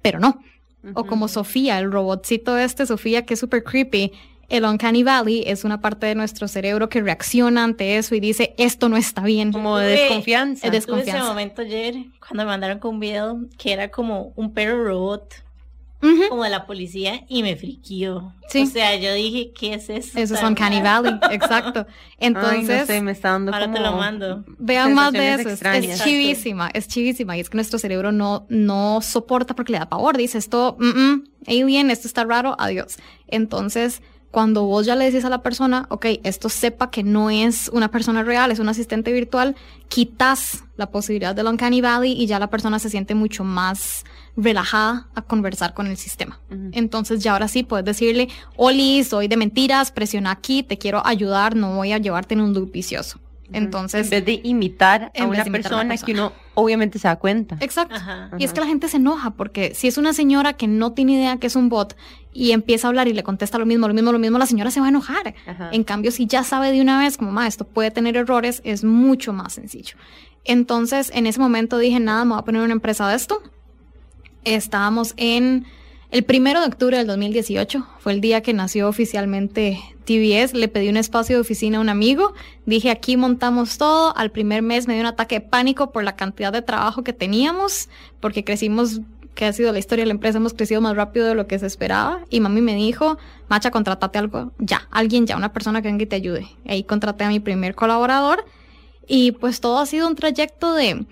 pero 0.00 0.18
no. 0.18 0.40
O 0.94 1.04
como 1.04 1.28
Sofía, 1.28 1.78
el 1.78 1.92
robotcito 1.92 2.58
este, 2.58 2.86
Sofía, 2.86 3.24
que 3.24 3.34
es 3.34 3.40
súper 3.40 3.62
creepy. 3.62 4.12
El 4.48 4.64
Uncanny 4.64 5.02
Valley 5.02 5.44
es 5.46 5.64
una 5.64 5.80
parte 5.80 6.06
de 6.06 6.14
nuestro 6.14 6.48
cerebro 6.48 6.88
que 6.88 7.00
reacciona 7.00 7.64
ante 7.64 7.96
eso 7.96 8.14
y 8.14 8.20
dice, 8.20 8.54
esto 8.58 8.88
no 8.88 8.96
está 8.96 9.22
bien. 9.22 9.52
Como 9.52 9.78
de 9.78 9.86
desconfianza. 9.86 10.66
Es 10.66 10.70
Tuve 10.70 10.78
ese 10.78 10.86
desconfianza. 10.86 11.28
momento 11.28 11.62
ayer 11.62 11.94
cuando 12.18 12.44
me 12.44 12.50
mandaron 12.50 12.78
con 12.78 12.94
un 12.94 13.00
video 13.00 13.38
que 13.56 13.72
era 13.72 13.90
como 13.90 14.32
un 14.34 14.52
perro 14.52 14.84
robot, 14.84 15.34
Como 16.28 16.42
de 16.42 16.50
la 16.50 16.66
policía, 16.66 17.24
y 17.28 17.42
me 17.42 17.54
friquió. 17.56 18.32
Sí. 18.48 18.62
O 18.62 18.66
sea, 18.66 18.96
yo 18.96 19.14
dije, 19.14 19.52
¿qué 19.58 19.74
es 19.74 19.88
eso? 19.88 20.18
Eso 20.18 20.34
es 20.34 20.42
Uncanny? 20.42 20.82
Valley, 20.82 21.14
exacto. 21.30 21.86
Entonces, 22.18 22.70
Ay, 22.70 22.80
no 22.80 22.86
sé, 22.86 23.02
me 23.02 23.12
está 23.12 23.30
dando 23.30 23.52
Ahora 23.52 23.66
como... 23.66 23.76
te 23.76 23.82
lo 23.82 23.92
mando. 23.92 24.44
Vean 24.58 24.94
más 24.94 25.12
de 25.12 25.34
eso, 25.34 25.48
extrañas. 25.48 26.00
es 26.00 26.04
chivísima, 26.04 26.70
es 26.74 26.88
chivísima 26.88 27.36
y 27.36 27.40
es 27.40 27.48
que 27.48 27.56
nuestro 27.56 27.78
cerebro 27.78 28.10
no, 28.10 28.46
no 28.48 29.00
soporta 29.00 29.54
porque 29.54 29.72
le 29.72 29.78
da 29.78 29.88
pavor, 29.88 30.16
dice 30.16 30.38
esto, 30.38 30.76
mm, 30.78 30.86
mm, 30.86 31.24
alien, 31.46 31.90
esto 31.90 32.08
está 32.08 32.24
raro, 32.24 32.56
adiós. 32.58 32.96
Entonces, 33.28 34.02
cuando 34.32 34.64
vos 34.64 34.86
ya 34.86 34.96
le 34.96 35.04
decís 35.04 35.26
a 35.26 35.28
la 35.28 35.42
persona, 35.42 35.86
ok, 35.90 36.06
esto 36.24 36.48
sepa 36.48 36.90
que 36.90 37.02
no 37.02 37.28
es 37.28 37.68
una 37.68 37.90
persona 37.90 38.24
real, 38.24 38.50
es 38.50 38.58
un 38.58 38.68
asistente 38.68 39.12
virtual, 39.12 39.54
quitas 39.88 40.64
la 40.76 40.90
posibilidad 40.90 41.34
del 41.34 41.48
Uncanny 41.48 41.82
Valley 41.82 42.12
y 42.12 42.26
ya 42.26 42.38
la 42.38 42.48
persona 42.48 42.78
se 42.78 42.88
siente 42.88 43.14
mucho 43.14 43.44
más 43.44 44.04
relajada 44.34 45.06
a 45.14 45.20
conversar 45.20 45.74
con 45.74 45.86
el 45.86 45.98
sistema. 45.98 46.40
Entonces 46.72 47.22
ya 47.22 47.32
ahora 47.32 47.46
sí 47.46 47.62
puedes 47.62 47.84
decirle, 47.84 48.30
Oli, 48.56 49.04
soy 49.04 49.28
de 49.28 49.36
mentiras, 49.36 49.92
presiona 49.92 50.30
aquí, 50.30 50.62
te 50.62 50.78
quiero 50.78 51.06
ayudar, 51.06 51.54
no 51.54 51.76
voy 51.76 51.92
a 51.92 51.98
llevarte 51.98 52.32
en 52.32 52.40
un 52.40 52.54
loop 52.54 52.72
vicioso. 52.72 53.20
Entonces, 53.52 54.06
En 54.06 54.10
vez 54.10 54.24
de 54.24 54.40
imitar 54.44 55.12
a 55.14 55.26
una 55.26 55.42
de 55.42 55.48
imitar 55.48 55.72
a 55.72 55.76
una 55.76 55.88
persona 55.88 55.96
que 55.98 56.12
uno 56.12 56.32
obviamente 56.54 56.98
se 56.98 57.08
da 57.08 57.16
cuenta. 57.16 57.56
Exacto. 57.60 57.94
Ajá. 57.96 58.30
Y 58.38 58.44
es 58.44 58.52
que 58.52 58.60
la 58.60 58.66
gente 58.66 58.88
se 58.88 58.96
enoja 58.96 59.30
porque 59.30 59.74
si 59.74 59.88
es 59.88 59.98
una 59.98 60.12
señora 60.12 60.54
que 60.54 60.66
no 60.66 60.92
tiene 60.92 61.12
idea 61.12 61.36
que 61.36 61.46
es 61.46 61.56
un 61.56 61.68
bot 61.68 61.96
y 62.32 62.52
empieza 62.52 62.86
a 62.86 62.88
hablar 62.88 63.08
y 63.08 63.12
le 63.12 63.22
contesta 63.22 63.58
lo 63.58 63.66
mismo, 63.66 63.88
lo 63.88 63.94
mismo, 63.94 64.12
lo 64.12 64.18
mismo, 64.18 64.38
la 64.38 64.46
señora 64.46 64.70
se 64.70 64.80
va 64.80 64.86
a 64.86 64.88
enojar. 64.88 65.34
Ajá. 65.46 65.70
En 65.72 65.84
cambio, 65.84 66.10
si 66.10 66.26
ya 66.26 66.44
sabe 66.44 66.72
de 66.72 66.80
una 66.80 66.98
vez 66.98 67.16
como, 67.16 67.30
ma, 67.30 67.46
esto 67.46 67.64
puede 67.64 67.90
tener 67.90 68.16
errores, 68.16 68.60
es 68.64 68.84
mucho 68.84 69.32
más 69.32 69.52
sencillo. 69.52 69.96
Entonces, 70.44 71.10
en 71.14 71.26
ese 71.26 71.38
momento 71.38 71.78
dije, 71.78 72.00
nada, 72.00 72.24
me 72.24 72.30
voy 72.30 72.40
a 72.40 72.44
poner 72.44 72.62
una 72.62 72.72
empresa 72.72 73.08
de 73.08 73.16
esto. 73.16 73.42
Estábamos 74.44 75.14
en 75.16 75.66
El 76.12 76.24
primero 76.24 76.60
de 76.60 76.66
octubre 76.66 76.98
del 76.98 77.06
2018 77.06 77.86
fue 77.98 78.12
el 78.12 78.20
día 78.20 78.42
que 78.42 78.52
nació 78.52 78.86
oficialmente 78.86 79.78
TBS. 80.04 80.52
Le 80.52 80.68
pedí 80.68 80.90
un 80.90 80.98
espacio 80.98 81.36
de 81.36 81.40
oficina 81.40 81.78
a 81.78 81.80
un 81.80 81.88
amigo. 81.88 82.34
Dije, 82.66 82.90
aquí 82.90 83.16
montamos 83.16 83.78
todo. 83.78 84.14
Al 84.14 84.30
primer 84.30 84.60
mes 84.60 84.86
me 84.86 84.92
dio 84.92 85.00
un 85.00 85.06
ataque 85.06 85.36
de 85.36 85.40
pánico 85.40 85.90
por 85.90 86.04
la 86.04 86.14
cantidad 86.14 86.52
de 86.52 86.60
trabajo 86.60 87.02
que 87.02 87.14
teníamos, 87.14 87.88
porque 88.20 88.44
crecimos, 88.44 89.00
que 89.34 89.46
ha 89.46 89.52
sido 89.52 89.72
la 89.72 89.78
historia 89.78 90.02
de 90.02 90.06
la 90.06 90.12
empresa, 90.12 90.38
hemos 90.38 90.54
crecido 90.54 90.80
más 90.80 90.96
rápido 90.96 91.26
de 91.26 91.34
lo 91.34 91.46
que 91.46 91.58
se 91.58 91.66
esperaba. 91.66 92.20
Y 92.30 92.40
mami 92.40 92.60
me 92.60 92.74
dijo, 92.74 93.18
Macha, 93.48 93.70
contratate 93.70 94.18
algo 94.18 94.52
ya, 94.58 94.88
alguien 94.90 95.26
ya, 95.26 95.36
una 95.36 95.52
persona 95.52 95.82
que 95.82 95.88
venga 95.88 96.02
y 96.02 96.06
te 96.06 96.16
ayude. 96.16 96.48
Ahí 96.66 96.84
contraté 96.84 97.24
a 97.24 97.28
mi 97.28 97.40
primer 97.40 97.74
colaborador. 97.74 98.44
Y 99.06 99.32
pues 99.32 99.60
todo 99.60 99.78
ha 99.78 99.86
sido 99.86 100.06
un 100.08 100.14
trayecto 100.14 100.74
de, 100.74 101.06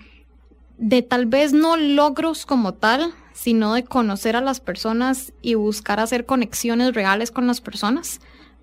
de 0.77 1.01
tal 1.01 1.25
vez 1.25 1.53
no 1.53 1.77
logros 1.77 2.45
como 2.45 2.73
tal, 2.73 3.13
sino 3.33 3.73
de 3.73 3.83
conocer 3.83 4.35
a 4.35 4.41
las 4.41 4.59
personas 4.59 5.33
y 5.41 5.55
buscar 5.55 5.99
hacer 5.99 6.25
conexiones 6.25 6.93
reales 6.93 7.31
con 7.31 7.47
las 7.47 7.61
personas, 7.61 8.21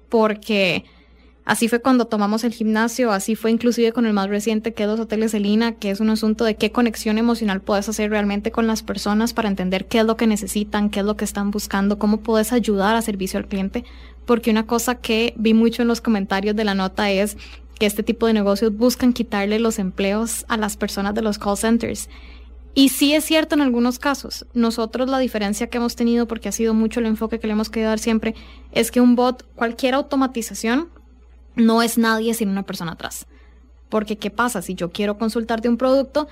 porque 0.08 0.84
así 1.48 1.66
fue 1.66 1.80
cuando 1.80 2.04
tomamos 2.04 2.44
el 2.44 2.52
gimnasio, 2.52 3.10
así 3.10 3.34
fue 3.34 3.50
inclusive 3.50 3.92
con 3.92 4.06
el 4.06 4.12
más 4.12 4.28
reciente 4.28 4.74
que 4.74 4.84
es 4.84 4.88
los 4.88 5.00
hoteles 5.00 5.32
Elina, 5.32 5.72
que 5.72 5.90
es 5.90 5.98
un 5.98 6.10
asunto 6.10 6.44
de 6.44 6.56
qué 6.56 6.70
conexión 6.70 7.16
emocional 7.18 7.62
puedes 7.62 7.88
hacer 7.88 8.10
realmente 8.10 8.52
con 8.52 8.66
las 8.66 8.82
personas 8.82 9.32
para 9.32 9.48
entender 9.48 9.86
qué 9.86 10.00
es 10.00 10.04
lo 10.04 10.16
que 10.16 10.26
necesitan, 10.26 10.90
qué 10.90 11.00
es 11.00 11.06
lo 11.06 11.16
que 11.16 11.24
están 11.24 11.50
buscando, 11.50 11.98
cómo 11.98 12.20
puedes 12.20 12.52
ayudar 12.52 12.94
a 12.94 13.02
servicio 13.02 13.38
al 13.38 13.48
cliente, 13.48 13.84
porque 14.26 14.50
una 14.50 14.66
cosa 14.66 14.96
que 14.96 15.32
vi 15.36 15.54
mucho 15.54 15.82
en 15.82 15.88
los 15.88 16.02
comentarios 16.02 16.54
de 16.54 16.64
la 16.64 16.74
nota 16.74 17.10
es 17.10 17.38
que 17.80 17.86
este 17.86 18.02
tipo 18.02 18.26
de 18.26 18.34
negocios 18.34 18.76
buscan 18.76 19.12
quitarle 19.14 19.58
los 19.58 19.78
empleos 19.78 20.44
a 20.48 20.58
las 20.58 20.76
personas 20.76 21.14
de 21.14 21.22
los 21.22 21.38
call 21.38 21.56
centers 21.56 22.08
y 22.74 22.90
sí 22.90 23.12
es 23.12 23.24
cierto 23.24 23.56
en 23.56 23.60
algunos 23.60 23.98
casos. 23.98 24.46
Nosotros 24.54 25.08
la 25.08 25.18
diferencia 25.18 25.68
que 25.68 25.78
hemos 25.78 25.96
tenido, 25.96 26.28
porque 26.28 26.48
ha 26.48 26.52
sido 26.52 26.74
mucho 26.74 27.00
el 27.00 27.06
enfoque 27.06 27.40
que 27.40 27.48
le 27.48 27.54
hemos 27.54 27.70
querido 27.70 27.88
dar 27.90 27.98
siempre, 27.98 28.36
es 28.70 28.92
que 28.92 29.00
un 29.00 29.16
bot, 29.16 29.44
cualquier 29.56 29.94
automatización, 29.94 30.88
no 31.58 31.82
es 31.82 31.98
nadie 31.98 32.34
sin 32.34 32.48
una 32.48 32.62
persona 32.62 32.92
atrás. 32.92 33.26
Porque 33.88 34.16
¿qué 34.16 34.30
pasa? 34.30 34.62
Si 34.62 34.74
yo 34.74 34.90
quiero 34.90 35.18
consultarte 35.18 35.68
un 35.68 35.76
producto, 35.76 36.28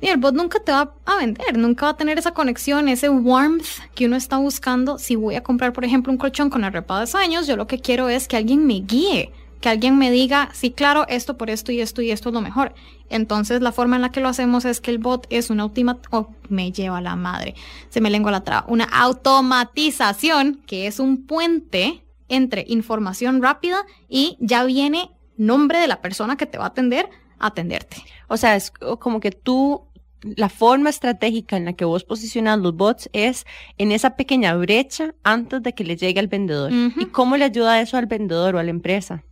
y 0.00 0.08
el 0.08 0.16
bot 0.16 0.34
nunca 0.34 0.60
te 0.60 0.72
va 0.72 0.94
a 1.04 1.16
vender, 1.16 1.58
nunca 1.58 1.86
va 1.86 1.92
a 1.92 1.96
tener 1.96 2.18
esa 2.18 2.32
conexión, 2.32 2.88
ese 2.88 3.10
warmth 3.10 3.66
que 3.94 4.06
uno 4.06 4.16
está 4.16 4.38
buscando. 4.38 4.98
Si 4.98 5.14
voy 5.14 5.34
a 5.34 5.42
comprar, 5.42 5.72
por 5.72 5.84
ejemplo, 5.84 6.10
un 6.10 6.18
colchón 6.18 6.48
con 6.48 6.64
arrepa 6.64 7.04
de 7.04 7.18
años, 7.18 7.46
yo 7.46 7.56
lo 7.56 7.66
que 7.66 7.80
quiero 7.80 8.08
es 8.08 8.26
que 8.26 8.38
alguien 8.38 8.66
me 8.66 8.80
guíe, 8.80 9.30
que 9.60 9.68
alguien 9.68 9.98
me 9.98 10.10
diga, 10.10 10.48
sí, 10.54 10.70
claro, 10.70 11.04
esto 11.08 11.36
por 11.36 11.50
esto 11.50 11.70
y 11.70 11.80
esto 11.80 12.00
y 12.00 12.10
esto 12.10 12.30
es 12.30 12.34
lo 12.34 12.40
mejor. 12.40 12.72
Entonces, 13.10 13.60
la 13.60 13.72
forma 13.72 13.96
en 13.96 14.02
la 14.02 14.10
que 14.10 14.20
lo 14.20 14.28
hacemos 14.28 14.64
es 14.64 14.80
que 14.80 14.90
el 14.90 14.98
bot 14.98 15.26
es 15.28 15.50
una 15.50 15.66
última, 15.66 15.98
oh, 16.10 16.30
me 16.48 16.72
lleva 16.72 17.02
la 17.02 17.14
madre, 17.14 17.54
se 17.90 18.00
me 18.00 18.08
lengua 18.08 18.30
la 18.30 18.42
traba, 18.42 18.64
una 18.68 18.84
automatización 18.84 20.62
que 20.66 20.86
es 20.86 20.98
un 20.98 21.26
puente 21.26 22.02
entre 22.30 22.64
información 22.66 23.42
rápida 23.42 23.84
y 24.08 24.38
ya 24.40 24.64
viene 24.64 25.10
nombre 25.36 25.78
de 25.78 25.86
la 25.86 26.00
persona 26.00 26.36
que 26.36 26.46
te 26.46 26.58
va 26.58 26.64
a 26.64 26.68
atender 26.68 27.08
a 27.38 27.48
atenderte. 27.48 27.98
O 28.28 28.36
sea, 28.36 28.56
es 28.56 28.70
como 28.70 29.20
que 29.20 29.30
tú 29.30 29.82
la 30.22 30.48
forma 30.48 30.90
estratégica 30.90 31.56
en 31.56 31.64
la 31.64 31.72
que 31.72 31.84
vos 31.84 32.04
posicionas 32.04 32.58
los 32.58 32.74
bots 32.76 33.08
es 33.12 33.46
en 33.78 33.92
esa 33.92 34.16
pequeña 34.16 34.54
brecha 34.54 35.14
antes 35.22 35.62
de 35.62 35.72
que 35.72 35.84
le 35.84 35.96
llegue 35.96 36.20
al 36.20 36.28
vendedor. 36.28 36.72
¿Y 36.72 37.06
cómo 37.06 37.36
le 37.36 37.44
ayuda 37.44 37.80
eso 37.80 37.96
al 37.96 38.06
vendedor 38.06 38.54
o 38.54 38.58
a 38.58 38.62
la 38.62 38.70
empresa? 38.70 39.24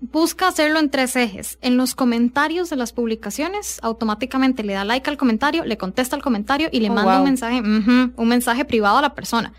Busca 0.00 0.46
hacerlo 0.46 0.78
en 0.78 0.90
tres 0.90 1.16
ejes. 1.16 1.58
En 1.60 1.76
los 1.76 1.96
comentarios 1.96 2.70
de 2.70 2.76
las 2.76 2.92
publicaciones, 2.92 3.80
automáticamente 3.82 4.62
le 4.62 4.74
da 4.74 4.84
like 4.84 5.10
al 5.10 5.16
comentario, 5.16 5.64
le 5.64 5.76
contesta 5.76 6.14
al 6.14 6.22
comentario 6.22 6.68
y 6.70 6.78
le 6.78 6.88
Oh, 6.88 6.94
manda 6.94 7.12
wow. 7.14 7.18
un 7.18 7.24
mensaje, 7.24 7.60
un 7.60 8.28
mensaje 8.28 8.64
privado 8.64 8.98
a 8.98 9.02
la 9.02 9.14
persona. 9.16 9.52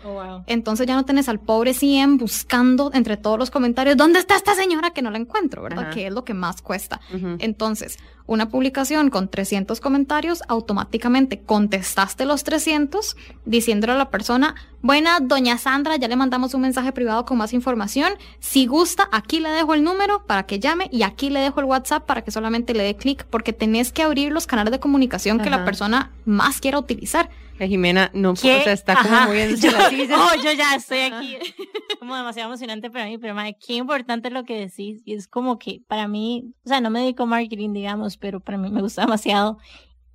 Entonces 0.46 0.86
ya 0.86 0.94
no 0.94 1.04
tenés 1.04 1.28
al 1.28 1.40
pobre 1.40 1.74
CM 1.74 2.16
buscando 2.16 2.90
entre 2.94 3.18
todos 3.18 3.38
los 3.38 3.50
comentarios, 3.50 3.98
¿dónde 3.98 4.18
está 4.18 4.34
esta 4.34 4.54
señora 4.54 4.90
que 4.92 5.02
no 5.02 5.10
la 5.10 5.18
encuentro? 5.18 5.62
¿Verdad? 5.62 5.92
Que 5.92 6.06
es 6.06 6.12
lo 6.12 6.24
que 6.24 6.32
más 6.32 6.62
cuesta. 6.62 7.00
Entonces, 7.38 7.98
una 8.30 8.48
publicación 8.48 9.10
con 9.10 9.28
300 9.28 9.80
comentarios, 9.80 10.44
automáticamente 10.46 11.40
contestaste 11.40 12.24
los 12.24 12.44
300 12.44 13.16
diciéndole 13.44 13.94
a 13.94 13.96
la 13.96 14.08
persona, 14.08 14.54
buena, 14.82 15.18
doña 15.18 15.58
Sandra, 15.58 15.96
ya 15.96 16.06
le 16.06 16.14
mandamos 16.14 16.54
un 16.54 16.60
mensaje 16.60 16.92
privado 16.92 17.24
con 17.24 17.38
más 17.38 17.52
información. 17.52 18.12
Si 18.38 18.66
gusta, 18.66 19.08
aquí 19.10 19.40
le 19.40 19.48
dejo 19.48 19.74
el 19.74 19.82
número 19.82 20.26
para 20.26 20.44
que 20.44 20.60
llame 20.60 20.88
y 20.92 21.02
aquí 21.02 21.28
le 21.28 21.40
dejo 21.40 21.58
el 21.58 21.66
WhatsApp 21.66 22.06
para 22.06 22.22
que 22.22 22.30
solamente 22.30 22.72
le 22.72 22.84
dé 22.84 22.94
clic 22.94 23.24
porque 23.24 23.52
tenés 23.52 23.90
que 23.90 24.04
abrir 24.04 24.30
los 24.30 24.46
canales 24.46 24.70
de 24.70 24.78
comunicación 24.78 25.40
que 25.40 25.50
la 25.50 25.64
persona 25.64 26.12
más 26.24 26.60
quiera 26.60 26.78
utilizar. 26.78 27.30
La 27.60 27.66
Jimena 27.68 28.10
no, 28.14 28.30
o 28.30 28.34
¿Qué? 28.34 28.62
sea, 28.64 28.72
está 28.72 28.96
como 29.02 29.14
Ajá. 29.14 29.28
yo, 29.60 29.70
la 29.70 29.90
silla. 29.90 30.16
oh, 30.18 30.34
yo 30.42 30.50
ya 30.52 30.74
estoy 30.74 30.98
aquí. 31.00 31.36
como 32.00 32.16
demasiado 32.16 32.48
emocionante 32.48 32.90
para 32.90 33.04
mí, 33.04 33.18
pero 33.18 33.34
madre, 33.34 33.56
qué 33.64 33.74
importante 33.74 34.30
lo 34.30 34.44
que 34.44 34.58
decís. 34.58 35.02
Y 35.04 35.12
es 35.14 35.28
como 35.28 35.58
que 35.58 35.82
para 35.86 36.08
mí, 36.08 36.54
o 36.64 36.68
sea, 36.68 36.80
no 36.80 36.88
me 36.88 37.00
dedico 37.00 37.24
a 37.24 37.26
marketing, 37.26 37.74
digamos, 37.74 38.16
pero 38.16 38.40
para 38.40 38.56
mí 38.56 38.70
me 38.70 38.80
gusta 38.80 39.02
demasiado. 39.02 39.58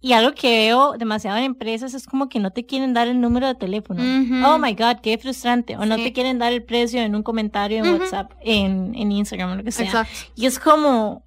Y 0.02 0.14
algo 0.14 0.34
que 0.34 0.50
veo 0.50 0.94
demasiado 0.98 1.38
en 1.38 1.44
empresas 1.46 1.94
es 1.94 2.06
como 2.08 2.30
que 2.30 2.40
no 2.40 2.52
te 2.52 2.66
quieren 2.66 2.94
dar 2.94 3.08
el 3.08 3.20
número 3.22 3.48
de 3.48 3.56
teléfono. 3.56 4.02
Ujú. 4.04 4.46
Oh 4.46 4.58
my 4.60 4.74
God, 4.74 4.98
qué 5.02 5.18
frustrante. 5.18 5.78
O 5.78 5.86
no 5.86 5.96
Sí. 5.98 6.04
te 6.04 6.14
quieren 6.14 6.38
dar 6.40 6.52
el 6.54 6.64
precio 6.64 7.02
en 7.02 7.16
un 7.16 7.24
comentario 7.24 7.78
en 7.78 7.90
Ujú. 7.92 8.04
WhatsApp, 8.04 8.32
en, 8.42 8.94
en 8.96 9.12
Instagram, 9.12 9.52
o 9.52 9.56
lo 9.56 9.64
que 9.64 9.72
sea. 9.72 9.86
Exacto. 9.86 10.14
Y 10.36 10.46
es 10.48 10.60
como, 10.60 11.25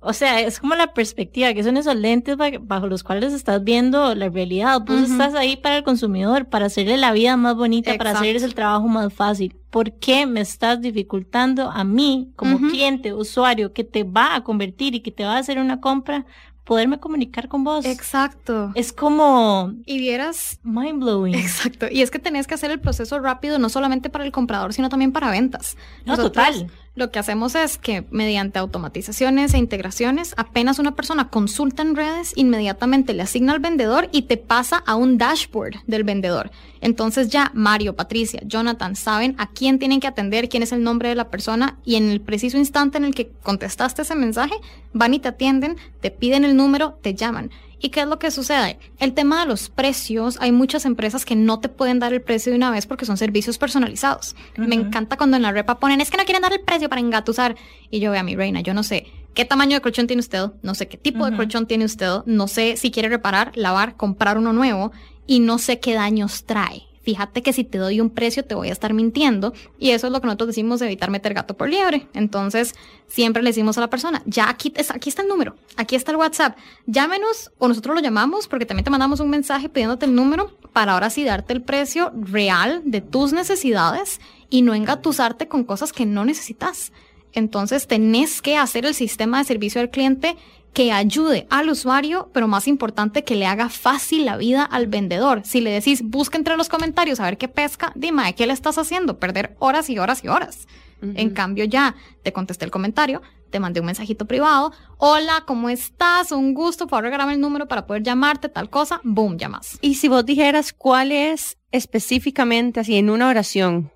o 0.00 0.12
sea, 0.12 0.40
es 0.40 0.60
como 0.60 0.74
la 0.76 0.94
perspectiva, 0.94 1.52
que 1.54 1.64
son 1.64 1.76
esos 1.76 1.96
lentes 1.96 2.36
ba- 2.36 2.50
bajo 2.60 2.86
los 2.86 3.02
cuales 3.02 3.32
estás 3.32 3.64
viendo 3.64 4.14
la 4.14 4.28
realidad. 4.28 4.80
Vos 4.80 5.02
Ujú. 5.02 5.12
estás 5.12 5.34
ahí 5.34 5.56
para 5.56 5.76
el 5.78 5.82
consumidor, 5.84 6.46
para 6.46 6.66
hacerle 6.66 6.96
la 6.96 7.12
vida 7.12 7.36
más 7.36 7.56
bonita, 7.56 7.96
para 7.98 8.12
hacerles 8.12 8.42
el 8.44 8.54
trabajo 8.54 8.86
más 8.88 9.12
fácil. 9.12 9.56
¿Por 9.70 9.92
qué 9.98 10.24
me 10.26 10.40
estás 10.40 10.80
dificultando 10.80 11.70
a 11.70 11.82
mí, 11.84 12.30
como 12.36 12.58
cliente, 12.58 13.12
usuario, 13.12 13.72
que 13.72 13.84
te 13.84 14.04
va 14.04 14.34
a 14.36 14.44
convertir 14.44 14.94
y 14.94 15.00
que 15.00 15.10
te 15.10 15.24
va 15.24 15.34
a 15.34 15.38
hacer 15.38 15.58
una 15.58 15.80
compra, 15.80 16.24
poderme 16.64 17.00
comunicar 17.00 17.48
con 17.48 17.64
vos? 17.64 17.84
Exacto. 17.84 18.72
Es 18.74 18.92
como 18.92 19.72
Y 19.86 19.98
vieras 19.98 20.58
mind 20.62 21.02
blowing. 21.02 21.34
Exacto. 21.34 21.86
Y 21.90 22.02
es 22.02 22.10
que 22.10 22.18
tenés 22.18 22.46
que 22.46 22.54
hacer 22.54 22.70
el 22.70 22.78
proceso 22.80 23.18
rápido, 23.20 23.58
no 23.58 23.68
solamente 23.68 24.10
para 24.10 24.24
el 24.24 24.32
comprador, 24.32 24.72
sino 24.74 24.88
también 24.88 25.12
para 25.12 25.30
ventas. 25.30 25.76
No, 26.04 26.16
Nosotros 26.16 26.46
total. 26.46 26.70
Lo 26.94 27.12
que 27.12 27.20
hacemos 27.20 27.54
es 27.54 27.78
que 27.78 28.04
mediante 28.10 28.58
automatizaciones 28.58 29.54
e 29.54 29.58
integraciones, 29.58 30.34
apenas 30.36 30.80
una 30.80 30.96
persona 30.96 31.28
consulta 31.28 31.82
en 31.82 31.94
redes, 31.94 32.32
inmediatamente 32.34 33.14
le 33.14 33.22
asigna 33.22 33.52
al 33.52 33.60
vendedor 33.60 34.08
y 34.10 34.22
te 34.22 34.36
pasa 34.36 34.82
a 34.84 34.96
un 34.96 35.16
dashboard 35.16 35.76
del 35.86 36.02
vendedor. 36.02 36.50
Entonces 36.80 37.28
ya 37.28 37.52
Mario, 37.54 37.94
Patricia, 37.94 38.40
Jonathan 38.44 38.96
saben 38.96 39.36
a 39.38 39.48
quién 39.48 39.78
tienen 39.78 40.00
que 40.00 40.08
atender, 40.08 40.48
quién 40.48 40.62
es 40.62 40.72
el 40.72 40.82
nombre 40.82 41.08
de 41.08 41.14
la 41.14 41.30
persona 41.30 41.78
y 41.84 41.96
en 41.96 42.10
el 42.10 42.20
preciso 42.20 42.58
instante 42.58 42.98
en 42.98 43.04
el 43.04 43.14
que 43.14 43.30
contestaste 43.42 44.02
ese 44.02 44.14
mensaje, 44.14 44.54
van 44.92 45.14
y 45.14 45.20
te 45.20 45.28
atienden, 45.28 45.76
te 46.00 46.10
piden 46.10 46.44
el 46.44 46.56
número, 46.56 46.98
te 47.02 47.14
llaman. 47.14 47.50
¿Y 47.80 47.90
qué 47.90 48.00
es 48.00 48.06
lo 48.06 48.18
que 48.18 48.30
sucede? 48.30 48.78
El 48.98 49.14
tema 49.14 49.40
de 49.40 49.46
los 49.46 49.68
precios, 49.68 50.36
hay 50.40 50.50
muchas 50.50 50.84
empresas 50.84 51.24
que 51.24 51.36
no 51.36 51.60
te 51.60 51.68
pueden 51.68 51.98
dar 51.98 52.12
el 52.12 52.22
precio 52.22 52.50
de 52.50 52.56
una 52.56 52.70
vez 52.70 52.86
porque 52.86 53.06
son 53.06 53.16
servicios 53.16 53.58
personalizados. 53.58 54.34
Me 54.56 54.74
encanta 54.74 55.16
cuando 55.16 55.36
en 55.36 55.42
la 55.42 55.52
repa 55.52 55.78
ponen, 55.78 56.00
es 56.00 56.10
que 56.10 56.16
no 56.16 56.24
quieren 56.24 56.42
dar 56.42 56.52
el 56.52 56.60
precio 56.60 56.88
para 56.88 57.00
engatusar. 57.00 57.56
Y 57.90 58.00
yo 58.00 58.10
veo 58.10 58.20
a 58.20 58.24
mi 58.24 58.34
reina, 58.34 58.60
yo 58.60 58.74
no 58.74 58.82
sé 58.82 59.06
qué 59.34 59.44
tamaño 59.44 59.76
de 59.76 59.80
colchón 59.80 60.08
tiene 60.08 60.18
usted, 60.18 60.50
no 60.62 60.74
sé 60.74 60.88
qué 60.88 60.96
tipo 60.96 61.24
de 61.24 61.36
colchón 61.36 61.66
tiene 61.66 61.84
usted, 61.84 62.22
no 62.26 62.48
sé 62.48 62.76
si 62.76 62.90
quiere 62.90 63.08
reparar, 63.08 63.52
lavar, 63.54 63.96
comprar 63.96 64.36
uno 64.36 64.52
nuevo 64.52 64.90
y 65.28 65.38
no 65.38 65.58
sé 65.58 65.78
qué 65.78 65.94
daños 65.94 66.44
trae. 66.44 66.87
Fíjate 67.08 67.42
que 67.42 67.54
si 67.54 67.64
te 67.64 67.78
doy 67.78 68.02
un 68.02 68.10
precio 68.10 68.44
te 68.44 68.54
voy 68.54 68.68
a 68.68 68.72
estar 68.72 68.92
mintiendo 68.92 69.54
y 69.78 69.92
eso 69.92 70.08
es 70.08 70.12
lo 70.12 70.20
que 70.20 70.26
nosotros 70.26 70.48
decimos 70.48 70.78
de 70.78 70.84
evitar 70.84 71.10
meter 71.10 71.32
gato 71.32 71.56
por 71.56 71.70
liebre. 71.70 72.06
Entonces, 72.12 72.74
siempre 73.06 73.42
le 73.42 73.48
decimos 73.48 73.78
a 73.78 73.80
la 73.80 73.88
persona, 73.88 74.20
ya 74.26 74.50
aquí, 74.50 74.74
aquí 74.76 75.08
está 75.08 75.22
el 75.22 75.28
número, 75.28 75.54
aquí 75.78 75.96
está 75.96 76.10
el 76.10 76.18
WhatsApp, 76.18 76.58
llámenos 76.84 77.50
o 77.56 77.66
nosotros 77.66 77.94
lo 77.94 78.02
llamamos 78.02 78.46
porque 78.46 78.66
también 78.66 78.84
te 78.84 78.90
mandamos 78.90 79.20
un 79.20 79.30
mensaje 79.30 79.70
pidiéndote 79.70 80.04
el 80.04 80.14
número 80.14 80.54
para 80.74 80.92
ahora 80.92 81.08
sí 81.08 81.24
darte 81.24 81.54
el 81.54 81.62
precio 81.62 82.12
real 82.14 82.82
de 82.84 83.00
tus 83.00 83.32
necesidades 83.32 84.20
y 84.50 84.60
no 84.60 84.74
engatusarte 84.74 85.48
con 85.48 85.64
cosas 85.64 85.94
que 85.94 86.04
no 86.04 86.26
necesitas. 86.26 86.92
Entonces, 87.32 87.86
tenés 87.86 88.42
que 88.42 88.58
hacer 88.58 88.84
el 88.84 88.94
sistema 88.94 89.38
de 89.38 89.44
servicio 89.44 89.80
al 89.80 89.88
cliente 89.88 90.36
que 90.78 90.92
ayude 90.92 91.48
al 91.50 91.70
usuario, 91.70 92.30
pero 92.32 92.46
más 92.46 92.68
importante, 92.68 93.24
que 93.24 93.34
le 93.34 93.46
haga 93.46 93.68
fácil 93.68 94.24
la 94.24 94.36
vida 94.36 94.62
al 94.62 94.86
vendedor. 94.86 95.42
Si 95.44 95.60
le 95.60 95.72
decís, 95.72 96.02
busca 96.04 96.38
entre 96.38 96.56
los 96.56 96.68
comentarios 96.68 97.18
a 97.18 97.24
ver 97.24 97.36
qué 97.36 97.48
pesca, 97.48 97.90
dime, 97.96 98.32
¿qué 98.36 98.46
le 98.46 98.52
estás 98.52 98.78
haciendo? 98.78 99.18
Perder 99.18 99.56
horas 99.58 99.90
y 99.90 99.98
horas 99.98 100.22
y 100.22 100.28
horas. 100.28 100.68
En 101.02 101.30
cambio, 101.30 101.64
ya 101.64 101.96
te 102.22 102.32
contesté 102.32 102.64
el 102.64 102.70
comentario, 102.70 103.22
te 103.50 103.58
mandé 103.58 103.80
un 103.80 103.86
mensajito 103.86 104.26
privado. 104.26 104.72
Hola, 104.98 105.42
¿cómo 105.48 105.68
estás? 105.68 106.30
Un 106.30 106.54
gusto, 106.54 106.84
por 106.84 106.90
favor, 106.90 107.04
regálame 107.06 107.32
el 107.32 107.40
número 107.40 107.66
para 107.66 107.84
poder 107.84 108.04
llamarte, 108.04 108.48
tal 108.48 108.70
cosa. 108.70 109.00
Boom, 109.02 109.36
llamas. 109.36 109.78
Y 109.80 109.96
si 109.96 110.06
vos 110.06 110.24
dijeras 110.24 110.72
cuál 110.72 111.10
es 111.10 111.58
específicamente, 111.72 112.78
así 112.78 112.94
en 112.94 113.10
una 113.10 113.26
oración, 113.26 113.90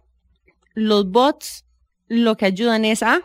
los 0.74 1.08
bots 1.08 1.64
lo 2.08 2.36
que 2.36 2.46
ayudan 2.46 2.84
es 2.84 3.04
a... 3.04 3.20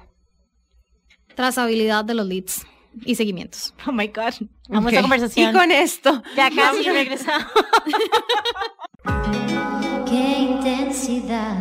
Trazabilidad 1.34 2.06
de 2.06 2.14
los 2.14 2.28
leads 2.28 2.68
y 3.06 3.16
seguimientos. 3.16 3.74
Oh 3.88 3.92
my 3.92 4.08
God. 4.08 4.34
Vamos 4.70 4.92
Ok. 4.92 4.98
a 4.98 5.02
conversación. 5.02 5.50
Y 5.50 5.54
con 5.54 5.72
esto, 5.72 6.22
Ya 6.36 6.50
casi 6.52 6.84
regresamos. 6.84 7.48
qué 10.10 10.38
intensidad. 10.40 11.56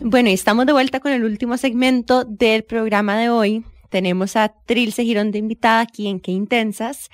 Bueno, 0.00 0.30
y 0.30 0.32
estamos 0.32 0.66
de 0.66 0.72
vuelta 0.72 1.00
con 1.00 1.12
el 1.12 1.24
último 1.24 1.56
segmento 1.56 2.24
del 2.24 2.64
programa 2.64 3.16
de 3.18 3.30
hoy. 3.30 3.64
Tenemos 3.90 4.36
a 4.36 4.54
Trilce 4.66 5.02
Girón 5.02 5.30
de 5.30 5.38
invitada 5.38 5.80
aquí 5.80 6.08
en 6.08 6.20
Qué 6.20 6.30
Intensas. 6.30 7.08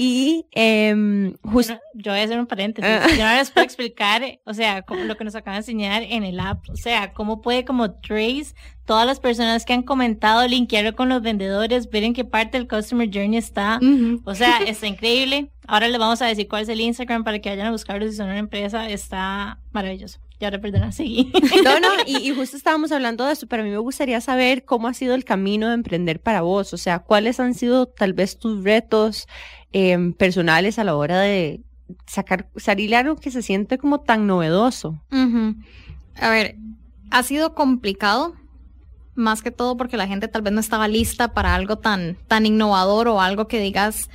Y 0.00 0.46
em, 0.52 1.34
justo... 1.42 1.72
Bueno, 1.72 1.80
yo 1.94 2.12
voy 2.12 2.20
a 2.20 2.24
hacer 2.24 2.38
un 2.38 2.46
paréntesis. 2.46 2.88
Ah. 2.88 3.08
Yo 3.10 3.26
no 3.26 3.34
les 3.34 3.50
puedo 3.50 3.64
explicar, 3.64 4.22
o 4.44 4.54
sea, 4.54 4.82
como 4.82 5.02
lo 5.02 5.16
que 5.16 5.24
nos 5.24 5.34
acaba 5.34 5.56
de 5.56 5.62
enseñar 5.62 6.04
en 6.04 6.22
el 6.22 6.38
app. 6.38 6.62
O 6.70 6.76
sea, 6.76 7.12
cómo 7.12 7.42
puede 7.42 7.64
como 7.64 7.90
trace 7.94 8.54
todas 8.84 9.06
las 9.06 9.18
personas 9.18 9.64
que 9.64 9.72
han 9.72 9.82
comentado, 9.82 10.46
linkearlo 10.46 10.94
con 10.94 11.08
los 11.08 11.20
vendedores, 11.20 11.90
ver 11.90 12.04
en 12.04 12.14
qué 12.14 12.24
parte 12.24 12.58
del 12.58 12.68
customer 12.68 13.10
journey 13.12 13.38
está. 13.38 13.80
Ujú. 13.82 14.22
O 14.24 14.36
sea, 14.36 14.58
está 14.66 14.86
increíble. 14.86 15.50
Ahora 15.66 15.88
les 15.88 15.98
vamos 15.98 16.22
a 16.22 16.26
decir 16.26 16.46
cuál 16.46 16.62
es 16.62 16.68
el 16.68 16.80
Instagram 16.80 17.24
para 17.24 17.40
que 17.40 17.50
vayan 17.50 17.66
a 17.66 17.72
buscarlo 17.72 18.08
si 18.08 18.16
son 18.16 18.28
una 18.28 18.38
empresa. 18.38 18.88
Está 18.88 19.58
maravilloso. 19.72 20.20
Y 20.40 20.44
ahora, 20.44 20.60
perdona, 20.60 20.92
seguí. 20.92 21.32
No, 21.64 21.80
no, 21.80 21.88
y, 22.06 22.18
y 22.18 22.30
justo 22.34 22.56
estábamos 22.56 22.92
hablando 22.92 23.26
de 23.26 23.32
eso, 23.32 23.48
pero 23.48 23.62
a 23.62 23.66
mí 23.66 23.70
me 23.72 23.78
gustaría 23.78 24.20
saber 24.20 24.64
cómo 24.64 24.86
ha 24.86 24.94
sido 24.94 25.14
el 25.14 25.24
camino 25.24 25.68
de 25.68 25.74
emprender 25.74 26.20
para 26.20 26.42
vos, 26.42 26.72
o 26.72 26.76
sea, 26.76 27.00
cuáles 27.00 27.40
han 27.40 27.54
sido 27.54 27.86
tal 27.86 28.12
vez 28.12 28.38
tus 28.38 28.62
retos 28.62 29.26
em, 29.72 30.12
personales 30.12 30.78
a 30.78 30.84
la 30.84 30.94
hora 30.96 31.20
de 31.20 31.60
sacar, 32.06 32.48
salirle 32.56 32.96
algo 32.96 33.16
que 33.16 33.30
se 33.30 33.42
siente 33.42 33.78
como 33.78 34.00
tan 34.00 34.26
novedoso. 34.26 35.00
A 36.20 36.30
ver, 36.30 36.56
ha 37.10 37.22
sido 37.22 37.54
complicado, 37.54 38.34
más 39.14 39.42
que 39.42 39.50
todo 39.50 39.76
porque 39.76 39.96
la 39.96 40.06
gente 40.06 40.28
tal 40.28 40.42
vez 40.42 40.52
no 40.52 40.60
estaba 40.60 40.88
lista 40.88 41.34
para 41.34 41.54
algo 41.54 41.78
tan, 41.78 42.16
tan 42.28 42.46
innovador 42.46 43.08
o 43.08 43.20
algo 43.20 43.48
que 43.48 43.60
digas, 43.60 44.10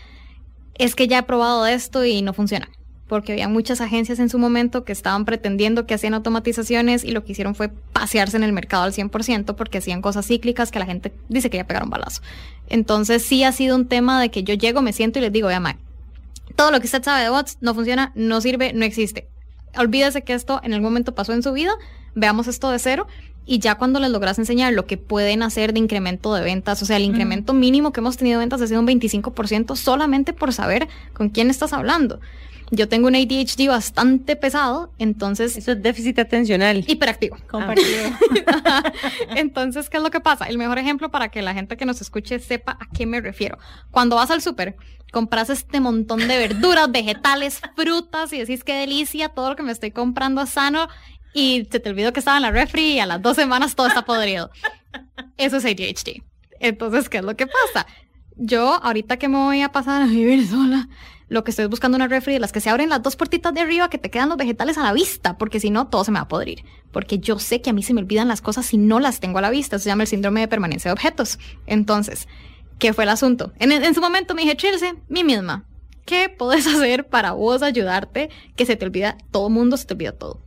es 0.76 0.96
que 0.96 1.08
ya 1.08 1.20
he 1.20 1.24
probado 1.24 1.66
esto 1.66 2.06
y 2.06 2.22
no 2.22 2.34
funciona. 2.34 2.70
Porque 3.08 3.34
había 3.34 3.48
muchas 3.48 3.82
agencias 3.82 4.20
en 4.20 4.30
su 4.30 4.40
momento 4.40 4.86
que 4.86 4.92
estaban 4.92 5.26
pretendiendo 5.26 5.86
que 5.86 5.94
hacían 5.94 6.14
automatizaciones 6.14 7.04
y 7.04 7.12
lo 7.12 7.24
que 7.24 7.34
hicieron 7.34 7.54
fue 7.54 7.70
pasearse 7.70 8.38
en 8.38 8.44
el 8.44 8.54
mercado 8.54 8.84
al 8.84 8.94
100% 8.94 9.56
porque 9.56 9.80
hacían 9.80 10.02
cosas 10.02 10.26
cíclicas 10.26 10.72
que 10.72 10.80
la 10.80 10.86
gente 10.86 11.14
dice 11.30 11.50
que 11.50 11.58
ya 11.58 11.68
pegaron 11.68 11.90
balazo. 11.90 12.22
Entonces 12.70 13.24
sí 13.24 13.44
ha 13.44 13.52
sido 13.52 13.76
un 13.76 13.88
tema 13.88 14.22
de 14.22 14.32
que 14.32 14.44
yo 14.44 14.54
llego, 14.54 14.82
me 14.82 14.94
siento 14.94 15.20
y 15.20 15.22
les 15.22 15.32
digo, 15.32 15.48
vea, 15.48 15.60
Mae, 15.60 15.78
todo 16.56 16.72
lo 16.72 16.80
que 16.80 16.86
usted 16.86 17.04
sabe 17.04 17.24
de 17.24 17.30
bots 17.30 17.58
no 17.62 17.74
funciona, 17.74 18.12
no 18.16 18.42
sirve, 18.42 18.74
no 18.74 18.86
existe. 18.86 19.28
Olvídese 19.78 20.24
que 20.24 20.34
esto 20.34 20.60
en 20.64 20.74
algún 20.74 20.90
momento 20.90 21.16
pasó 21.16 21.34
en 21.34 21.44
su 21.44 21.52
vida, 21.52 21.74
veamos 22.16 22.48
esto 22.48 22.70
de 22.70 22.80
cero 22.80 23.08
y 23.46 23.60
ya 23.60 23.76
cuando 23.76 24.00
les 24.00 24.10
logras 24.10 24.40
enseñar 24.40 24.74
lo 24.74 24.86
que 24.86 24.98
pueden 24.98 25.44
hacer 25.44 25.74
de 25.74 25.80
incremento 25.80 26.34
de 26.34 26.44
ventas, 26.44 26.82
o 26.82 26.86
sea, 26.86 26.98
el 26.98 27.04
incremento 27.04 27.54
mínimo 27.54 27.92
que 27.92 28.00
hemos 28.00 28.18
tenido 28.18 28.40
de 28.40 28.44
ventas 28.44 28.62
ha 28.62 28.68
sido 28.68 28.80
un 28.80 28.88
25% 28.88 29.76
solamente 29.76 30.32
por 30.32 30.54
saber 30.54 30.88
con 31.14 31.30
quién 31.30 31.50
estás 31.50 31.74
hablando. 31.74 32.20
Yo 32.72 32.88
tengo 32.90 33.08
un 33.08 33.16
ADHD 33.16 33.68
bastante 33.68 34.36
pesado, 34.36 34.92
entonces 34.98 35.58
Eso 35.58 35.74
es 35.74 35.82
déficit 35.84 36.20
atencional. 36.20 36.84
hiperactivo. 36.88 37.38
Compartido. 37.48 38.10
Entonces, 39.36 39.90
¿qué 39.90 39.98
es 39.98 40.04
lo 40.04 40.10
que 40.12 40.20
pasa? 40.22 40.46
El 40.46 40.58
mejor 40.58 40.78
ejemplo 40.80 41.10
para 41.12 41.30
que 41.30 41.42
la 41.42 41.54
gente 41.54 41.78
que 41.78 41.86
nos 41.86 42.02
escuche 42.02 42.40
sepa 42.40 42.74
a 42.80 42.90
qué 42.94 43.06
me 43.06 43.22
refiero. 43.22 43.58
Cuando 43.92 44.16
vas 44.16 44.32
al 44.32 44.42
súper, 44.42 44.76
compras 45.12 45.50
este 45.50 45.80
montón 45.80 46.20
de 46.28 46.38
verduras, 46.38 46.92
vegetales, 46.92 47.62
frutas 47.76 48.34
y 48.34 48.40
decís 48.40 48.64
qué 48.64 48.74
delicia, 48.76 49.30
todo 49.30 49.52
lo 49.52 49.56
que 49.56 49.64
me 49.64 49.72
estoy 49.72 49.92
comprando 49.92 50.42
es 50.42 50.50
sano 50.50 50.88
y 51.34 51.68
se 51.72 51.80
te 51.80 51.90
olvidó 51.90 52.14
que 52.14 52.20
estaba 52.20 52.38
en 52.38 52.44
la 52.44 52.52
refri 52.52 52.94
y 52.94 53.00
a 53.00 53.06
las 53.06 53.22
dos 53.22 53.36
semanas 53.36 53.76
todo 53.76 53.88
está 53.88 54.06
podrido. 54.06 54.50
Eso 55.38 55.58
es 55.58 55.66
ADHD. 55.66 56.22
Entonces, 56.60 57.10
¿qué 57.10 57.18
es 57.18 57.24
lo 57.24 57.36
que 57.36 57.48
pasa? 57.48 57.86
Yo, 58.36 58.80
ahorita 58.84 59.18
que 59.18 59.28
me 59.28 59.38
voy 59.38 59.62
a 59.62 59.72
pasar 59.72 60.02
a 60.02 60.06
vivir 60.06 60.48
sola, 60.48 60.88
lo 61.34 61.44
que 61.44 61.50
estoy 61.50 61.66
buscando 61.66 61.96
una 61.96 62.08
refri 62.08 62.34
de 62.34 62.40
las 62.40 62.52
que 62.52 62.62
se 62.62 62.70
abren 62.70 62.90
las 62.90 63.02
dos 63.02 63.16
puertitas 63.16 63.54
de 63.56 63.62
arriba 63.62 63.90
que 63.90 63.98
te 63.98 64.12
quedan 64.12 64.30
los 64.30 64.38
vegetales 64.38 64.78
a 64.78 64.84
la 64.84 64.94
vista, 64.94 65.36
porque 65.40 65.60
si 65.60 65.72
no, 65.72 65.88
todo 65.88 66.04
se 66.04 66.12
me 66.12 66.20
va 66.20 66.26
a 66.26 66.28
podrir. 66.28 66.64
Porque 66.92 67.18
yo 67.18 67.40
sé 67.40 67.60
que 67.60 67.72
a 67.72 67.74
mí 67.74 67.82
se 67.82 67.96
me 67.96 68.02
olvidan 68.02 68.28
las 68.28 68.42
cosas 68.42 68.68
si 68.68 68.78
no 68.78 69.00
las 69.00 69.20
tengo 69.20 69.40
a 69.40 69.42
la 69.42 69.50
vista. 69.50 69.76
Eso 69.76 69.84
se 69.84 69.90
llama 69.90 70.04
el 70.04 70.08
síndrome 70.08 70.42
de 70.42 70.48
permanencia 70.48 70.90
de 70.90 70.94
objetos. 70.94 71.40
Entonces, 71.66 72.28
¿qué 72.78 72.94
fue 72.94 73.06
el 73.06 73.10
asunto? 73.10 73.52
En, 73.58 73.72
en 73.72 73.96
su 73.96 74.00
momento 74.00 74.36
me 74.36 74.44
dije, 74.44 74.56
Chilce, 74.56 74.94
mí 75.10 75.24
misma, 75.24 75.66
¿qué 76.06 76.30
puedes 76.30 76.68
hacer 76.76 77.08
para 77.08 77.32
vos 77.32 77.64
ayudarte 77.64 78.30
que 78.56 78.68
se 78.68 78.76
te 78.76 78.86
olvida 78.86 79.18
todo 79.32 79.50
mundo, 79.50 79.76
se 79.78 79.88
te 79.88 79.96
olvida 79.96 80.12
todo? 80.12 80.40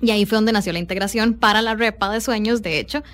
Y 0.00 0.10
ahí 0.10 0.26
fue 0.26 0.36
donde 0.36 0.50
nació 0.50 0.72
la 0.72 0.80
integración 0.80 1.34
para 1.34 1.62
la 1.62 1.76
repa 1.76 2.10
de 2.10 2.20
sueños, 2.20 2.60
de 2.60 2.80
hecho, 2.80 3.04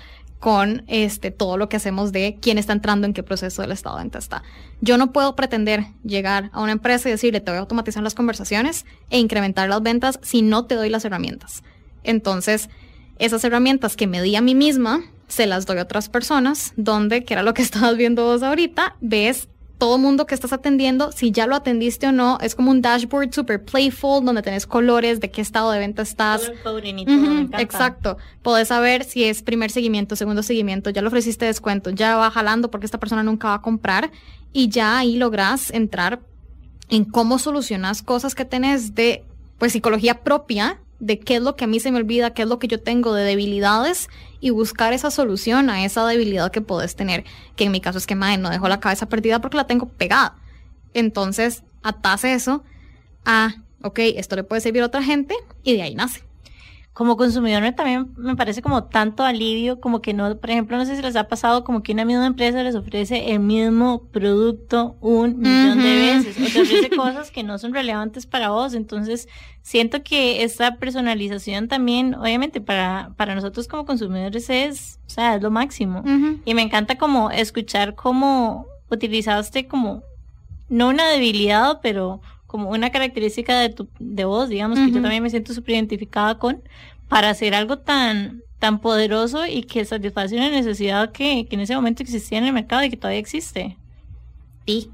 con 0.41 0.83
este 0.87 1.29
todo 1.29 1.55
lo 1.55 1.69
que 1.69 1.77
hacemos 1.77 2.11
de 2.11 2.39
quién 2.41 2.57
está 2.57 2.73
entrando 2.73 3.05
en 3.05 3.13
qué 3.13 3.21
proceso 3.21 3.61
del 3.61 3.71
estado 3.71 3.97
de 3.97 4.01
venta 4.01 4.17
está. 4.17 4.41
Yo 4.81 4.97
no 4.97 5.13
puedo 5.13 5.35
pretender 5.35 5.85
llegar 6.03 6.49
a 6.51 6.61
una 6.61 6.71
empresa 6.71 7.07
y 7.07 7.11
decirle 7.11 7.41
te 7.41 7.51
voy 7.51 7.57
a 7.57 7.61
automatizar 7.61 8.01
las 8.01 8.15
conversaciones 8.15 8.87
e 9.11 9.19
incrementar 9.19 9.69
las 9.69 9.83
ventas 9.83 10.19
si 10.23 10.41
no 10.41 10.65
te 10.65 10.73
doy 10.73 10.89
las 10.89 11.05
herramientas. 11.05 11.61
Entonces, 12.03 12.69
esas 13.19 13.43
herramientas 13.43 13.95
que 13.95 14.07
me 14.07 14.19
di 14.19 14.35
a 14.35 14.41
mí 14.41 14.55
misma, 14.55 15.03
se 15.27 15.45
las 15.45 15.67
doy 15.67 15.77
a 15.77 15.83
otras 15.83 16.09
personas, 16.09 16.73
donde, 16.75 17.23
que 17.23 17.35
era 17.35 17.43
lo 17.43 17.53
que 17.53 17.61
estabas 17.61 17.95
viendo 17.95 18.25
vos 18.25 18.41
ahorita, 18.41 18.95
ves 18.99 19.47
todo 19.81 19.97
mundo 19.97 20.27
que 20.27 20.35
estás 20.35 20.53
atendiendo, 20.53 21.11
si 21.11 21.31
ya 21.31 21.47
lo 21.47 21.55
atendiste 21.55 22.05
o 22.05 22.11
no, 22.11 22.37
es 22.39 22.53
como 22.53 22.69
un 22.69 22.83
dashboard 22.83 23.33
super 23.33 23.65
playful, 23.65 24.23
donde 24.23 24.43
tenés 24.43 24.67
colores 24.67 25.19
de 25.19 25.31
qué 25.31 25.41
estado 25.41 25.71
de 25.71 25.79
venta 25.79 26.03
estás. 26.03 26.51
Y 26.55 26.63
todo, 26.63 26.79
exacto. 27.57 28.17
Podés 28.43 28.67
saber 28.67 29.03
si 29.03 29.23
es 29.23 29.41
primer 29.41 29.71
seguimiento, 29.71 30.15
segundo 30.15 30.43
seguimiento, 30.43 30.91
ya 30.91 31.01
le 31.01 31.07
ofreciste 31.07 31.45
descuento, 31.45 31.89
ya 31.89 32.15
va 32.15 32.29
jalando 32.29 32.69
porque 32.69 32.85
esta 32.85 32.99
persona 32.99 33.23
nunca 33.23 33.47
va 33.47 33.53
a 33.55 33.61
comprar 33.63 34.11
y 34.53 34.69
ya 34.69 34.99
ahí 34.99 35.17
lográs 35.17 35.71
entrar 35.71 36.21
en 36.89 37.03
cómo 37.03 37.39
solucionas 37.39 38.03
cosas 38.03 38.35
que 38.35 38.45
tenés 38.45 38.93
de 38.93 39.25
pues 39.57 39.71
psicología 39.71 40.21
propia, 40.21 40.79
de 41.01 41.19
qué 41.19 41.37
es 41.37 41.41
lo 41.41 41.55
que 41.55 41.65
a 41.65 41.67
mí 41.67 41.79
se 41.79 41.91
me 41.91 41.97
olvida, 41.97 42.33
qué 42.33 42.43
es 42.43 42.47
lo 42.47 42.59
que 42.59 42.67
yo 42.67 42.79
tengo 42.81 43.13
de 43.13 43.23
debilidades 43.23 44.07
y 44.39 44.51
buscar 44.51 44.93
esa 44.93 45.09
solución 45.09 45.69
a 45.71 45.83
esa 45.83 46.05
debilidad 46.05 46.51
que 46.51 46.61
podés 46.61 46.95
tener, 46.95 47.25
que 47.55 47.65
en 47.65 47.71
mi 47.71 47.81
caso 47.81 47.97
es 47.97 48.05
que 48.05 48.15
madre, 48.15 48.37
no 48.37 48.51
dejo 48.51 48.69
la 48.69 48.79
cabeza 48.79 49.09
perdida 49.09 49.41
porque 49.41 49.57
la 49.57 49.65
tengo 49.65 49.89
pegada. 49.89 50.37
Entonces, 50.93 51.63
atás 51.81 52.23
eso 52.23 52.63
a, 53.25 53.55
ok, 53.81 53.99
esto 54.15 54.35
le 54.35 54.43
puede 54.43 54.61
servir 54.61 54.83
a 54.83 54.85
otra 54.85 55.01
gente 55.01 55.35
y 55.63 55.73
de 55.73 55.81
ahí 55.81 55.95
nace. 55.95 56.23
Como 56.93 57.15
consumidor 57.15 57.61
me- 57.61 57.71
también 57.71 58.11
me 58.17 58.35
parece 58.35 58.61
como 58.61 58.83
tanto 58.83 59.23
alivio, 59.23 59.79
como 59.79 60.01
que 60.01 60.13
no, 60.13 60.35
por 60.37 60.49
ejemplo, 60.49 60.75
no 60.77 60.85
sé 60.85 60.95
si 60.97 61.01
les 61.01 61.15
ha 61.15 61.27
pasado 61.29 61.63
como 61.63 61.83
que 61.83 61.93
una 61.93 62.03
misma 62.03 62.25
empresa 62.27 62.61
les 62.63 62.75
ofrece 62.75 63.31
el 63.31 63.39
mismo 63.39 64.03
producto 64.11 64.97
un 64.99 65.39
millón 65.39 65.79
de 65.81 65.95
veces 65.95 66.37
o 66.37 66.51
te 66.51 66.61
ofrece 66.61 66.89
cosas 66.89 67.31
que 67.31 67.43
no 67.43 67.57
son 67.57 67.73
relevantes 67.73 68.25
para 68.25 68.49
vos. 68.49 68.73
Entonces, 68.73 69.29
siento 69.61 70.03
que 70.03 70.43
esta 70.43 70.75
personalización 70.75 71.69
también, 71.69 72.13
obviamente, 72.15 72.59
para, 72.59 73.11
para 73.15 73.35
nosotros 73.35 73.67
como 73.69 73.85
consumidores 73.85 74.49
es, 74.49 74.99
o 75.07 75.09
sea, 75.09 75.35
es 75.35 75.41
lo 75.41 75.49
máximo. 75.49 76.01
Y 76.45 76.53
me 76.53 76.61
encanta 76.61 76.97
como 76.97 77.31
escuchar 77.31 77.95
cómo 77.95 78.65
utilizaste 78.89 79.67
como, 79.67 80.03
no 80.67 80.89
una 80.89 81.07
debilidad, 81.07 81.79
pero 81.81 82.19
como 82.51 82.69
una 82.69 82.89
característica 82.91 83.57
de 83.57 83.69
tu, 83.69 83.87
de 83.97 84.25
vos, 84.25 84.49
digamos, 84.49 84.77
que 84.77 84.91
yo 84.91 85.01
también 85.01 85.23
me 85.23 85.29
siento 85.29 85.53
súper 85.53 85.75
identificada 85.75 86.37
con, 86.37 86.61
para 87.07 87.29
hacer 87.29 87.55
algo 87.55 87.77
tan, 87.79 88.41
tan 88.59 88.81
poderoso 88.81 89.47
y 89.47 89.63
que 89.63 89.85
satisface 89.85 90.35
una 90.35 90.49
necesidad 90.49 91.13
que, 91.13 91.47
que 91.47 91.55
en 91.55 91.61
ese 91.61 91.75
momento 91.75 92.03
existía 92.03 92.39
en 92.39 92.43
el 92.45 92.51
mercado 92.53 92.83
y 92.83 92.89
que 92.89 92.97
todavía 92.97 93.19
existe. 93.19 93.77
Y 94.65 94.89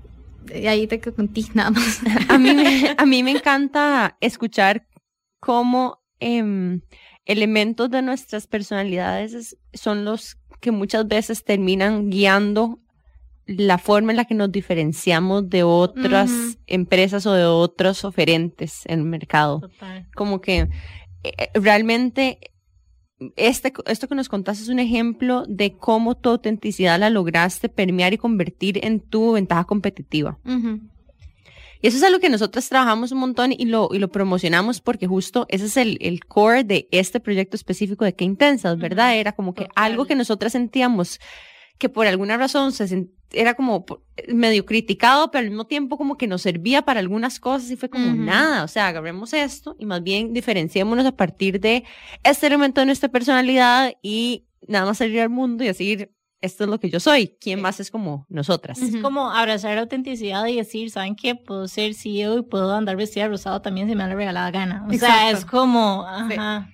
ahí 0.68 0.86
te 0.86 1.00
quedo 1.00 1.16
con 1.16 1.30
ti 1.30 1.48
nada 1.56 1.72
más. 1.72 2.00
A 2.30 2.38
mí 2.38 2.54
me, 2.54 2.96
a 2.96 3.06
mí 3.08 3.24
me 3.24 3.32
encanta 3.32 4.18
escuchar 4.22 4.86
cómo 5.40 6.00
em, 6.20 6.82
elementos 7.26 7.90
de 7.90 8.04
nuestras 8.04 8.46
personalidades 8.46 9.34
es- 9.34 9.58
son 9.74 10.06
los 10.06 10.38
que 10.62 10.70
muchas 10.72 11.08
veces 11.08 11.44
terminan 11.44 12.10
guiando 12.12 12.80
la 13.48 13.78
forma 13.78 14.12
en 14.12 14.18
la 14.18 14.26
que 14.26 14.36
nos 14.36 14.52
diferenciamos 14.52 15.50
de 15.50 15.64
otras 15.64 16.32
empresas 16.68 17.26
o 17.26 17.34
de 17.34 17.46
otros 17.46 18.04
oferentes 18.04 18.86
en 18.86 19.00
el 19.00 19.06
mercado. 19.06 19.62
Total. 19.62 20.08
Como 20.14 20.42
que 20.42 20.70
eh, 21.24 21.50
realmente 21.54 22.40
este, 23.36 23.74
esto 23.86 24.08
que 24.08 24.16
nos 24.16 24.30
contaste 24.30 24.64
es 24.64 24.70
un 24.70 24.80
ejemplo 24.80 25.44
de 25.48 25.76
cómo 25.76 26.16
tu 26.16 26.30
autenticidad 26.30 27.00
la 27.00 27.10
lograste 27.10 27.70
permear 27.70 28.14
y 28.14 28.18
convertir 28.18 28.86
en 28.86 29.00
tu 29.00 29.34
ventaja 29.34 29.64
competitiva. 29.64 30.38
Y 31.82 31.88
eso 31.88 31.98
es 31.98 32.04
algo 32.04 32.20
que 32.20 32.30
nosotros 32.30 32.68
trabajamos 32.70 33.12
un 33.12 33.20
montón 33.20 33.54
y 33.54 33.66
lo, 33.66 33.90
y 33.92 34.00
lo 34.00 34.10
promocionamos 34.10 34.82
porque 34.82 35.08
justo 35.08 35.46
ese 35.50 35.66
es 35.66 35.78
el, 35.78 35.98
el 36.02 36.26
core 36.26 36.64
de 36.64 36.88
este 36.92 37.20
proyecto 37.20 37.56
específico 37.56 38.04
de 38.04 38.14
Qué 38.14 38.26
Intensas, 38.26 38.78
¿verdad? 38.78 39.16
Era 39.16 39.32
como 39.34 39.54
que 39.54 39.66
Total. 39.66 39.84
algo 39.84 40.06
que 40.06 40.16
nosotras 40.16 40.52
sentíamos 40.52 41.20
que 41.78 41.90
por 41.90 42.08
alguna 42.08 42.38
razón 42.38 42.72
se 42.72 43.08
era 43.32 43.56
como 43.56 43.86
medio 44.30 44.66
criticado, 44.66 45.32
pero 45.32 45.44
al 45.44 45.50
mismo 45.50 45.66
tiempo 45.66 45.98
como 45.98 46.18
que 46.18 46.28
nos 46.28 46.42
servía 46.42 46.84
para 46.84 47.00
algunas 47.00 47.40
cosas 47.40 47.70
y 47.72 47.76
fue 47.76 47.90
como 47.90 48.14
nada, 48.14 48.64
o 48.64 48.68
sea, 48.68 48.88
agarremos 48.88 49.34
esto 49.34 49.76
y 49.80 49.86
más 49.86 50.02
bien 50.02 50.34
diferenciémonos 50.34 51.06
a 51.06 51.12
partir 51.12 51.60
de 51.60 51.84
este 52.24 52.48
elemento 52.48 52.82
de 52.82 52.86
nuestra 52.86 53.10
personalidad 53.10 53.94
y 54.02 54.46
nada 54.68 54.86
más 54.86 55.00
salir 55.00 55.20
al 55.20 55.30
mundo 55.30 55.64
y 55.64 55.68
decir, 55.68 56.14
esto 56.40 56.64
es 56.64 56.70
lo 56.70 56.80
que 56.80 56.90
yo 56.90 57.00
soy. 57.00 57.36
¿Quién 57.42 57.62
más 57.62 57.80
es 57.80 57.90
como 57.90 58.26
nosotras? 58.30 58.80
Es 58.80 58.96
como 59.02 59.32
abrazar 59.32 59.76
la 59.76 59.82
autenticidad 59.82 60.46
y 60.46 60.56
decir, 60.56 60.92
¿saben 60.92 61.16
qué? 61.16 61.36
Puedo 61.36 61.68
ser 61.68 61.96
CEO 61.96 62.38
y 62.38 62.44
puedo 62.44 62.74
andar 62.74 62.96
vestida 62.96 63.24
de 63.24 63.30
rosado 63.32 63.62
también 63.62 63.90
si 63.90 63.96
me 63.96 64.04
da 64.04 64.10
la 64.10 64.16
regalada 64.16 64.52
gana. 64.52 64.88
O 64.88 64.94
sea, 64.94 65.32
es 65.32 65.46
como, 65.46 66.06
ajá. 66.08 66.70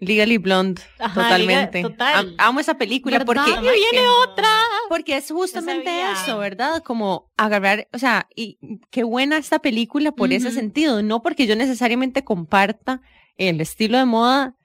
Legally 0.00 0.38
Blonde, 0.38 0.82
Ajá, 0.98 1.14
totalmente. 1.14 1.78
liga- 1.78 1.88
total. 1.90 2.14
Am- 2.14 2.34
amo 2.38 2.60
esa 2.60 2.76
película 2.76 3.18
¿Verdad? 3.18 3.44
porque 3.44 3.60
viene 3.60 4.06
otra. 4.22 4.48
Porque 4.88 5.16
es 5.16 5.30
justamente 5.30 5.90
eso, 6.12 6.38
¿verdad? 6.38 6.82
Como 6.82 7.32
agarrar, 7.36 7.88
o 7.92 7.98
sea, 7.98 8.28
y 8.34 8.58
qué 8.90 9.02
buena 9.04 9.36
esta 9.38 9.58
película 9.60 10.12
por 10.12 10.32
ese 10.32 10.50
sentido, 10.50 11.02
no 11.02 11.22
porque 11.22 11.46
yo 11.46 11.56
necesariamente 11.56 12.24
comparta 12.24 13.00
el 13.36 13.60
estilo 13.60 13.98
de 13.98 14.04
moda 14.04 14.56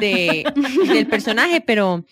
de, 0.00 0.44
del 0.94 1.06
personaje, 1.06 1.60
pero, 1.60 2.04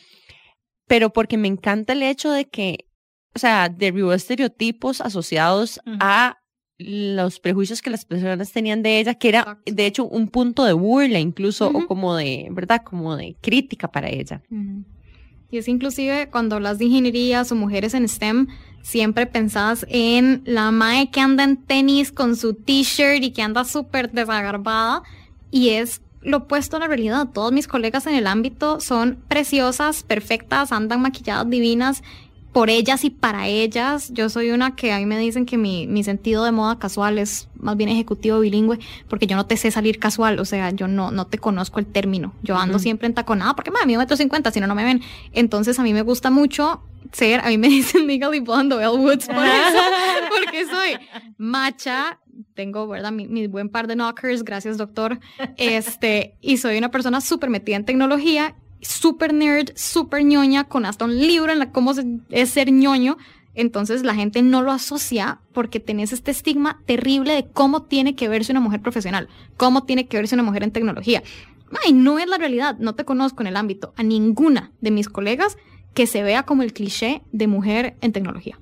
pero 0.86 1.10
porque 1.12 1.36
me 1.36 1.48
encanta 1.48 1.92
el 1.94 2.02
hecho 2.02 2.30
de 2.30 2.48
que, 2.48 2.86
o 3.34 3.38
sea, 3.38 3.68
derribó 3.68 4.12
estereotipos 4.12 5.00
asociados 5.00 5.80
a 6.00 6.38
los 6.78 7.40
prejuicios 7.40 7.82
que 7.82 7.90
las 7.90 8.04
personas 8.04 8.52
tenían 8.52 8.82
de 8.82 9.00
ella, 9.00 9.14
que 9.14 9.28
era 9.28 9.58
de 9.66 9.86
hecho 9.86 10.04
un 10.04 10.28
punto 10.28 10.64
de 10.64 10.72
burla 10.72 11.18
incluso, 11.18 11.68
o 11.68 11.86
como 11.86 12.14
de, 12.14 12.48
¿verdad? 12.50 12.82
Como 12.84 13.16
de 13.16 13.36
crítica 13.40 13.90
para 13.90 14.08
ella. 14.08 14.42
Y 15.50 15.58
es 15.58 15.66
inclusive 15.66 16.28
cuando 16.30 16.56
hablas 16.56 16.78
de 16.78 16.84
ingenierías 16.84 17.50
o 17.50 17.54
mujeres 17.54 17.94
en 17.94 18.08
STEM, 18.08 18.46
siempre 18.82 19.26
pensás 19.26 19.86
en 19.88 20.42
la 20.44 20.70
mae 20.70 21.10
que 21.10 21.20
anda 21.20 21.42
en 21.42 21.56
tenis 21.56 22.12
con 22.12 22.36
su 22.36 22.54
t-shirt 22.54 23.22
y 23.22 23.32
que 23.32 23.42
anda 23.42 23.64
súper 23.64 24.12
desagarbada. 24.12 25.02
Y 25.50 25.70
es 25.70 26.02
lo 26.20 26.38
opuesto 26.38 26.76
a 26.76 26.80
la 26.80 26.86
realidad. 26.86 27.28
Todos 27.32 27.52
mis 27.52 27.66
colegas 27.66 28.06
en 28.06 28.14
el 28.14 28.26
ámbito 28.26 28.80
son 28.80 29.18
preciosas, 29.28 30.02
perfectas, 30.02 30.70
andan 30.70 31.00
maquilladas 31.00 31.48
divinas 31.48 32.02
por 32.52 32.70
ellas 32.70 33.04
y 33.04 33.10
para 33.10 33.46
ellas. 33.46 34.12
Yo 34.12 34.28
soy 34.28 34.50
una 34.50 34.74
que 34.74 34.92
a 34.92 34.98
mí 34.98 35.06
me 35.06 35.18
dicen 35.18 35.46
que 35.46 35.58
mi, 35.58 35.86
mi 35.86 36.02
sentido 36.04 36.44
de 36.44 36.52
moda 36.52 36.78
casual 36.78 37.18
es 37.18 37.48
más 37.56 37.76
bien 37.76 37.88
ejecutivo 37.88 38.40
bilingüe, 38.40 38.78
porque 39.08 39.26
yo 39.26 39.36
no 39.36 39.46
te 39.46 39.56
sé 39.56 39.70
salir 39.70 39.98
casual, 39.98 40.38
o 40.38 40.44
sea, 40.44 40.70
yo 40.70 40.88
no, 40.88 41.10
no 41.10 41.26
te 41.26 41.38
conozco 41.38 41.80
el 41.80 41.86
término. 41.86 42.34
Yo 42.42 42.56
ando 42.56 42.78
siempre 42.78 43.06
en 43.06 43.14
taconada, 43.14 43.54
porque 43.54 43.70
mami, 43.70 43.94
yo 43.94 43.98
metro 43.98 44.16
cincuenta, 44.16 44.50
si 44.50 44.60
no, 44.60 44.66
no 44.66 44.74
me 44.74 44.84
ven. 44.84 45.02
Entonces 45.32 45.78
a 45.78 45.82
mí 45.82 45.92
me 45.92 46.02
gusta 46.02 46.30
mucho 46.30 46.82
ser, 47.12 47.40
a 47.40 47.48
mí 47.48 47.58
me 47.58 47.68
dicen 47.68 48.06
Legally 48.06 48.40
Blonde 48.40 48.76
o 48.76 48.80
Elle 48.80 49.04
Woods 49.04 49.26
por 49.26 49.36
eso, 49.44 49.82
porque 50.28 50.66
soy 50.66 50.98
macha, 51.36 52.18
tengo, 52.54 52.86
¿verdad? 52.86 53.12
Mi, 53.12 53.26
mi 53.26 53.46
buen 53.46 53.68
par 53.68 53.86
de 53.86 53.94
knockers, 53.94 54.44
gracias 54.44 54.76
doctor, 54.78 55.18
este, 55.56 56.36
y 56.40 56.58
soy 56.58 56.78
una 56.78 56.90
persona 56.90 57.20
súper 57.20 57.50
metida 57.50 57.76
en 57.76 57.84
tecnología, 57.84 58.54
súper 58.80 59.34
nerd, 59.34 59.70
súper 59.74 60.24
ñoña, 60.24 60.64
con 60.64 60.84
hasta 60.84 61.04
un 61.04 61.16
libro 61.18 61.52
en 61.52 61.58
la 61.58 61.72
cómo 61.72 61.92
es 62.30 62.50
ser 62.50 62.70
ñoño. 62.70 63.16
Entonces 63.54 64.04
la 64.04 64.14
gente 64.14 64.42
no 64.42 64.62
lo 64.62 64.70
asocia 64.70 65.40
porque 65.52 65.80
tenés 65.80 66.12
este 66.12 66.30
estigma 66.30 66.80
terrible 66.86 67.32
de 67.34 67.46
cómo 67.46 67.82
tiene 67.82 68.14
que 68.14 68.28
verse 68.28 68.52
una 68.52 68.60
mujer 68.60 68.80
profesional, 68.80 69.28
cómo 69.56 69.84
tiene 69.84 70.06
que 70.06 70.16
verse 70.16 70.36
una 70.36 70.44
mujer 70.44 70.62
en 70.62 70.70
tecnología. 70.70 71.22
Ay, 71.84 71.92
no 71.92 72.18
es 72.18 72.28
la 72.28 72.38
realidad, 72.38 72.76
no 72.78 72.94
te 72.94 73.04
conozco 73.04 73.42
en 73.42 73.48
el 73.48 73.56
ámbito 73.56 73.92
a 73.96 74.02
ninguna 74.02 74.70
de 74.80 74.90
mis 74.90 75.08
colegas 75.08 75.56
que 75.92 76.06
se 76.06 76.22
vea 76.22 76.44
como 76.44 76.62
el 76.62 76.72
cliché 76.72 77.22
de 77.32 77.46
mujer 77.48 77.96
en 78.00 78.12
tecnología. 78.12 78.58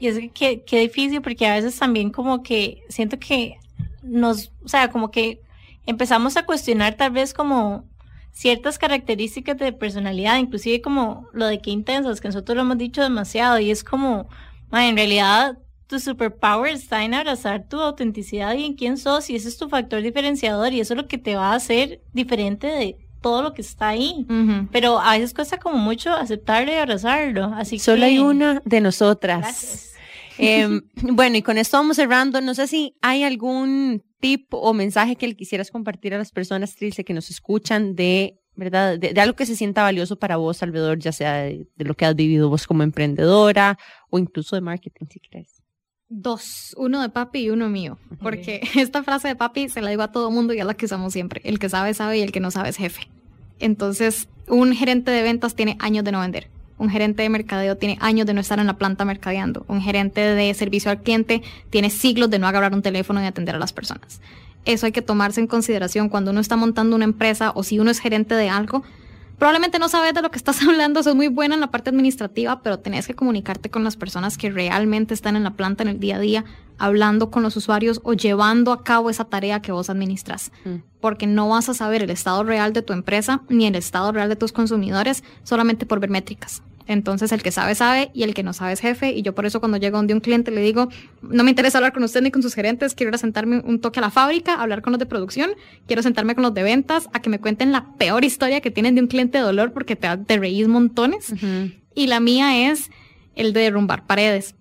Y 0.00 0.08
es 0.08 0.18
que 0.32 0.62
qué 0.64 0.80
difícil 0.80 1.22
porque 1.22 1.46
a 1.46 1.54
veces 1.54 1.78
también 1.78 2.10
como 2.10 2.42
que 2.42 2.82
siento 2.88 3.18
que 3.18 3.58
nos, 4.02 4.50
o 4.64 4.68
sea, 4.68 4.90
como 4.90 5.10
que 5.10 5.42
empezamos 5.86 6.36
a 6.36 6.44
cuestionar 6.44 6.96
tal 6.96 7.12
vez 7.12 7.34
como 7.34 7.84
ciertas 8.32 8.78
características 8.78 9.58
de 9.58 9.72
personalidad, 9.72 10.38
inclusive 10.38 10.80
como 10.80 11.28
lo 11.32 11.46
de 11.46 11.60
qué 11.60 11.70
intensas, 11.70 12.20
que 12.20 12.28
nosotros 12.28 12.56
lo 12.56 12.62
hemos 12.62 12.78
dicho 12.78 13.02
demasiado 13.02 13.58
y 13.58 13.70
es 13.70 13.84
como, 13.84 14.28
en 14.72 14.96
realidad 14.96 15.58
tu 15.86 15.98
superpower 15.98 16.72
está 16.72 17.04
en 17.04 17.14
abrazar 17.14 17.66
tu 17.68 17.80
autenticidad 17.80 18.54
y 18.54 18.64
en 18.64 18.74
quién 18.74 18.96
sos 18.96 19.28
y 19.28 19.34
ese 19.34 19.48
es 19.48 19.58
tu 19.58 19.68
factor 19.68 20.02
diferenciador 20.02 20.72
y 20.72 20.80
eso 20.80 20.94
es 20.94 20.98
lo 20.98 21.08
que 21.08 21.18
te 21.18 21.34
va 21.34 21.50
a 21.50 21.56
hacer 21.56 22.00
diferente 22.12 22.68
de 22.68 22.96
todo 23.20 23.42
lo 23.42 23.52
que 23.52 23.62
está 23.62 23.88
ahí. 23.88 24.26
Pero 24.70 24.98
a 24.98 25.12
veces 25.12 25.34
cuesta 25.34 25.58
como 25.58 25.76
mucho 25.76 26.14
aceptarlo 26.14 26.72
y 26.72 26.76
abrazarlo, 26.76 27.52
así 27.56 27.76
que... 27.76 27.82
Solo 27.82 28.04
hay 28.04 28.18
una 28.18 28.62
de 28.64 28.80
nosotras. 28.80 29.92
Em, 30.38 30.82
bueno, 31.02 31.36
y 31.36 31.42
con 31.42 31.58
esto 31.58 31.76
vamos 31.76 31.96
cerrando. 31.96 32.40
No 32.40 32.54
sé 32.54 32.66
si 32.66 32.94
hay 33.02 33.24
algún 33.24 34.02
tip 34.20 34.52
o 34.52 34.72
mensaje 34.72 35.16
que 35.16 35.26
le 35.26 35.34
quisieras 35.34 35.70
compartir 35.70 36.14
a 36.14 36.18
las 36.18 36.30
personas 36.30 36.76
tristes 36.76 37.04
que 37.04 37.14
nos 37.14 37.30
escuchan 37.30 37.96
de, 37.96 38.38
¿verdad? 38.54 38.98
De, 38.98 39.12
de 39.12 39.20
algo 39.20 39.34
que 39.34 39.46
se 39.46 39.56
sienta 39.56 39.82
valioso 39.82 40.18
para 40.18 40.36
vos 40.36 40.62
alrededor, 40.62 40.98
ya 40.98 41.12
sea 41.12 41.34
de, 41.42 41.66
de 41.74 41.84
lo 41.84 41.94
que 41.94 42.04
has 42.04 42.14
vivido 42.14 42.48
vos 42.48 42.66
como 42.66 42.82
emprendedora 42.82 43.78
o 44.10 44.18
incluso 44.18 44.56
de 44.56 44.62
marketing, 44.62 45.06
si 45.10 45.20
quieres. 45.20 45.62
Dos, 46.08 46.74
uno 46.76 47.02
de 47.02 47.08
papi 47.08 47.40
y 47.40 47.50
uno 47.50 47.68
mío, 47.68 47.98
porque 48.20 48.60
esta 48.76 49.02
frase 49.02 49.28
de 49.28 49.36
papi 49.36 49.68
se 49.68 49.80
la 49.80 49.90
digo 49.90 50.02
a 50.02 50.12
todo 50.12 50.30
mundo 50.30 50.52
y 50.52 50.58
es 50.58 50.66
la 50.66 50.74
que 50.74 50.86
usamos 50.86 51.12
siempre. 51.12 51.40
El 51.44 51.58
que 51.58 51.68
sabe, 51.68 51.94
sabe 51.94 52.18
y 52.18 52.22
el 52.22 52.32
que 52.32 52.40
no 52.40 52.50
sabe 52.50 52.68
es 52.68 52.76
jefe. 52.76 53.08
Entonces, 53.60 54.28
un 54.48 54.74
gerente 54.74 55.10
de 55.10 55.22
ventas 55.22 55.54
tiene 55.54 55.76
años 55.80 56.04
de 56.04 56.12
no 56.12 56.20
vender. 56.20 56.50
Un 56.80 56.88
gerente 56.88 57.22
de 57.22 57.28
mercadeo 57.28 57.76
tiene 57.76 57.98
años 58.00 58.26
de 58.26 58.32
no 58.32 58.40
estar 58.40 58.58
en 58.58 58.66
la 58.66 58.78
planta 58.78 59.04
mercadeando. 59.04 59.66
Un 59.68 59.82
gerente 59.82 60.22
de 60.22 60.54
servicio 60.54 60.90
al 60.90 61.02
cliente 61.02 61.42
tiene 61.68 61.90
siglos 61.90 62.30
de 62.30 62.38
no 62.38 62.48
agarrar 62.48 62.72
un 62.72 62.80
teléfono 62.80 63.22
y 63.22 63.26
atender 63.26 63.54
a 63.54 63.58
las 63.58 63.74
personas. 63.74 64.22
Eso 64.64 64.86
hay 64.86 64.92
que 64.92 65.02
tomarse 65.02 65.40
en 65.40 65.46
consideración 65.46 66.08
cuando 66.08 66.30
uno 66.30 66.40
está 66.40 66.56
montando 66.56 66.96
una 66.96 67.04
empresa 67.04 67.52
o 67.54 67.64
si 67.64 67.78
uno 67.78 67.90
es 67.90 67.98
gerente 67.98 68.34
de 68.34 68.48
algo. 68.48 68.82
Probablemente 69.38 69.78
no 69.78 69.90
sabes 69.90 70.14
de 70.14 70.22
lo 70.22 70.30
que 70.30 70.38
estás 70.38 70.62
hablando, 70.66 71.02
sos 71.02 71.14
muy 71.14 71.28
buena 71.28 71.54
en 71.54 71.60
la 71.60 71.70
parte 71.70 71.90
administrativa, 71.90 72.62
pero 72.62 72.78
tenés 72.78 73.06
que 73.06 73.12
comunicarte 73.12 73.68
con 73.68 73.84
las 73.84 73.96
personas 73.96 74.38
que 74.38 74.50
realmente 74.50 75.12
están 75.12 75.36
en 75.36 75.44
la 75.44 75.50
planta 75.50 75.82
en 75.82 75.90
el 75.90 76.00
día 76.00 76.16
a 76.16 76.20
día, 76.20 76.44
hablando 76.78 77.30
con 77.30 77.42
los 77.42 77.58
usuarios 77.58 78.00
o 78.04 78.14
llevando 78.14 78.72
a 78.72 78.84
cabo 78.84 79.10
esa 79.10 79.26
tarea 79.26 79.60
que 79.60 79.70
vos 79.70 79.90
administras. 79.90 80.50
Mm. 80.64 80.76
Porque 81.02 81.26
no 81.26 81.50
vas 81.50 81.68
a 81.68 81.74
saber 81.74 82.02
el 82.02 82.08
estado 82.08 82.42
real 82.42 82.72
de 82.72 82.80
tu 82.80 82.94
empresa 82.94 83.42
ni 83.50 83.66
el 83.66 83.74
estado 83.74 84.12
real 84.12 84.30
de 84.30 84.36
tus 84.36 84.52
consumidores 84.52 85.24
solamente 85.42 85.84
por 85.84 86.00
ver 86.00 86.08
métricas. 86.08 86.62
Entonces 86.86 87.30
el 87.32 87.42
que 87.42 87.52
sabe 87.52 87.74
sabe 87.74 88.10
y 88.14 88.24
el 88.24 88.34
que 88.34 88.42
no 88.42 88.52
sabe 88.52 88.72
es 88.72 88.80
jefe 88.80 89.12
y 89.12 89.22
yo 89.22 89.34
por 89.34 89.46
eso 89.46 89.60
cuando 89.60 89.78
llego 89.78 89.96
donde 89.96 90.14
un 90.14 90.20
cliente 90.20 90.50
le 90.50 90.60
digo, 90.60 90.88
no 91.22 91.44
me 91.44 91.50
interesa 91.50 91.78
hablar 91.78 91.92
con 91.92 92.02
usted 92.02 92.22
ni 92.22 92.30
con 92.30 92.42
sus 92.42 92.54
gerentes, 92.54 92.94
quiero 92.94 93.10
ir 93.10 93.14
a 93.14 93.18
sentarme 93.18 93.60
un 93.60 93.80
toque 93.80 94.00
a 94.00 94.02
la 94.02 94.10
fábrica, 94.10 94.54
hablar 94.54 94.82
con 94.82 94.92
los 94.92 94.98
de 94.98 95.06
producción, 95.06 95.50
quiero 95.86 96.02
sentarme 96.02 96.34
con 96.34 96.42
los 96.42 96.54
de 96.54 96.62
ventas, 96.62 97.08
a 97.12 97.20
que 97.20 97.30
me 97.30 97.38
cuenten 97.38 97.70
la 97.70 97.92
peor 97.96 98.24
historia 98.24 98.60
que 98.60 98.70
tienen 98.70 98.94
de 98.94 99.02
un 99.02 99.06
cliente 99.06 99.38
de 99.38 99.44
dolor 99.44 99.72
porque 99.72 99.94
te, 99.96 100.08
te 100.16 100.38
reís 100.38 100.68
montones. 100.68 101.32
Y 101.94 102.06
la 102.06 102.20
mía 102.20 102.70
es 102.70 102.90
el 103.34 103.52
de 103.52 103.60
derrumbar 103.60 104.06
paredes, 104.06 104.54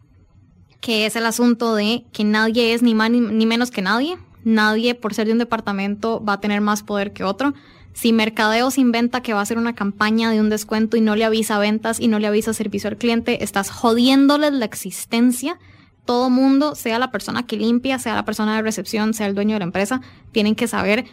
que 0.82 1.06
es 1.06 1.16
el 1.16 1.26
asunto 1.26 1.76
de 1.76 2.06
que 2.12 2.24
nadie 2.24 2.74
es 2.74 2.82
ni 2.82 2.94
más 2.94 3.10
ni, 3.10 3.22
ni 3.22 3.46
menos 3.46 3.72
que 3.72 3.82
nadie. 3.82 4.18
Nadie, 4.46 4.96
por 4.96 5.14
ser 5.14 5.28
de 5.28 5.34
un 5.34 5.40
departamento, 5.40 6.24
va 6.24 6.34
a 6.34 6.40
tener 6.40 6.62
más 6.62 6.82
poder 6.82 7.12
que 7.12 7.26
otro. 7.26 7.54
Si 7.94 8.14
Mercadeo 8.14 8.72
se 8.72 8.82
inventa 8.82 9.22
que 9.22 9.34
va 9.34 9.40
a 9.40 9.44
hacer 9.44 9.58
una 9.58 9.76
campaña 9.76 10.32
de 10.32 10.40
un 10.40 10.50
descuento 10.50 10.96
y 10.98 11.02
no 11.02 11.16
le 11.16 11.26
avisa 11.26 11.60
ventas 11.60 12.00
y 12.00 12.08
no 12.08 12.20
le 12.20 12.28
avisa 12.28 12.54
servicio 12.54 12.90
al 12.90 12.98
cliente, 12.98 13.44
estás 13.44 13.70
jodiéndoles 13.70 14.54
la 14.54 14.66
existencia. 14.66 15.60
Todo 16.06 16.30
mundo, 16.30 16.76
sea 16.76 16.98
la 17.00 17.12
persona 17.12 17.46
que 17.46 17.58
limpia, 17.58 18.00
sea 18.00 18.16
la 18.16 18.26
persona 18.26 18.56
de 18.56 18.62
recepción, 18.62 19.14
sea 19.14 19.28
el 19.28 19.36
dueño 19.36 19.56
de 19.56 19.60
la 19.60 19.66
empresa, 19.66 20.02
tienen 20.32 20.56
que 20.56 20.68
saber 20.68 21.06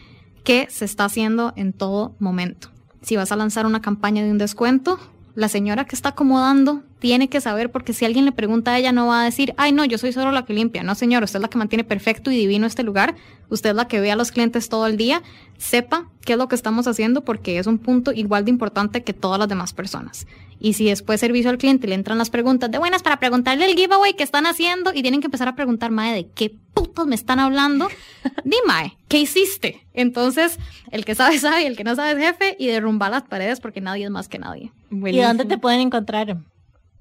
qué 0.45 0.69
se 0.71 0.85
está 0.85 1.07
haciendo 1.07 1.53
en 1.57 1.73
todo 1.73 2.15
momento. 2.19 2.71
Si 3.03 3.17
vas 3.17 3.33
a 3.33 3.37
lanzar 3.37 3.67
una 3.67 3.83
campaña 3.83 4.23
de 4.23 4.31
un 4.31 4.39
descuento, 4.39 4.99
la 5.37 5.49
señora 5.51 5.85
que 5.85 5.95
está 5.95 6.09
acomodando 6.09 6.83
tiene 6.99 7.29
que 7.29 7.43
saber, 7.43 7.71
porque 7.71 7.93
si 7.93 8.07
alguien 8.07 8.25
le 8.25 8.33
pregunta 8.33 8.73
a 8.73 8.79
ella, 8.79 8.91
no 8.91 9.07
va 9.07 9.21
a 9.21 9.25
decir, 9.25 9.53
ay, 9.59 9.71
no, 9.71 9.85
yo 9.85 9.99
soy 9.99 10.13
solo 10.13 10.33
la 10.33 10.47
que 10.47 10.55
limpia. 10.55 10.83
No, 10.83 10.95
señor, 10.95 11.23
usted 11.23 11.37
es 11.37 11.43
la 11.43 11.49
que 11.49 11.59
mantiene 11.59 11.85
perfecto 11.85 12.31
y 12.31 12.39
divino 12.39 12.67
este 12.67 12.83
lugar. 12.83 13.15
Usted 13.51 13.71
es 13.71 13.77
la 13.77 13.87
que 13.87 14.01
ve 14.01 14.11
a 14.11 14.17
los 14.17 14.33
clientes 14.33 14.71
todo 14.71 14.87
el 14.87 14.97
día. 14.97 15.23
Sepa 15.59 16.09
qué 16.25 16.33
es 16.33 16.39
lo 16.39 16.49
que 16.49 16.55
estamos 16.55 16.89
haciendo, 16.89 17.23
porque 17.23 17.59
es 17.59 17.67
un 17.67 17.77
punto 17.77 18.13
igual 18.13 18.47
de 18.47 18.51
importante 18.51 19.05
que 19.05 19.13
todas 19.13 19.39
las 19.39 19.49
demás 19.49 19.75
personas. 19.75 20.27
Y 20.59 20.73
si 20.73 20.87
después 20.87 21.21
servicio 21.21 21.51
al 21.51 21.59
cliente 21.59 21.87
le 21.87 21.95
entran 21.95 22.19
las 22.19 22.31
preguntas 22.31 22.71
de 22.71 22.79
buenas 22.79 23.03
para 23.03 23.19
preguntarle 23.19 23.67
el 23.67 23.77
giveaway 23.77 24.15
que 24.15 24.23
están 24.23 24.47
haciendo 24.47 24.93
y 24.95 25.03
tienen 25.03 25.21
que 25.21 25.27
empezar 25.27 25.49
a 25.49 25.55
preguntar, 25.55 25.91
mae, 25.91 26.15
¿de 26.15 26.29
qué 26.29 26.55
putos 26.75 27.07
me 27.07 27.15
están 27.15 27.39
hablando? 27.39 27.89
Di, 28.45 28.57
mae, 28.67 28.97
¿qué 29.09 29.19
hiciste? 29.19 29.87
Entonces, 29.93 30.59
el 30.91 31.05
que 31.05 31.15
sabe, 31.15 31.39
sabe 31.39 31.63
y 31.63 31.67
el 31.67 31.77
que 31.77 31.85
no 31.85 31.95
sabe 31.95 32.13
es 32.13 32.27
jefe 32.27 32.57
y 32.59 32.69
derrumbar 32.69 33.11
las 33.11 33.25
paredes 33.25 33.61
porque 33.61 33.81
nadie 33.81 34.05
es 34.05 34.11
más 34.11 34.29
que 34.29 34.39
nadie. 34.39 34.73
¿Y 34.91 35.21
dónde 35.21 35.45
te 35.45 35.59
pueden 35.59 35.81
encontrar? 35.81 36.39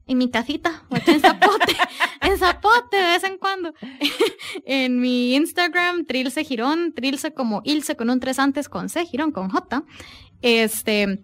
En 0.08 0.20
mi 0.20 0.30
casita, 0.30 0.84
o 0.90 0.98
en 0.98 1.20
Zapote, 1.20 1.76
en 2.22 2.38
Zapote 2.38 2.96
de 2.96 3.08
vez 3.08 3.24
en 3.24 3.40
cuando. 3.40 3.74
en 4.66 5.00
mi 5.00 5.34
Instagram, 5.36 6.06
Trilce 6.06 6.44
Girón, 6.44 6.94
Trilce 6.94 7.34
como 7.34 7.62
Ilse 7.64 7.96
con 7.96 8.12
un 8.12 8.20
3 8.20 8.38
antes 8.38 8.70
con 8.70 8.90
C, 8.90 9.04
Girón 9.06 9.32
con 9.32 9.50
J. 9.50 9.84
Este, 10.44 11.24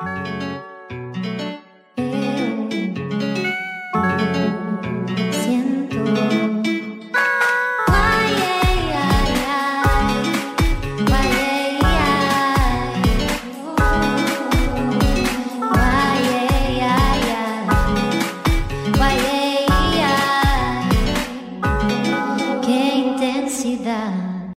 Bye. 0.00 0.55